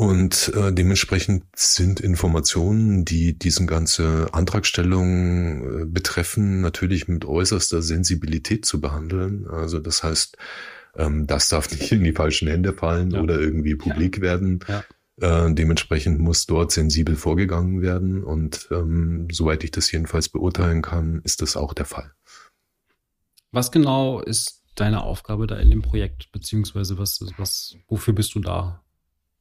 Und 0.00 0.52
äh, 0.54 0.72
dementsprechend 0.72 1.46
sind 1.56 1.98
Informationen, 1.98 3.04
die 3.04 3.36
diesen 3.36 3.66
ganze 3.66 4.28
Antragstellung 4.32 5.82
äh, 5.82 5.84
betreffen, 5.86 6.60
natürlich 6.60 7.08
mit 7.08 7.24
äußerster 7.24 7.82
Sensibilität 7.82 8.64
zu 8.64 8.80
behandeln. 8.80 9.48
Also 9.48 9.80
das 9.80 10.04
heißt, 10.04 10.38
ähm, 10.94 11.26
das 11.26 11.48
darf 11.48 11.72
nicht 11.72 11.90
in 11.90 12.04
die 12.04 12.12
falschen 12.12 12.46
Hände 12.46 12.74
fallen 12.74 13.10
ja. 13.10 13.20
oder 13.20 13.40
irgendwie 13.40 13.74
publik 13.74 14.18
ja. 14.18 14.22
werden. 14.22 14.60
Ja. 14.68 14.84
Äh, 15.48 15.52
dementsprechend 15.52 16.20
muss 16.20 16.46
dort 16.46 16.70
sensibel 16.70 17.16
vorgegangen 17.16 17.82
werden. 17.82 18.22
Und 18.22 18.68
ähm, 18.70 19.26
soweit 19.32 19.64
ich 19.64 19.72
das 19.72 19.90
jedenfalls 19.90 20.28
beurteilen 20.28 20.80
kann, 20.80 21.22
ist 21.24 21.42
das 21.42 21.56
auch 21.56 21.74
der 21.74 21.86
Fall. 21.86 22.12
Was 23.50 23.72
genau 23.72 24.20
ist 24.20 24.62
deine 24.76 25.02
Aufgabe 25.02 25.48
da 25.48 25.56
in 25.56 25.70
dem 25.70 25.82
Projekt, 25.82 26.30
beziehungsweise 26.30 26.98
was, 26.98 27.18
was, 27.36 27.74
wofür 27.88 28.14
bist 28.14 28.36
du 28.36 28.38
da? 28.38 28.84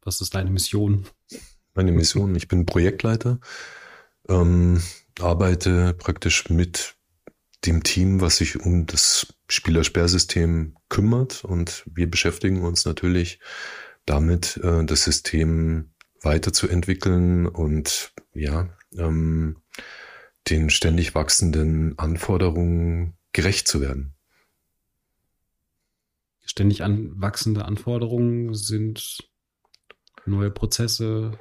Was 0.03 0.21
ist 0.21 0.35
deine 0.35 0.49
Mission? 0.49 1.05
Meine 1.73 1.91
Mission, 1.91 2.35
ich 2.35 2.47
bin 2.47 2.65
Projektleiter, 2.65 3.39
ähm, 4.29 4.81
arbeite 5.19 5.93
praktisch 5.93 6.49
mit 6.49 6.95
dem 7.65 7.83
Team, 7.83 8.21
was 8.21 8.37
sich 8.37 8.59
um 8.59 8.85
das 8.85 9.27
Spielersperrsystem 9.49 10.75
kümmert 10.89 11.43
und 11.43 11.83
wir 11.85 12.09
beschäftigen 12.09 12.63
uns 12.63 12.85
natürlich 12.85 13.39
damit, 14.05 14.57
äh, 14.63 14.85
das 14.85 15.03
System 15.03 15.91
weiterzuentwickeln 16.21 17.45
und 17.45 18.13
ja, 18.33 18.69
ähm, 18.97 19.57
den 20.49 20.69
ständig 20.69 21.13
wachsenden 21.15 21.97
Anforderungen 21.99 23.13
gerecht 23.33 23.67
zu 23.67 23.81
werden. 23.81 24.13
Ständig 26.45 26.83
an, 26.83 27.11
wachsende 27.15 27.65
Anforderungen 27.65 28.53
sind 28.53 29.29
neue 30.27 30.51
Prozesse, 30.51 31.31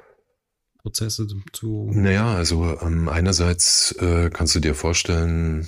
Prozesse 0.79 1.27
zu. 1.53 1.89
Naja, 1.91 2.33
also 2.35 2.79
ähm, 2.81 3.09
einerseits 3.09 3.91
äh, 3.99 4.29
kannst 4.31 4.55
du 4.55 4.59
dir 4.59 4.75
vorstellen, 4.75 5.67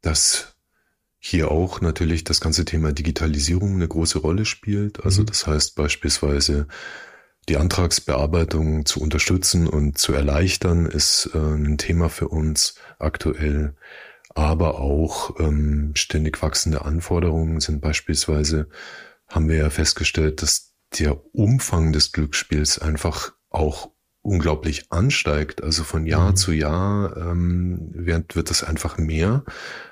dass 0.00 0.56
hier 1.18 1.52
auch 1.52 1.80
natürlich 1.80 2.24
das 2.24 2.40
ganze 2.40 2.64
Thema 2.64 2.92
Digitalisierung 2.92 3.74
eine 3.74 3.86
große 3.86 4.18
Rolle 4.18 4.44
spielt. 4.44 5.04
Also 5.04 5.22
mhm. 5.22 5.26
das 5.26 5.46
heißt 5.46 5.76
beispielsweise 5.76 6.66
die 7.48 7.56
Antragsbearbeitung 7.56 8.86
zu 8.86 9.00
unterstützen 9.00 9.68
und 9.68 9.98
zu 9.98 10.12
erleichtern, 10.12 10.86
ist 10.86 11.30
äh, 11.34 11.38
ein 11.38 11.78
Thema 11.78 12.08
für 12.08 12.28
uns 12.28 12.74
aktuell. 12.98 13.74
Aber 14.34 14.80
auch 14.80 15.38
ähm, 15.38 15.92
ständig 15.94 16.40
wachsende 16.42 16.84
Anforderungen 16.84 17.60
sind 17.60 17.80
beispielsweise, 17.80 18.68
haben 19.28 19.48
wir 19.48 19.56
ja 19.56 19.70
festgestellt, 19.70 20.42
dass 20.42 20.71
der 21.00 21.34
Umfang 21.34 21.92
des 21.92 22.12
Glücksspiels 22.12 22.78
einfach 22.78 23.32
auch 23.50 23.90
unglaublich 24.22 24.90
ansteigt. 24.90 25.62
Also 25.62 25.82
von 25.82 26.06
Jahr 26.06 26.30
mhm. 26.30 26.36
zu 26.36 26.52
Jahr 26.52 27.16
ähm, 27.16 27.90
wird, 27.92 28.36
wird 28.36 28.50
das 28.50 28.62
einfach 28.62 28.96
mehr. 28.96 29.44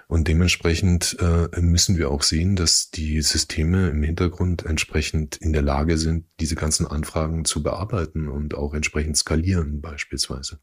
Und 0.06 0.28
dementsprechend 0.28 1.16
äh, 1.20 1.60
müssen 1.60 1.98
wir 1.98 2.10
auch 2.10 2.22
sehen, 2.22 2.56
dass 2.56 2.90
die 2.90 3.20
Systeme 3.22 3.90
im 3.90 4.02
Hintergrund 4.02 4.64
entsprechend 4.64 5.36
in 5.36 5.52
der 5.52 5.62
Lage 5.62 5.98
sind, 5.98 6.26
diese 6.38 6.54
ganzen 6.54 6.86
Anfragen 6.86 7.44
zu 7.44 7.62
bearbeiten 7.62 8.28
und 8.28 8.54
auch 8.54 8.74
entsprechend 8.74 9.16
skalieren 9.16 9.80
beispielsweise. 9.80 10.60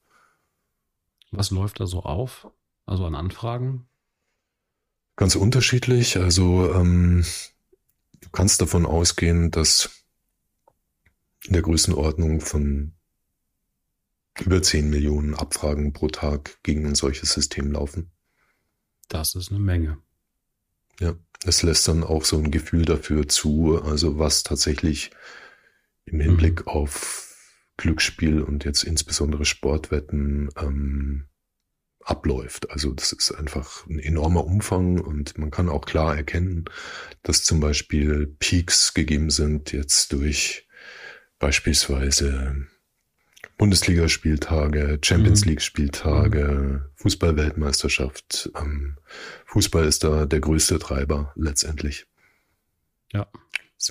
Was 1.31 1.51
läuft 1.51 1.79
da 1.79 1.87
so 1.87 2.03
auf? 2.03 2.47
Also 2.85 3.05
an 3.05 3.15
Anfragen? 3.15 3.87
Ganz 5.17 5.35
unterschiedlich. 5.35 6.17
Also 6.17 6.73
ähm, 6.73 7.25
du 8.21 8.29
kannst 8.31 8.61
davon 8.61 8.85
ausgehen, 8.85 9.51
dass 9.51 9.89
in 11.47 11.53
der 11.53 11.61
Größenordnung 11.61 12.41
von 12.41 12.93
über 14.39 14.61
10 14.61 14.89
Millionen 14.89 15.33
Abfragen 15.33 15.93
pro 15.93 16.07
Tag 16.09 16.61
gegen 16.63 16.85
ein 16.85 16.95
solches 16.95 17.33
System 17.33 17.71
laufen. 17.71 18.11
Das 19.07 19.35
ist 19.35 19.49
eine 19.49 19.59
Menge. 19.59 19.97
Ja, 20.99 21.15
es 21.45 21.63
lässt 21.63 21.87
dann 21.87 22.03
auch 22.03 22.23
so 22.25 22.37
ein 22.37 22.51
Gefühl 22.51 22.85
dafür 22.85 23.27
zu, 23.27 23.81
also 23.81 24.19
was 24.19 24.43
tatsächlich 24.43 25.11
im 26.05 26.19
Hinblick 26.19 26.61
mhm. 26.61 26.67
auf 26.67 27.35
Glücksspiel 27.77 28.41
und 28.41 28.65
jetzt 28.65 28.83
insbesondere 28.83 29.45
Sportwetten 29.45 30.49
ähm, 30.57 31.27
abläuft. 31.99 32.71
Also 32.71 32.91
das 32.93 33.11
ist 33.11 33.31
einfach 33.31 33.85
ein 33.87 33.99
enormer 33.99 34.45
Umfang 34.45 34.99
und 34.99 35.37
man 35.37 35.51
kann 35.51 35.69
auch 35.69 35.85
klar 35.85 36.15
erkennen, 36.15 36.65
dass 37.21 37.43
zum 37.43 37.59
Beispiel 37.59 38.35
Peaks 38.39 38.93
gegeben 38.93 39.29
sind 39.29 39.71
jetzt 39.71 40.13
durch 40.13 40.66
beispielsweise 41.39 42.67
Bundesligaspieltage, 43.57 44.99
Champions 45.01 45.43
mhm. 45.43 45.49
League 45.49 45.61
Spieltage, 45.61 46.47
mhm. 46.47 46.81
Fußball-Weltmeisterschaft. 46.95 48.51
Ähm, 48.55 48.97
Fußball 49.45 49.85
ist 49.85 50.03
da 50.03 50.25
der 50.25 50.39
größte 50.39 50.79
Treiber 50.79 51.33
letztendlich. 51.35 52.05
Ja. 53.11 53.27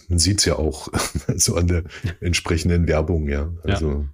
Man 0.09 0.19
sieht 0.19 0.39
es 0.39 0.45
ja 0.45 0.57
auch 0.57 0.89
so 1.37 1.57
an 1.57 1.69
der 1.69 1.85
entsprechenden 2.21 2.87
Werbung, 2.87 3.29
ja. 3.29 3.53
Also. 3.65 3.91
Ja. 3.91 4.09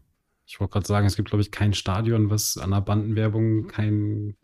Ich 0.47 0.61
wollte 0.61 0.73
gerade 0.73 0.87
sagen, 0.87 1.07
es 1.07 1.17
gibt, 1.17 1.31
glaube 1.31 1.43
ich, 1.43 1.51
kein 1.51 1.73
Stadion, 1.73 2.29
was 2.29 2.59
an 2.59 2.73
der 2.73 2.83
Bandenwerbung 2.83 3.69
kein, 3.69 4.37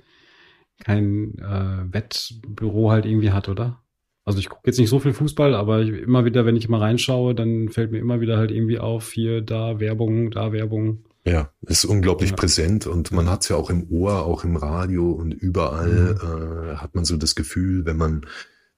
kein 0.80 1.36
äh, 1.38 1.92
Wettbüro 1.92 2.90
halt 2.90 3.04
irgendwie 3.04 3.32
hat, 3.32 3.48
oder? 3.48 3.82
Also 4.28 4.40
ich 4.40 4.50
gucke 4.50 4.66
jetzt 4.66 4.78
nicht 4.78 4.90
so 4.90 5.00
viel 5.00 5.14
Fußball, 5.14 5.54
aber 5.54 5.80
ich, 5.80 5.88
immer 5.88 6.26
wieder, 6.26 6.44
wenn 6.44 6.54
ich 6.54 6.68
mal 6.68 6.80
reinschaue, 6.80 7.34
dann 7.34 7.70
fällt 7.70 7.92
mir 7.92 7.98
immer 7.98 8.20
wieder 8.20 8.36
halt 8.36 8.50
irgendwie 8.50 8.78
auf, 8.78 9.10
hier, 9.10 9.40
da 9.40 9.80
Werbung, 9.80 10.30
da 10.30 10.52
Werbung. 10.52 11.06
Ja, 11.24 11.50
ist 11.62 11.86
unglaublich 11.86 12.30
ja. 12.30 12.36
präsent 12.36 12.86
und 12.86 13.10
man 13.10 13.30
hat 13.30 13.40
es 13.40 13.48
ja 13.48 13.56
auch 13.56 13.70
im 13.70 13.90
Ohr, 13.90 14.26
auch 14.26 14.44
im 14.44 14.56
Radio 14.56 15.12
und 15.12 15.32
überall 15.32 16.18
mhm. 16.22 16.72
äh, 16.72 16.76
hat 16.76 16.94
man 16.94 17.06
so 17.06 17.16
das 17.16 17.36
Gefühl, 17.36 17.86
wenn 17.86 17.96
man, 17.96 18.26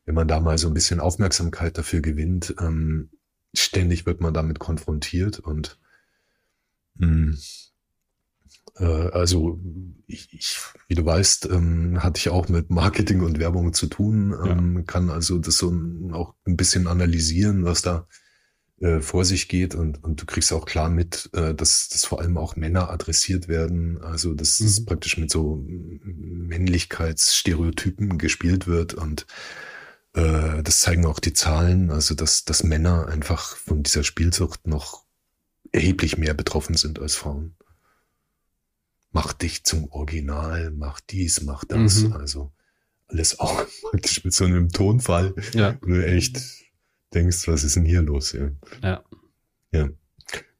wenn 0.04 0.14
man 0.14 0.28
da 0.28 0.38
mal 0.38 0.56
so 0.56 0.68
ein 0.68 0.74
bisschen 0.74 1.00
Aufmerksamkeit 1.00 1.76
dafür 1.76 2.00
gewinnt, 2.00 2.54
ähm, 2.60 3.10
ständig 3.52 4.06
wird 4.06 4.20
man 4.20 4.32
damit 4.32 4.60
konfrontiert 4.60 5.40
und 5.40 5.80
mh, 6.94 7.32
äh, 7.32 7.36
also 8.84 9.58
ich, 10.06 10.32
ich, 10.32 10.56
wie 10.88 10.94
du 10.94 11.04
weißt, 11.04 11.48
ähm, 11.50 12.02
hatte 12.02 12.18
ich 12.18 12.28
auch 12.28 12.48
mit 12.48 12.70
Marketing 12.70 13.20
und 13.20 13.38
Werbung 13.38 13.72
zu 13.72 13.86
tun, 13.86 14.34
ähm, 14.44 14.76
ja. 14.78 14.82
kann 14.82 15.10
also 15.10 15.38
das 15.38 15.58
so 15.58 15.72
auch 16.12 16.34
ein 16.46 16.56
bisschen 16.56 16.86
analysieren, 16.86 17.64
was 17.64 17.82
da 17.82 18.06
äh, 18.80 19.00
vor 19.00 19.24
sich 19.24 19.48
geht 19.48 19.74
und, 19.74 20.02
und 20.02 20.22
du 20.22 20.26
kriegst 20.26 20.52
auch 20.52 20.66
klar 20.66 20.90
mit, 20.90 21.30
äh, 21.34 21.54
dass, 21.54 21.88
dass 21.88 22.04
vor 22.04 22.20
allem 22.20 22.36
auch 22.36 22.56
Männer 22.56 22.90
adressiert 22.90 23.48
werden, 23.48 24.02
also 24.02 24.34
dass 24.34 24.60
mhm. 24.60 24.66
es 24.66 24.84
praktisch 24.84 25.18
mit 25.18 25.30
so 25.30 25.64
Männlichkeitsstereotypen 25.66 28.18
gespielt 28.18 28.66
wird 28.66 28.94
und 28.94 29.26
äh, 30.14 30.62
das 30.62 30.80
zeigen 30.80 31.06
auch 31.06 31.20
die 31.20 31.34
Zahlen, 31.34 31.90
also 31.90 32.14
dass, 32.14 32.44
dass 32.44 32.64
Männer 32.64 33.06
einfach 33.06 33.56
von 33.56 33.82
dieser 33.82 34.02
Spielsucht 34.02 34.66
noch 34.66 35.04
erheblich 35.72 36.18
mehr 36.18 36.34
betroffen 36.34 36.76
sind 36.76 36.98
als 36.98 37.14
Frauen 37.14 37.54
mach 39.12 39.32
dich 39.32 39.64
zum 39.64 39.90
Original, 39.90 40.70
mach 40.70 41.00
dies, 41.00 41.42
mach 41.42 41.64
das. 41.64 42.02
Mhm. 42.02 42.12
Also 42.12 42.52
alles 43.08 43.38
auch 43.40 43.64
praktisch 43.90 44.24
mit 44.24 44.34
so 44.34 44.44
einem 44.44 44.70
Tonfall, 44.70 45.34
ja. 45.52 45.76
wo 45.80 45.88
du 45.88 46.06
echt 46.06 46.40
denkst, 47.14 47.48
was 47.48 47.64
ist 47.64 47.76
denn 47.76 47.84
hier 47.84 48.02
los? 48.02 48.32
Ja. 48.32 48.50
Ja. 48.82 49.04
ja. 49.72 49.88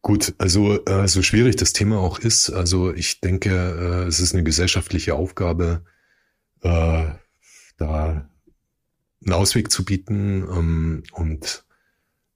Gut, 0.03 0.35
also 0.39 0.83
äh, 0.87 1.07
so 1.09 1.23
schwierig 1.23 1.57
das 1.57 1.75
Thema 1.75 1.99
auch 1.99 2.19
ist, 2.19 2.51
also 2.51 2.93
ich 2.93 3.21
denke, 3.21 3.51
äh, 3.51 4.09
es 4.09 4.19
ist 4.19 4.33
eine 4.33 4.43
gesellschaftliche 4.43 5.15
Aufgabe, 5.15 5.85
äh, 6.63 7.07
da 7.77 8.31
einen 9.23 9.33
Ausweg 9.33 9.71
zu 9.71 9.85
bieten 9.85 10.43
ähm, 10.51 11.03
und 11.13 11.65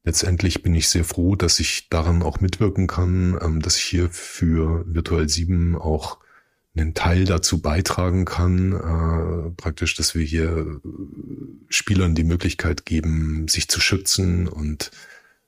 letztendlich 0.05 0.63
bin 0.63 0.75
ich 0.75 0.89
sehr 0.89 1.05
froh, 1.05 1.35
dass 1.35 1.59
ich 1.59 1.89
daran 1.89 2.23
auch 2.23 2.41
mitwirken 2.41 2.87
kann, 2.87 3.39
ähm, 3.43 3.61
dass 3.61 3.77
ich 3.77 3.85
hier 3.85 4.11
für 4.11 4.85
Virtual 4.87 5.29
7 5.29 5.77
auch 5.77 6.19
einen 6.77 6.95
Teil 6.95 7.25
dazu 7.25 7.61
beitragen 7.61 8.25
kann, 8.25 8.73
äh, 8.73 9.51
praktisch, 9.57 9.95
dass 9.95 10.15
wir 10.15 10.25
hier 10.25 10.81
Spielern 11.69 12.15
die 12.15 12.25
Möglichkeit 12.25 12.85
geben, 12.85 13.47
sich 13.49 13.69
zu 13.69 13.81
schützen. 13.81 14.49
Und 14.49 14.91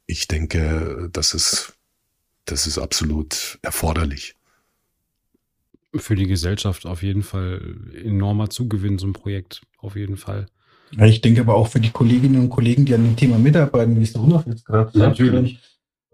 ich 0.06 0.28
denke, 0.28 1.08
das 1.12 1.34
ist, 1.34 1.74
das 2.44 2.66
ist 2.66 2.78
absolut 2.78 3.58
erforderlich. 3.62 4.36
Für 5.94 6.14
die 6.14 6.26
Gesellschaft 6.26 6.86
auf 6.86 7.02
jeden 7.02 7.22
Fall 7.22 7.76
enormer 8.04 8.48
Zugewinn, 8.50 8.98
so 8.98 9.06
ein 9.06 9.12
Projekt, 9.12 9.62
auf 9.78 9.96
jeden 9.96 10.16
Fall. 10.16 10.46
Ich 11.04 11.20
denke 11.20 11.40
aber 11.40 11.54
auch 11.54 11.68
für 11.68 11.80
die 11.80 11.90
Kolleginnen 11.90 12.40
und 12.40 12.50
Kollegen, 12.50 12.84
die 12.84 12.94
an 12.94 13.04
dem 13.04 13.16
Thema 13.16 13.38
mitarbeiten, 13.38 13.98
wie 13.98 14.02
es 14.02 14.12
der 14.12 14.22
Rudolf 14.22 14.46
jetzt 14.46 14.64
gerade 14.64 14.90
sagt. 14.92 15.18
Natürlich. 15.18 15.58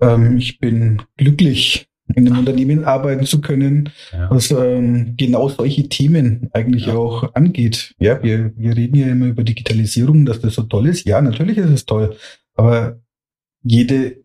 Ähm, 0.00 0.38
ich 0.38 0.58
bin 0.58 1.02
glücklich, 1.16 1.88
in 2.14 2.26
einem 2.26 2.40
Unternehmen 2.40 2.84
arbeiten 2.84 3.24
zu 3.24 3.40
können, 3.40 3.90
ja. 4.12 4.30
was 4.30 4.50
ähm, 4.50 5.14
genau 5.16 5.48
solche 5.48 5.88
Themen 5.88 6.50
eigentlich 6.52 6.86
ja. 6.86 6.94
auch 6.94 7.34
angeht. 7.34 7.94
Ja, 7.98 8.22
wir, 8.22 8.52
wir 8.56 8.76
reden 8.76 8.96
ja 8.96 9.06
immer 9.06 9.26
über 9.26 9.44
Digitalisierung, 9.44 10.26
dass 10.26 10.40
das 10.40 10.54
so 10.54 10.62
toll 10.62 10.88
ist. 10.88 11.06
Ja, 11.06 11.20
natürlich 11.20 11.58
ist 11.58 11.70
es 11.70 11.86
toll, 11.86 12.16
aber 12.54 13.00
jede 13.62 14.22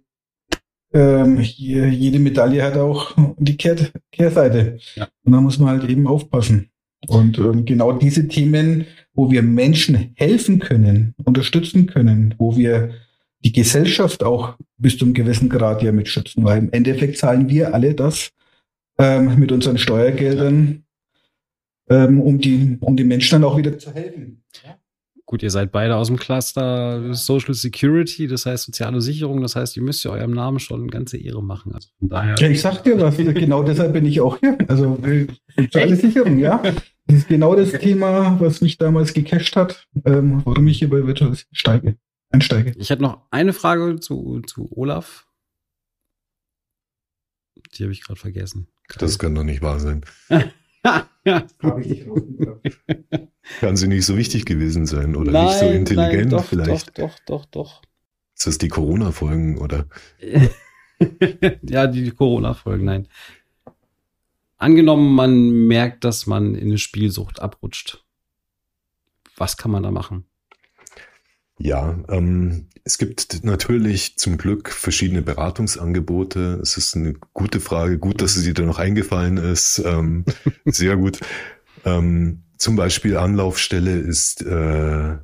ähm, 0.94 1.40
jede 1.42 2.20
Medaille 2.20 2.64
hat 2.64 2.78
auch 2.78 3.16
die 3.38 3.58
Kehr 3.58 3.76
Kehrseite. 4.12 4.80
Ja. 4.96 5.08
Und 5.24 5.34
da 5.34 5.42
muss 5.42 5.60
man 5.60 5.80
halt 5.80 5.90
eben 5.90 6.08
aufpassen. 6.08 6.70
Und 7.06 7.38
ähm, 7.38 7.66
genau 7.66 7.92
diese 7.94 8.28
Themen, 8.28 8.88
wo 9.14 9.30
wir 9.32 9.44
Menschen 9.44 10.12
helfen 10.16 10.60
können, 10.60 11.14
unterstützen 11.24 11.86
können, 11.88 12.36
wo 12.38 12.58
wir 12.58 12.92
die 13.44 13.52
Gesellschaft 13.52 14.24
auch 14.24 14.58
bis 14.78 14.98
zu 14.98 15.06
einem 15.06 15.14
gewissen 15.14 15.50
Grad 15.50 15.84
ja 15.84 15.92
mitschützen, 15.92 16.44
weil 16.44 16.60
im 16.60 16.72
Endeffekt 16.72 17.18
zahlen 17.18 17.50
wir 17.50 17.74
alle 17.74 17.94
das 17.94 18.32
ähm, 18.98 19.40
mit 19.40 19.52
unseren 19.52 19.78
Steuergeldern, 19.78 20.84
ähm, 21.90 22.20
um, 22.20 22.40
die, 22.40 22.78
um 22.82 22.98
den 22.98 23.08
Menschen 23.08 23.42
dann 23.42 23.50
auch 23.50 23.58
wieder 23.58 23.78
zu 23.78 23.94
helfen. 23.94 24.44
Gut, 25.28 25.44
ihr 25.44 25.52
seid 25.52 25.74
beide 25.74 25.98
aus 25.98 26.08
dem 26.08 26.16
Cluster 26.16 27.14
Social 27.14 27.54
Security, 27.54 28.28
das 28.28 28.46
heißt 28.46 28.64
soziale 28.64 29.02
Sicherung, 29.02 29.42
das 29.42 29.58
heißt, 29.58 29.76
ihr 29.76 29.84
müsst 29.84 30.06
ja 30.06 30.12
eurem 30.12 30.32
Namen 30.32 30.58
schon 30.58 30.90
ganze 30.90 31.18
Ehre 31.18 31.44
machen. 31.44 31.76
Also 31.76 31.90
von 32.00 32.08
daher. 32.08 32.36
Ja, 32.40 32.48
ich 32.48 32.62
sag 32.62 32.82
dir 32.86 32.98
was, 32.98 33.18
genau 33.18 33.62
deshalb 33.62 33.92
bin 33.92 34.06
ich 34.06 34.22
auch 34.22 34.40
hier. 34.40 34.58
Also 34.70 34.98
soziale 35.58 35.98
Sicherung, 35.98 36.40
ja. 36.40 36.64
Das 37.08 37.18
ist 37.18 37.28
genau 37.28 37.56
das 37.56 37.74
Thema, 37.74 38.40
was 38.40 38.62
mich 38.62 38.78
damals 38.78 39.14
gecasht 39.14 39.58
hat, 39.58 39.86
ähm, 40.06 40.44
warum 40.46 40.66
ich 40.68 40.80
hier 40.80 40.90
bei 40.90 41.06
Virtual 41.06 41.36
steige, 41.52 41.98
einsteige. 42.30 42.72
Ich 42.78 42.90
hätte 42.90 43.02
noch 43.02 43.28
eine 43.30 43.52
Frage 43.52 44.00
zu, 44.00 44.40
zu 44.48 44.70
Olaf. 44.78 45.28
Die 47.76 47.84
habe 47.84 47.92
ich 47.92 48.02
gerade 48.02 48.20
vergessen. 48.20 48.70
Das 48.98 49.20
kann 49.20 49.36
doch 49.36 49.44
nicht 49.44 49.62
wahr 49.62 49.82
sein. 49.82 50.06
Kann 53.60 53.78
sie 53.78 53.88
nicht 53.88 54.06
so 54.06 54.18
wichtig 54.18 54.46
gewesen 54.46 54.86
sein 54.86 55.16
oder 55.16 55.32
nein, 55.32 55.46
nicht 55.46 55.60
so 55.60 55.66
intelligent 55.66 56.18
nein, 56.18 56.30
doch, 56.30 56.46
vielleicht? 56.46 57.00
Doch, 57.00 57.20
doch, 57.26 57.46
doch, 57.46 57.46
doch. 57.46 57.82
Ist 58.36 58.48
das 58.48 58.58
die 58.58 58.68
Corona-Folgen 58.68 59.58
oder? 59.58 59.88
ja, 61.64 61.88
die 61.88 62.12
Corona-Folgen, 62.12 62.86
nein. 62.86 63.08
Angenommen, 64.58 65.14
man 65.14 65.68
merkt, 65.68 66.04
dass 66.04 66.26
man 66.26 66.56
in 66.56 66.70
eine 66.70 66.78
Spielsucht 66.78 67.42
abrutscht. 67.42 68.04
Was 69.36 69.58
kann 69.58 69.72
man 69.72 69.84
da 69.84 69.92
machen? 69.92 70.26
Ja, 71.60 71.98
ähm, 72.10 72.68
es 72.84 72.98
gibt 72.98 73.44
natürlich 73.44 74.18
zum 74.18 74.38
Glück 74.38 74.70
verschiedene 74.70 75.22
Beratungsangebote. 75.22 76.60
Es 76.62 76.78
ist 76.78 76.96
eine 76.96 77.14
gute 77.34 77.60
Frage. 77.60 77.98
Gut, 77.98 78.22
dass 78.22 78.36
es 78.36 78.44
dir 78.44 78.54
da 78.54 78.64
noch 78.64 78.80
eingefallen 78.80 79.38
ist. 79.38 79.80
Ähm, 79.84 80.26
sehr 80.66 80.98
gut. 80.98 81.20
Ähm, 81.86 82.44
zum 82.58 82.76
Beispiel 82.76 83.18
Anlaufstelle 83.18 83.98
ist 83.98 84.42
äh, 84.42 85.18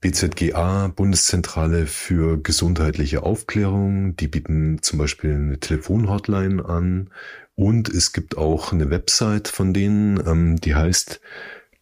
BZGA, 0.00 0.88
Bundeszentrale 0.88 1.86
für 1.86 2.40
gesundheitliche 2.40 3.22
Aufklärung. 3.22 4.16
Die 4.16 4.28
bieten 4.28 4.80
zum 4.82 4.98
Beispiel 4.98 5.32
eine 5.32 5.58
Telefonhotline 5.58 6.64
an. 6.64 7.10
Und 7.56 7.88
es 7.88 8.12
gibt 8.12 8.36
auch 8.36 8.72
eine 8.72 8.90
Website 8.90 9.48
von 9.48 9.74
denen, 9.74 10.24
ähm, 10.24 10.56
die 10.56 10.76
heißt 10.76 11.20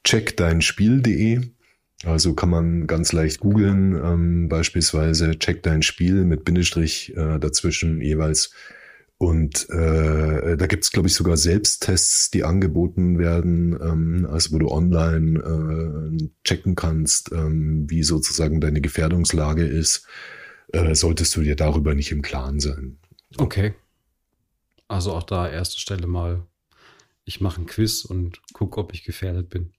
checkdeinspiel.de. 0.04 1.42
Also 2.04 2.34
kann 2.34 2.50
man 2.50 2.86
ganz 2.86 3.12
leicht 3.12 3.40
googeln, 3.40 3.94
ähm, 4.02 4.48
beispielsweise 4.48 5.38
check 5.38 5.62
dein 5.62 5.82
Spiel 5.82 6.24
mit 6.24 6.44
Bindestrich 6.44 7.16
äh, 7.16 7.38
dazwischen 7.38 8.00
jeweils. 8.00 8.52
Und 9.18 9.70
äh, 9.70 10.56
da 10.58 10.66
gibt's 10.66 10.92
glaube 10.92 11.08
ich, 11.08 11.14
sogar 11.14 11.38
Selbsttests, 11.38 12.30
die 12.30 12.44
angeboten 12.44 13.18
werden, 13.18 13.72
ähm, 13.80 14.28
also 14.30 14.52
wo 14.52 14.58
du 14.58 14.68
online 14.68 15.40
äh, 15.40 16.28
checken 16.44 16.74
kannst, 16.74 17.32
ähm, 17.32 17.88
wie 17.88 18.02
sozusagen 18.02 18.60
deine 18.60 18.82
Gefährdungslage 18.82 19.64
ist, 19.64 20.06
äh, 20.72 20.94
solltest 20.94 21.34
du 21.34 21.40
dir 21.40 21.56
darüber 21.56 21.94
nicht 21.94 22.12
im 22.12 22.20
Klaren 22.20 22.60
sein. 22.60 22.98
Okay. 23.38 23.74
Also 24.88 25.14
auch 25.14 25.22
da 25.22 25.48
erste 25.48 25.78
Stelle 25.78 26.06
mal, 26.06 26.42
ich 27.24 27.40
mache 27.40 27.62
ein 27.62 27.66
Quiz 27.66 28.04
und 28.04 28.40
gucke, 28.52 28.78
ob 28.78 28.92
ich 28.92 29.02
gefährdet 29.02 29.48
bin. 29.48 29.72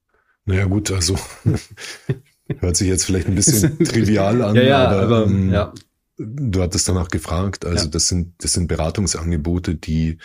Naja, 0.45 0.65
gut, 0.65 0.91
also 0.91 1.15
hört 2.59 2.75
sich 2.75 2.87
jetzt 2.87 3.05
vielleicht 3.05 3.27
ein 3.27 3.35
bisschen 3.35 3.77
trivial 3.85 4.41
an, 4.41 4.55
ja, 4.55 4.63
ja, 4.63 4.87
aber, 4.87 5.01
aber 5.01 5.25
ähm, 5.25 5.51
ja. 5.51 5.73
Du 6.17 6.61
hattest 6.61 6.87
danach 6.89 7.09
gefragt. 7.09 7.65
Also 7.65 7.85
ja. 7.85 7.91
das 7.91 8.07
sind, 8.07 8.33
das 8.39 8.53
sind 8.53 8.67
Beratungsangebote, 8.67 9.75
die 9.75 10.17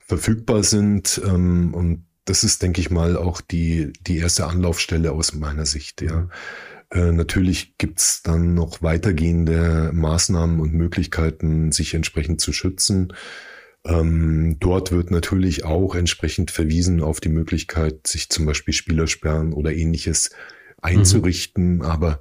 verfügbar 0.00 0.64
sind 0.64 1.20
ähm, 1.24 1.74
und 1.74 2.06
das 2.24 2.44
ist, 2.44 2.62
denke 2.62 2.80
ich 2.80 2.90
mal, 2.90 3.16
auch 3.16 3.40
die, 3.40 3.92
die 4.06 4.18
erste 4.18 4.46
Anlaufstelle 4.46 5.12
aus 5.12 5.34
meiner 5.34 5.66
Sicht, 5.66 6.02
ja. 6.02 6.20
Mhm. 6.20 6.30
Äh, 6.92 7.12
natürlich 7.12 7.76
gibt's 7.78 8.22
dann 8.22 8.54
noch 8.54 8.82
weitergehende 8.82 9.90
Maßnahmen 9.92 10.60
und 10.60 10.74
Möglichkeiten, 10.74 11.70
sich 11.72 11.94
entsprechend 11.94 12.40
zu 12.40 12.52
schützen. 12.52 13.12
Ähm, 13.84 14.56
dort 14.58 14.90
wird 14.90 15.10
natürlich 15.10 15.64
auch 15.64 15.94
entsprechend 15.94 16.50
verwiesen 16.50 17.00
auf 17.00 17.20
die 17.20 17.28
Möglichkeit, 17.28 18.06
sich 18.06 18.28
zum 18.28 18.44
Beispiel 18.44 18.74
Spielersperren 18.74 19.52
oder 19.52 19.72
ähnliches 19.72 20.30
einzurichten. 20.82 21.76
Mhm. 21.76 21.82
Aber 21.82 22.20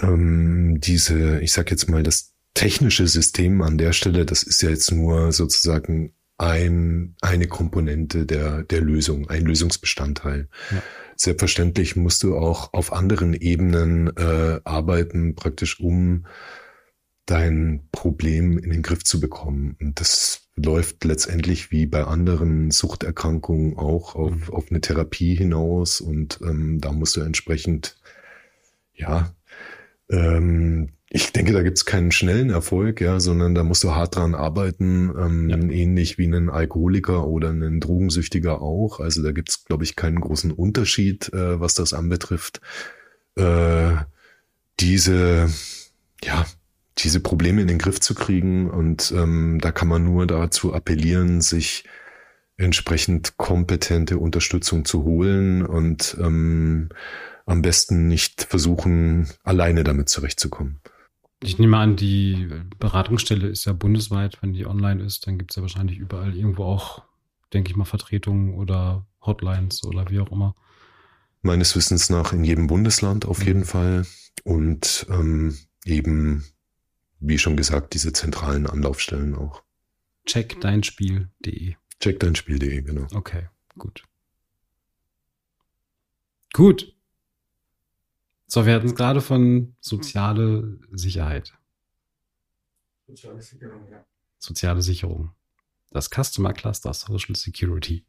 ähm, 0.00 0.80
diese, 0.80 1.40
ich 1.40 1.52
sag 1.52 1.70
jetzt 1.70 1.88
mal, 1.88 2.02
das 2.02 2.31
technische 2.54 3.06
System 3.06 3.62
an 3.62 3.78
der 3.78 3.92
Stelle, 3.92 4.26
das 4.26 4.42
ist 4.42 4.62
ja 4.62 4.70
jetzt 4.70 4.90
nur 4.92 5.32
sozusagen 5.32 6.14
ein, 6.38 7.14
eine 7.20 7.46
Komponente 7.46 8.26
der, 8.26 8.64
der 8.64 8.80
Lösung, 8.80 9.28
ein 9.30 9.44
Lösungsbestandteil. 9.44 10.48
Ja. 10.70 10.82
Selbstverständlich 11.16 11.94
musst 11.94 12.22
du 12.22 12.36
auch 12.36 12.72
auf 12.72 12.92
anderen 12.92 13.34
Ebenen 13.34 14.08
äh, 14.16 14.60
arbeiten, 14.64 15.34
praktisch 15.34 15.78
um 15.78 16.26
dein 17.26 17.88
Problem 17.92 18.58
in 18.58 18.70
den 18.70 18.82
Griff 18.82 19.04
zu 19.04 19.20
bekommen. 19.20 19.76
Und 19.80 20.00
das 20.00 20.48
läuft 20.56 21.04
letztendlich 21.04 21.70
wie 21.70 21.86
bei 21.86 22.04
anderen 22.04 22.70
Suchterkrankungen 22.70 23.78
auch 23.78 24.16
auf, 24.16 24.32
mhm. 24.32 24.54
auf 24.54 24.70
eine 24.70 24.80
Therapie 24.80 25.34
hinaus 25.34 26.00
und 26.00 26.40
ähm, 26.42 26.80
da 26.80 26.92
musst 26.92 27.16
du 27.16 27.20
entsprechend, 27.20 27.96
ja, 28.92 29.34
ähm, 30.10 30.90
ich 31.14 31.30
denke, 31.30 31.52
da 31.52 31.62
gibt's 31.62 31.84
keinen 31.84 32.10
schnellen 32.10 32.48
Erfolg, 32.48 33.02
ja, 33.02 33.20
sondern 33.20 33.54
da 33.54 33.64
musst 33.64 33.84
du 33.84 33.94
hart 33.94 34.16
dran 34.16 34.34
arbeiten, 34.34 35.12
ähm, 35.18 35.50
ja. 35.50 35.56
ähnlich 35.58 36.16
wie 36.16 36.26
ein 36.26 36.48
Alkoholiker 36.48 37.26
oder 37.26 37.50
ein 37.50 37.80
Drogensüchtiger 37.80 38.62
auch. 38.62 38.98
Also 38.98 39.22
da 39.22 39.32
gibt's, 39.32 39.66
glaube 39.66 39.84
ich, 39.84 39.94
keinen 39.94 40.22
großen 40.22 40.50
Unterschied, 40.50 41.30
äh, 41.34 41.60
was 41.60 41.74
das 41.74 41.92
anbetrifft. 41.92 42.62
Äh, 43.36 43.96
diese, 44.80 45.50
ja, 46.24 46.46
diese 46.96 47.20
Probleme 47.20 47.60
in 47.60 47.68
den 47.68 47.78
Griff 47.78 48.00
zu 48.00 48.14
kriegen. 48.14 48.70
Und 48.70 49.12
ähm, 49.14 49.58
da 49.60 49.70
kann 49.70 49.88
man 49.88 50.04
nur 50.04 50.26
dazu 50.26 50.72
appellieren, 50.72 51.42
sich 51.42 51.84
entsprechend 52.56 53.36
kompetente 53.36 54.16
Unterstützung 54.16 54.86
zu 54.86 55.04
holen 55.04 55.66
und 55.66 56.16
ähm, 56.18 56.88
am 57.44 57.60
besten 57.60 58.08
nicht 58.08 58.44
versuchen, 58.48 59.28
alleine 59.42 59.84
damit 59.84 60.08
zurechtzukommen. 60.08 60.80
Ich 61.42 61.58
nehme 61.58 61.76
an, 61.78 61.96
die 61.96 62.48
Beratungsstelle 62.78 63.48
ist 63.48 63.64
ja 63.64 63.72
bundesweit, 63.72 64.40
wenn 64.42 64.52
die 64.52 64.66
online 64.66 65.02
ist, 65.02 65.26
dann 65.26 65.38
gibt 65.38 65.50
es 65.50 65.56
ja 65.56 65.62
wahrscheinlich 65.62 65.98
überall 65.98 66.36
irgendwo 66.36 66.64
auch, 66.64 67.02
denke 67.52 67.70
ich 67.70 67.76
mal, 67.76 67.84
Vertretungen 67.84 68.54
oder 68.54 69.06
Hotlines 69.20 69.84
oder 69.84 70.08
wie 70.10 70.20
auch 70.20 70.30
immer. 70.30 70.54
Meines 71.42 71.74
Wissens 71.74 72.10
nach 72.10 72.32
in 72.32 72.44
jedem 72.44 72.68
Bundesland 72.68 73.26
auf 73.26 73.40
mhm. 73.40 73.46
jeden 73.46 73.64
Fall. 73.64 74.06
Und 74.44 75.06
ähm, 75.10 75.58
eben 75.84 76.44
wie 77.22 77.38
schon 77.38 77.56
gesagt, 77.56 77.94
diese 77.94 78.12
zentralen 78.12 78.66
Anlaufstellen 78.66 79.34
auch. 79.34 79.62
Checkdeinspiel.de. 80.26 81.74
Checkdeinspiel.de, 82.00 82.82
genau. 82.82 83.06
Okay, 83.14 83.48
gut. 83.78 84.02
Gut. 86.52 86.94
So, 88.54 88.66
wir 88.66 88.74
hatten 88.74 88.94
gerade 88.94 89.22
von 89.22 89.74
soziale 89.80 90.78
Sicherheit. 90.92 91.54
Soziale 93.06 93.40
Sicherung, 93.40 93.80
ja. 93.90 94.04
Soziale 94.38 94.82
Sicherung. 94.82 95.30
Das 95.90 96.10
Customer 96.10 96.52
Cluster 96.52 96.92
Social 96.92 97.34
Security. 97.34 98.04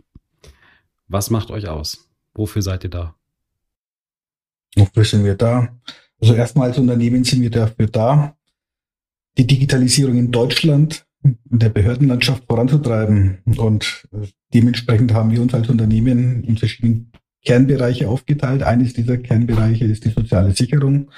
Was 1.07 1.29
macht 1.29 1.49
euch 1.49 1.69
aus? 1.69 2.09
Wofür 2.33 2.61
seid 2.61 2.83
ihr 2.83 2.89
da? 2.89 3.15
Wofür 4.75 5.05
sind 5.05 5.23
wir 5.23 5.35
da? 5.35 5.79
Also 6.19 6.33
erstmal 6.33 6.71
als 6.71 6.77
Unternehmen 6.77 7.23
sind 7.23 7.41
wir 7.41 7.49
dafür 7.49 7.87
da, 7.87 8.35
die 9.37 9.47
Digitalisierung 9.47 10.17
in 10.17 10.33
Deutschland 10.33 11.07
in 11.23 11.39
der 11.51 11.69
Behördenlandschaft 11.69 12.43
voranzutreiben. 12.49 13.41
Und 13.55 14.09
äh, 14.11 14.27
dementsprechend 14.53 15.13
haben 15.13 15.31
wir 15.31 15.41
uns 15.41 15.53
als 15.53 15.69
Unternehmen 15.69 16.43
in 16.43 16.57
verschiedenen 16.57 17.12
Kernbereiche 17.43 18.09
aufgeteilt. 18.09 18.63
Eines 18.63 18.93
dieser 18.93 19.17
Kernbereiche 19.17 19.85
ist 19.85 20.05
die 20.05 20.09
soziale 20.09 20.51
Sicherung. 20.51 21.11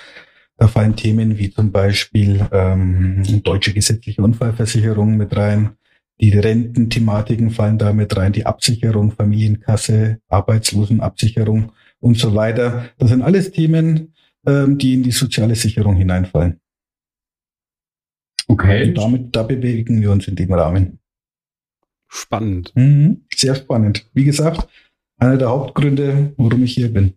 Da 0.57 0.67
fallen 0.67 0.95
Themen 0.95 1.37
wie 1.37 1.51
zum 1.51 1.71
Beispiel 1.71 2.47
ähm, 2.51 3.23
deutsche 3.43 3.73
gesetzliche 3.73 4.21
Unfallversicherung 4.21 5.17
mit 5.17 5.35
rein. 5.35 5.71
Die 6.21 6.37
Rententhematiken 6.37 7.49
fallen 7.49 7.77
da 7.77 7.91
mit 7.91 8.15
rein, 8.15 8.31
die 8.31 8.45
Absicherung, 8.45 9.11
Familienkasse, 9.11 10.19
Arbeitslosenabsicherung 10.29 11.73
und 11.99 12.17
so 12.17 12.33
weiter. 12.35 12.89
Das 12.97 13.09
sind 13.09 13.21
alles 13.21 13.51
Themen, 13.51 14.13
ähm, 14.47 14.77
die 14.77 14.93
in 14.93 15.03
die 15.03 15.11
soziale 15.11 15.55
Sicherung 15.55 15.97
hineinfallen. 15.97 16.61
Okay. 18.47 18.89
Und 18.89 18.97
damit, 18.97 19.35
da 19.35 19.43
bewegen 19.43 20.01
wir 20.01 20.11
uns 20.11 20.27
in 20.27 20.35
dem 20.35 20.53
Rahmen. 20.53 20.99
Spannend. 22.07 22.71
Mhm, 22.75 23.25
sehr 23.33 23.55
spannend. 23.55 24.09
Wie 24.13 24.23
gesagt, 24.23 24.69
einer 25.17 25.37
der 25.37 25.49
Hauptgründe, 25.49 26.33
warum 26.37 26.63
ich 26.63 26.73
hier 26.73 26.91
bin. 26.91 27.13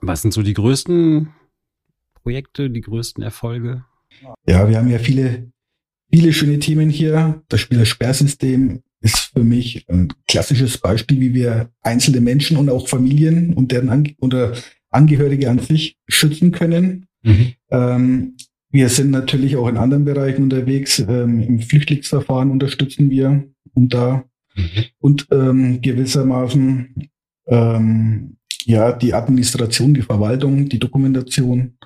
Was 0.00 0.22
sind 0.22 0.34
so 0.34 0.42
die 0.42 0.54
größten 0.54 1.28
Projekte, 2.14 2.70
die 2.70 2.80
größten 2.80 3.22
Erfolge? 3.22 3.84
Ja, 4.46 4.68
wir 4.68 4.76
haben 4.76 4.90
ja 4.90 4.98
viele, 4.98 5.52
viele 6.10 6.32
schöne 6.32 6.58
Themen 6.58 6.90
hier. 6.90 7.42
Das 7.48 7.60
Spielersperrsystem 7.60 8.82
ist 9.00 9.30
für 9.32 9.42
mich 9.42 9.88
ein 9.88 10.12
klassisches 10.28 10.78
Beispiel, 10.78 11.20
wie 11.20 11.34
wir 11.34 11.70
einzelne 11.82 12.20
Menschen 12.20 12.56
und 12.56 12.68
auch 12.68 12.88
Familien 12.88 13.54
und 13.54 13.72
deren 13.72 13.88
Ange 13.88 14.14
oder 14.20 14.54
Angehörige 14.90 15.50
an 15.50 15.58
sich 15.58 15.98
schützen 16.08 16.52
können. 16.52 17.06
Mhm. 17.22 17.54
Ähm, 17.70 18.36
wir 18.70 18.88
sind 18.88 19.10
natürlich 19.10 19.56
auch 19.56 19.68
in 19.68 19.76
anderen 19.76 20.04
Bereichen 20.04 20.44
unterwegs. 20.44 20.98
Ähm, 20.98 21.40
Im 21.40 21.60
Flüchtlingsverfahren 21.60 22.50
unterstützen 22.50 23.10
wir 23.10 23.44
und 23.74 23.94
da. 23.94 24.24
Und 24.98 25.26
ähm, 25.30 25.80
gewissermaßen 25.80 27.10
ähm, 27.46 28.36
ja 28.64 28.92
die 28.92 29.14
Administration, 29.14 29.94
die 29.94 30.02
Verwaltung, 30.02 30.68
die 30.68 30.78
Dokumentation 30.78 31.76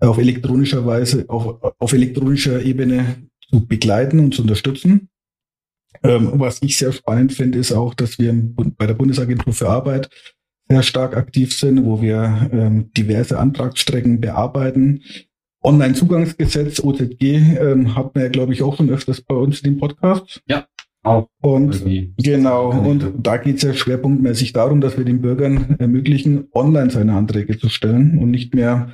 auf 0.00 0.18
elektronischer 0.18 0.84
Weise, 0.84 1.24
auf, 1.28 1.74
auf 1.78 1.92
elektronischer 1.92 2.62
Ebene 2.62 3.28
zu 3.50 3.66
begleiten 3.66 4.20
und 4.20 4.34
zu 4.34 4.42
unterstützen. 4.42 5.08
Ähm, 6.02 6.32
was 6.34 6.60
ich 6.62 6.76
sehr 6.76 6.92
spannend 6.92 7.32
finde, 7.32 7.58
ist 7.58 7.72
auch, 7.72 7.94
dass 7.94 8.18
wir 8.18 8.34
bei 8.76 8.86
der 8.86 8.94
Bundesagentur 8.94 9.52
für 9.52 9.68
Arbeit 9.68 10.10
sehr 10.68 10.82
stark 10.82 11.16
aktiv 11.16 11.56
sind, 11.56 11.84
wo 11.84 12.02
wir 12.02 12.50
ähm, 12.52 12.92
diverse 12.92 13.38
Antragsstrecken 13.38 14.20
bearbeiten, 14.20 15.02
Online-Zugangsgesetz, 15.62 16.80
OZG, 16.80 17.22
ähm, 17.22 17.94
hat 17.96 18.14
man 18.14 18.24
ja, 18.24 18.30
glaube 18.30 18.52
ich, 18.52 18.62
auch 18.62 18.76
schon 18.76 18.90
öfters 18.90 19.20
bei 19.20 19.34
uns 19.34 19.60
in 19.60 19.72
dem 19.72 19.80
Podcast. 19.80 20.42
Ja. 20.46 20.66
Auch 21.06 21.28
und 21.40 21.84
genau, 22.16 22.70
und 22.70 23.12
da 23.18 23.36
geht 23.36 23.58
es 23.58 23.62
ja 23.62 23.72
schwerpunktmäßig 23.72 24.52
darum, 24.52 24.80
dass 24.80 24.98
wir 24.98 25.04
den 25.04 25.22
Bürgern 25.22 25.76
ermöglichen, 25.78 26.48
online 26.52 26.90
seine 26.90 27.12
Anträge 27.12 27.56
zu 27.58 27.68
stellen 27.68 28.18
und 28.18 28.32
nicht 28.32 28.56
mehr 28.56 28.90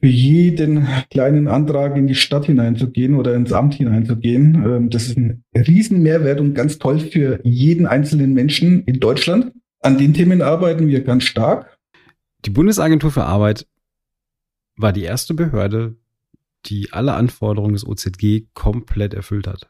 für 0.00 0.06
jeden 0.06 0.86
kleinen 1.10 1.48
Antrag 1.48 1.96
in 1.96 2.06
die 2.06 2.14
Stadt 2.14 2.46
hineinzugehen 2.46 3.16
oder 3.16 3.34
ins 3.34 3.52
Amt 3.52 3.74
hineinzugehen. 3.74 4.64
Ähm, 4.64 4.90
das 4.90 5.08
ist 5.08 5.18
ein 5.18 5.42
riesen 5.54 6.04
Mehrwert 6.04 6.40
und 6.40 6.54
ganz 6.54 6.78
toll 6.78 7.00
für 7.00 7.40
jeden 7.42 7.86
einzelnen 7.88 8.32
Menschen 8.32 8.84
in 8.84 9.00
Deutschland. 9.00 9.52
An 9.80 9.98
den 9.98 10.14
Themen 10.14 10.42
arbeiten 10.42 10.86
wir 10.86 11.02
ganz 11.02 11.24
stark. 11.24 11.78
Die 12.44 12.50
Bundesagentur 12.50 13.10
für 13.10 13.24
Arbeit 13.24 13.66
war 14.76 14.92
die 14.92 15.02
erste 15.02 15.34
Behörde, 15.34 15.96
die 16.66 16.92
alle 16.92 17.14
Anforderungen 17.14 17.74
des 17.74 17.84
OZG 17.84 18.46
komplett 18.54 19.14
erfüllt 19.14 19.48
hat. 19.48 19.68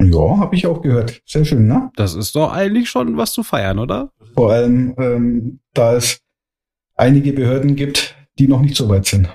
Ja, 0.00 0.38
habe 0.38 0.54
ich 0.54 0.66
auch 0.66 0.80
gehört. 0.82 1.22
Sehr 1.26 1.44
schön, 1.44 1.66
ne? 1.66 1.90
Das 1.96 2.14
ist 2.14 2.34
doch 2.36 2.52
eigentlich 2.52 2.88
schon 2.88 3.16
was 3.16 3.32
zu 3.32 3.42
feiern, 3.42 3.78
oder? 3.78 4.12
Vor 4.34 4.52
allem, 4.52 4.94
ähm, 4.98 5.60
da 5.74 5.94
es 5.94 6.20
einige 6.94 7.32
Behörden 7.32 7.76
gibt, 7.76 8.16
die 8.38 8.48
noch 8.48 8.60
nicht 8.60 8.76
so 8.76 8.88
weit 8.88 9.06
sind. 9.06 9.28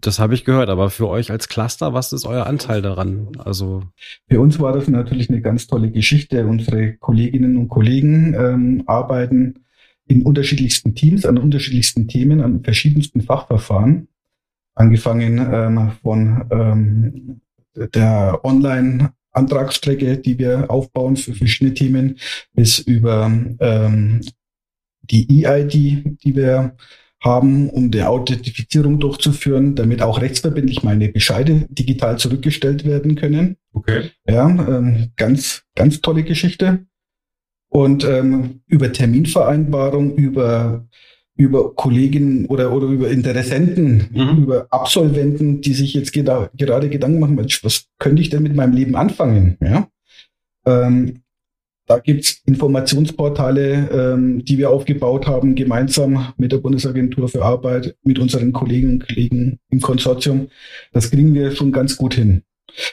Das 0.00 0.18
habe 0.18 0.34
ich 0.34 0.44
gehört, 0.44 0.68
aber 0.68 0.90
für 0.90 1.08
euch 1.08 1.30
als 1.30 1.48
Cluster, 1.48 1.94
was 1.94 2.12
ist 2.12 2.26
euer 2.26 2.46
Anteil 2.46 2.82
daran? 2.82 3.28
Also 3.38 3.82
für 4.28 4.40
uns 4.40 4.58
war 4.60 4.72
das 4.72 4.88
natürlich 4.88 5.30
eine 5.30 5.40
ganz 5.40 5.66
tolle 5.66 5.90
Geschichte. 5.90 6.46
Unsere 6.46 6.94
Kolleginnen 6.94 7.56
und 7.56 7.68
Kollegen 7.68 8.34
ähm, 8.34 8.82
arbeiten 8.86 9.64
in 10.06 10.22
unterschiedlichsten 10.22 10.94
Teams, 10.94 11.26
an 11.26 11.38
unterschiedlichsten 11.38 12.08
Themen, 12.08 12.40
an 12.40 12.62
verschiedensten 12.62 13.22
Fachverfahren, 13.22 14.08
angefangen 14.74 15.38
ähm, 15.52 15.92
von 16.02 16.44
ähm, 16.50 17.40
der 17.74 18.40
Online-Antragsstrecke, 19.36 20.18
die 20.18 20.38
wir 20.38 20.70
aufbauen 20.70 21.16
für 21.16 21.34
verschiedene 21.34 21.74
Themen, 21.74 22.18
bis 22.54 22.78
über 22.78 23.30
ähm, 23.60 24.20
die 25.02 25.44
EID, 25.44 25.72
die 26.24 26.36
wir 26.36 26.76
haben, 27.22 27.70
um 27.70 27.90
die 27.90 28.02
Authentifizierung 28.02 29.00
durchzuführen, 29.00 29.74
damit 29.74 30.02
auch 30.02 30.20
rechtsverbindlich 30.20 30.82
meine 30.82 31.08
Bescheide 31.08 31.66
digital 31.68 32.18
zurückgestellt 32.18 32.84
werden 32.84 33.14
können. 33.14 33.56
Okay. 33.72 34.10
Ja, 34.28 34.48
ähm, 34.48 35.12
ganz, 35.16 35.64
ganz 35.74 36.00
tolle 36.00 36.24
Geschichte. 36.24 36.86
Und 37.68 38.04
ähm, 38.04 38.62
über 38.66 38.92
Terminvereinbarung, 38.92 40.14
über 40.14 40.86
über 41.36 41.74
Kolleginnen 41.74 42.46
oder, 42.46 42.72
oder 42.72 42.86
über 42.86 43.10
Interessenten, 43.10 44.08
mhm. 44.12 44.42
über 44.42 44.66
Absolventen, 44.70 45.60
die 45.60 45.74
sich 45.74 45.94
jetzt 45.94 46.12
geda 46.12 46.50
gerade 46.56 46.88
Gedanken 46.88 47.20
machen, 47.20 47.38
was 47.38 47.86
könnte 47.98 48.22
ich 48.22 48.30
denn 48.30 48.42
mit 48.42 48.54
meinem 48.54 48.72
Leben 48.72 48.96
anfangen? 48.96 49.58
Ja? 49.60 49.88
Ähm, 50.64 51.20
da 51.86 51.98
gibt's 51.98 52.42
Informationsportale, 52.46 53.88
ähm, 53.92 54.44
die 54.44 54.58
wir 54.58 54.70
aufgebaut 54.70 55.26
haben, 55.28 55.54
gemeinsam 55.54 56.32
mit 56.36 56.50
der 56.50 56.58
Bundesagentur 56.58 57.28
für 57.28 57.44
Arbeit, 57.44 57.96
mit 58.02 58.18
unseren 58.18 58.52
Kolleginnen 58.52 58.94
und 58.94 59.06
Kollegen 59.06 59.58
im 59.70 59.80
Konsortium. 59.80 60.48
Das 60.92 61.10
kriegen 61.10 61.32
wir 61.34 61.52
schon 61.52 61.70
ganz 61.70 61.96
gut 61.96 62.14
hin. 62.14 62.42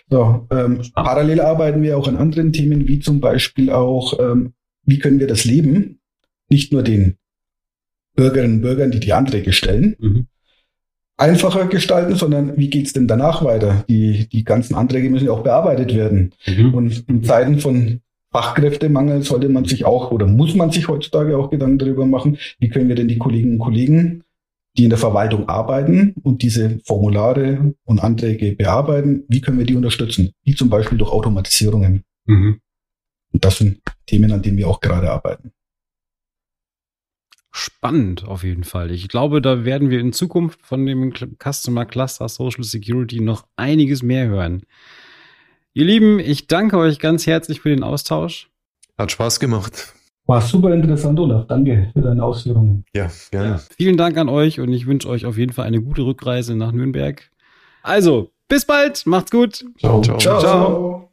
So, 0.10 0.48
ähm, 0.52 0.82
parallel 0.94 1.42
arbeiten 1.42 1.82
wir 1.82 1.98
auch 1.98 2.08
an 2.08 2.18
anderen 2.18 2.54
Themen, 2.54 2.88
wie 2.88 3.00
zum 3.00 3.20
Beispiel 3.20 3.72
auch, 3.72 4.20
ähm, 4.20 4.54
wie 4.86 5.00
können 5.00 5.20
wir 5.20 5.28
das 5.28 5.44
Leben, 5.44 6.00
nicht 6.50 6.72
nur 6.72 6.84
den 6.84 7.18
Bürgerinnen 8.16 8.58
und 8.58 8.62
Bürgern, 8.62 8.92
die 8.92 9.00
die 9.00 9.14
Anträge 9.14 9.54
stellen, 9.54 9.96
mhm. 10.00 10.28
einfacher 11.18 11.68
gestalten, 11.68 12.16
sondern 12.16 12.58
wie 12.58 12.70
geht's 12.70 12.94
denn 12.94 13.08
danach 13.08 13.44
weiter? 13.44 13.86
Die, 13.90 14.28
die 14.30 14.44
ganzen 14.44 14.76
Anträge 14.76 15.10
müssen 15.10 15.26
ja 15.26 15.32
auch 15.32 15.44
bearbeitet 15.44 15.96
werden. 15.96 16.34
Mhm. 16.46 16.74
Und 16.74 17.10
in 17.10 17.24
Zeiten 17.24 17.60
von 17.60 18.02
Fachkräftemangel 18.32 19.22
sollte 19.22 19.48
man 19.48 19.66
sich 19.66 19.86
auch 19.86 20.12
oder 20.12 20.26
muss 20.26 20.56
man 20.56 20.72
sich 20.72 20.88
heutzutage 20.88 21.38
auch 21.38 21.52
Gedanken 21.52 21.78
darüber 21.78 22.06
machen, 22.06 22.38
wie 22.60 22.70
können 22.70 22.90
wir 22.90 22.96
denn 22.96 23.08
die 23.08 23.20
Kolleginnen 23.20 23.54
und 23.54 23.60
Kollegen, 23.60 24.24
die 24.76 24.86
in 24.86 24.90
der 24.90 24.98
Verwaltung 24.98 25.48
arbeiten 25.48 26.16
und 26.24 26.42
diese 26.42 26.80
Formulare 26.84 27.76
und 27.86 28.04
Anträge 28.04 28.56
bearbeiten, 28.56 29.24
wie 29.28 29.40
können 29.40 29.60
wir 29.60 29.68
die 29.68 29.76
unterstützen? 29.76 30.32
Wie 30.44 30.56
zum 30.56 30.70
Beispiel 30.70 30.98
durch 30.98 31.12
Automatisierungen. 31.12 32.04
Mhm. 32.26 32.60
Und 33.32 33.46
das 33.46 33.60
sind 33.60 33.82
Themen, 34.08 34.32
an 34.32 34.42
denen 34.42 34.58
wir 34.58 34.68
auch 34.68 34.80
gerade 34.80 35.12
arbeiten. 35.12 35.52
Spannend 37.56 38.28
auf 38.28 38.44
jeden 38.44 38.64
Fall. 38.64 38.90
Ich 38.90 39.08
glaube, 39.08 39.40
da 39.40 39.64
werden 39.64 39.92
wir 39.92 40.00
in 40.00 40.12
Zukunft 40.12 40.66
von 40.66 40.88
dem 40.88 41.14
Customer 41.38 41.86
Cluster 41.86 42.28
Social 42.28 42.64
Security 42.64 43.20
noch 43.22 43.46
einiges 43.58 44.02
mehr 44.02 44.28
hören. 44.28 44.64
Ihr 45.76 45.86
Lieben, 45.86 46.18
ich 46.18 46.48
danke 46.48 46.78
euch 46.78 46.98
ganz 46.98 47.28
herzlich 47.28 47.62
für 47.62 47.70
den 47.70 47.84
Austausch. 47.84 48.50
Hat 48.98 49.12
Spaß 49.12 49.40
gemacht. 49.40 49.94
War 50.26 50.42
super 50.42 50.74
interessant, 50.74 51.20
Olaf. 51.20 51.46
Danke 51.46 51.92
für 51.94 52.02
deine 52.02 52.24
Ausführungen. 52.24 52.86
Ja, 52.96 53.12
gerne. 53.30 53.50
Ja, 53.50 53.62
vielen 53.78 53.98
Dank 53.98 54.18
an 54.18 54.30
euch 54.30 54.60
und 54.60 54.74
ich 54.74 54.88
wünsche 54.88 55.08
euch 55.08 55.28
auf 55.28 55.38
jeden 55.38 55.54
Fall 55.54 55.68
eine 55.68 55.82
gute 55.82 56.02
Rückreise 56.02 56.56
nach 56.56 56.72
Nürnberg. 56.72 57.30
Also, 57.84 58.32
bis 58.48 58.66
bald. 58.66 59.06
Macht's 59.06 59.30
gut. 59.30 59.64
Ciao. 59.78 60.02
Ciao. 60.02 60.18
Ciao. 60.18 60.40
Ciao. 60.40 61.10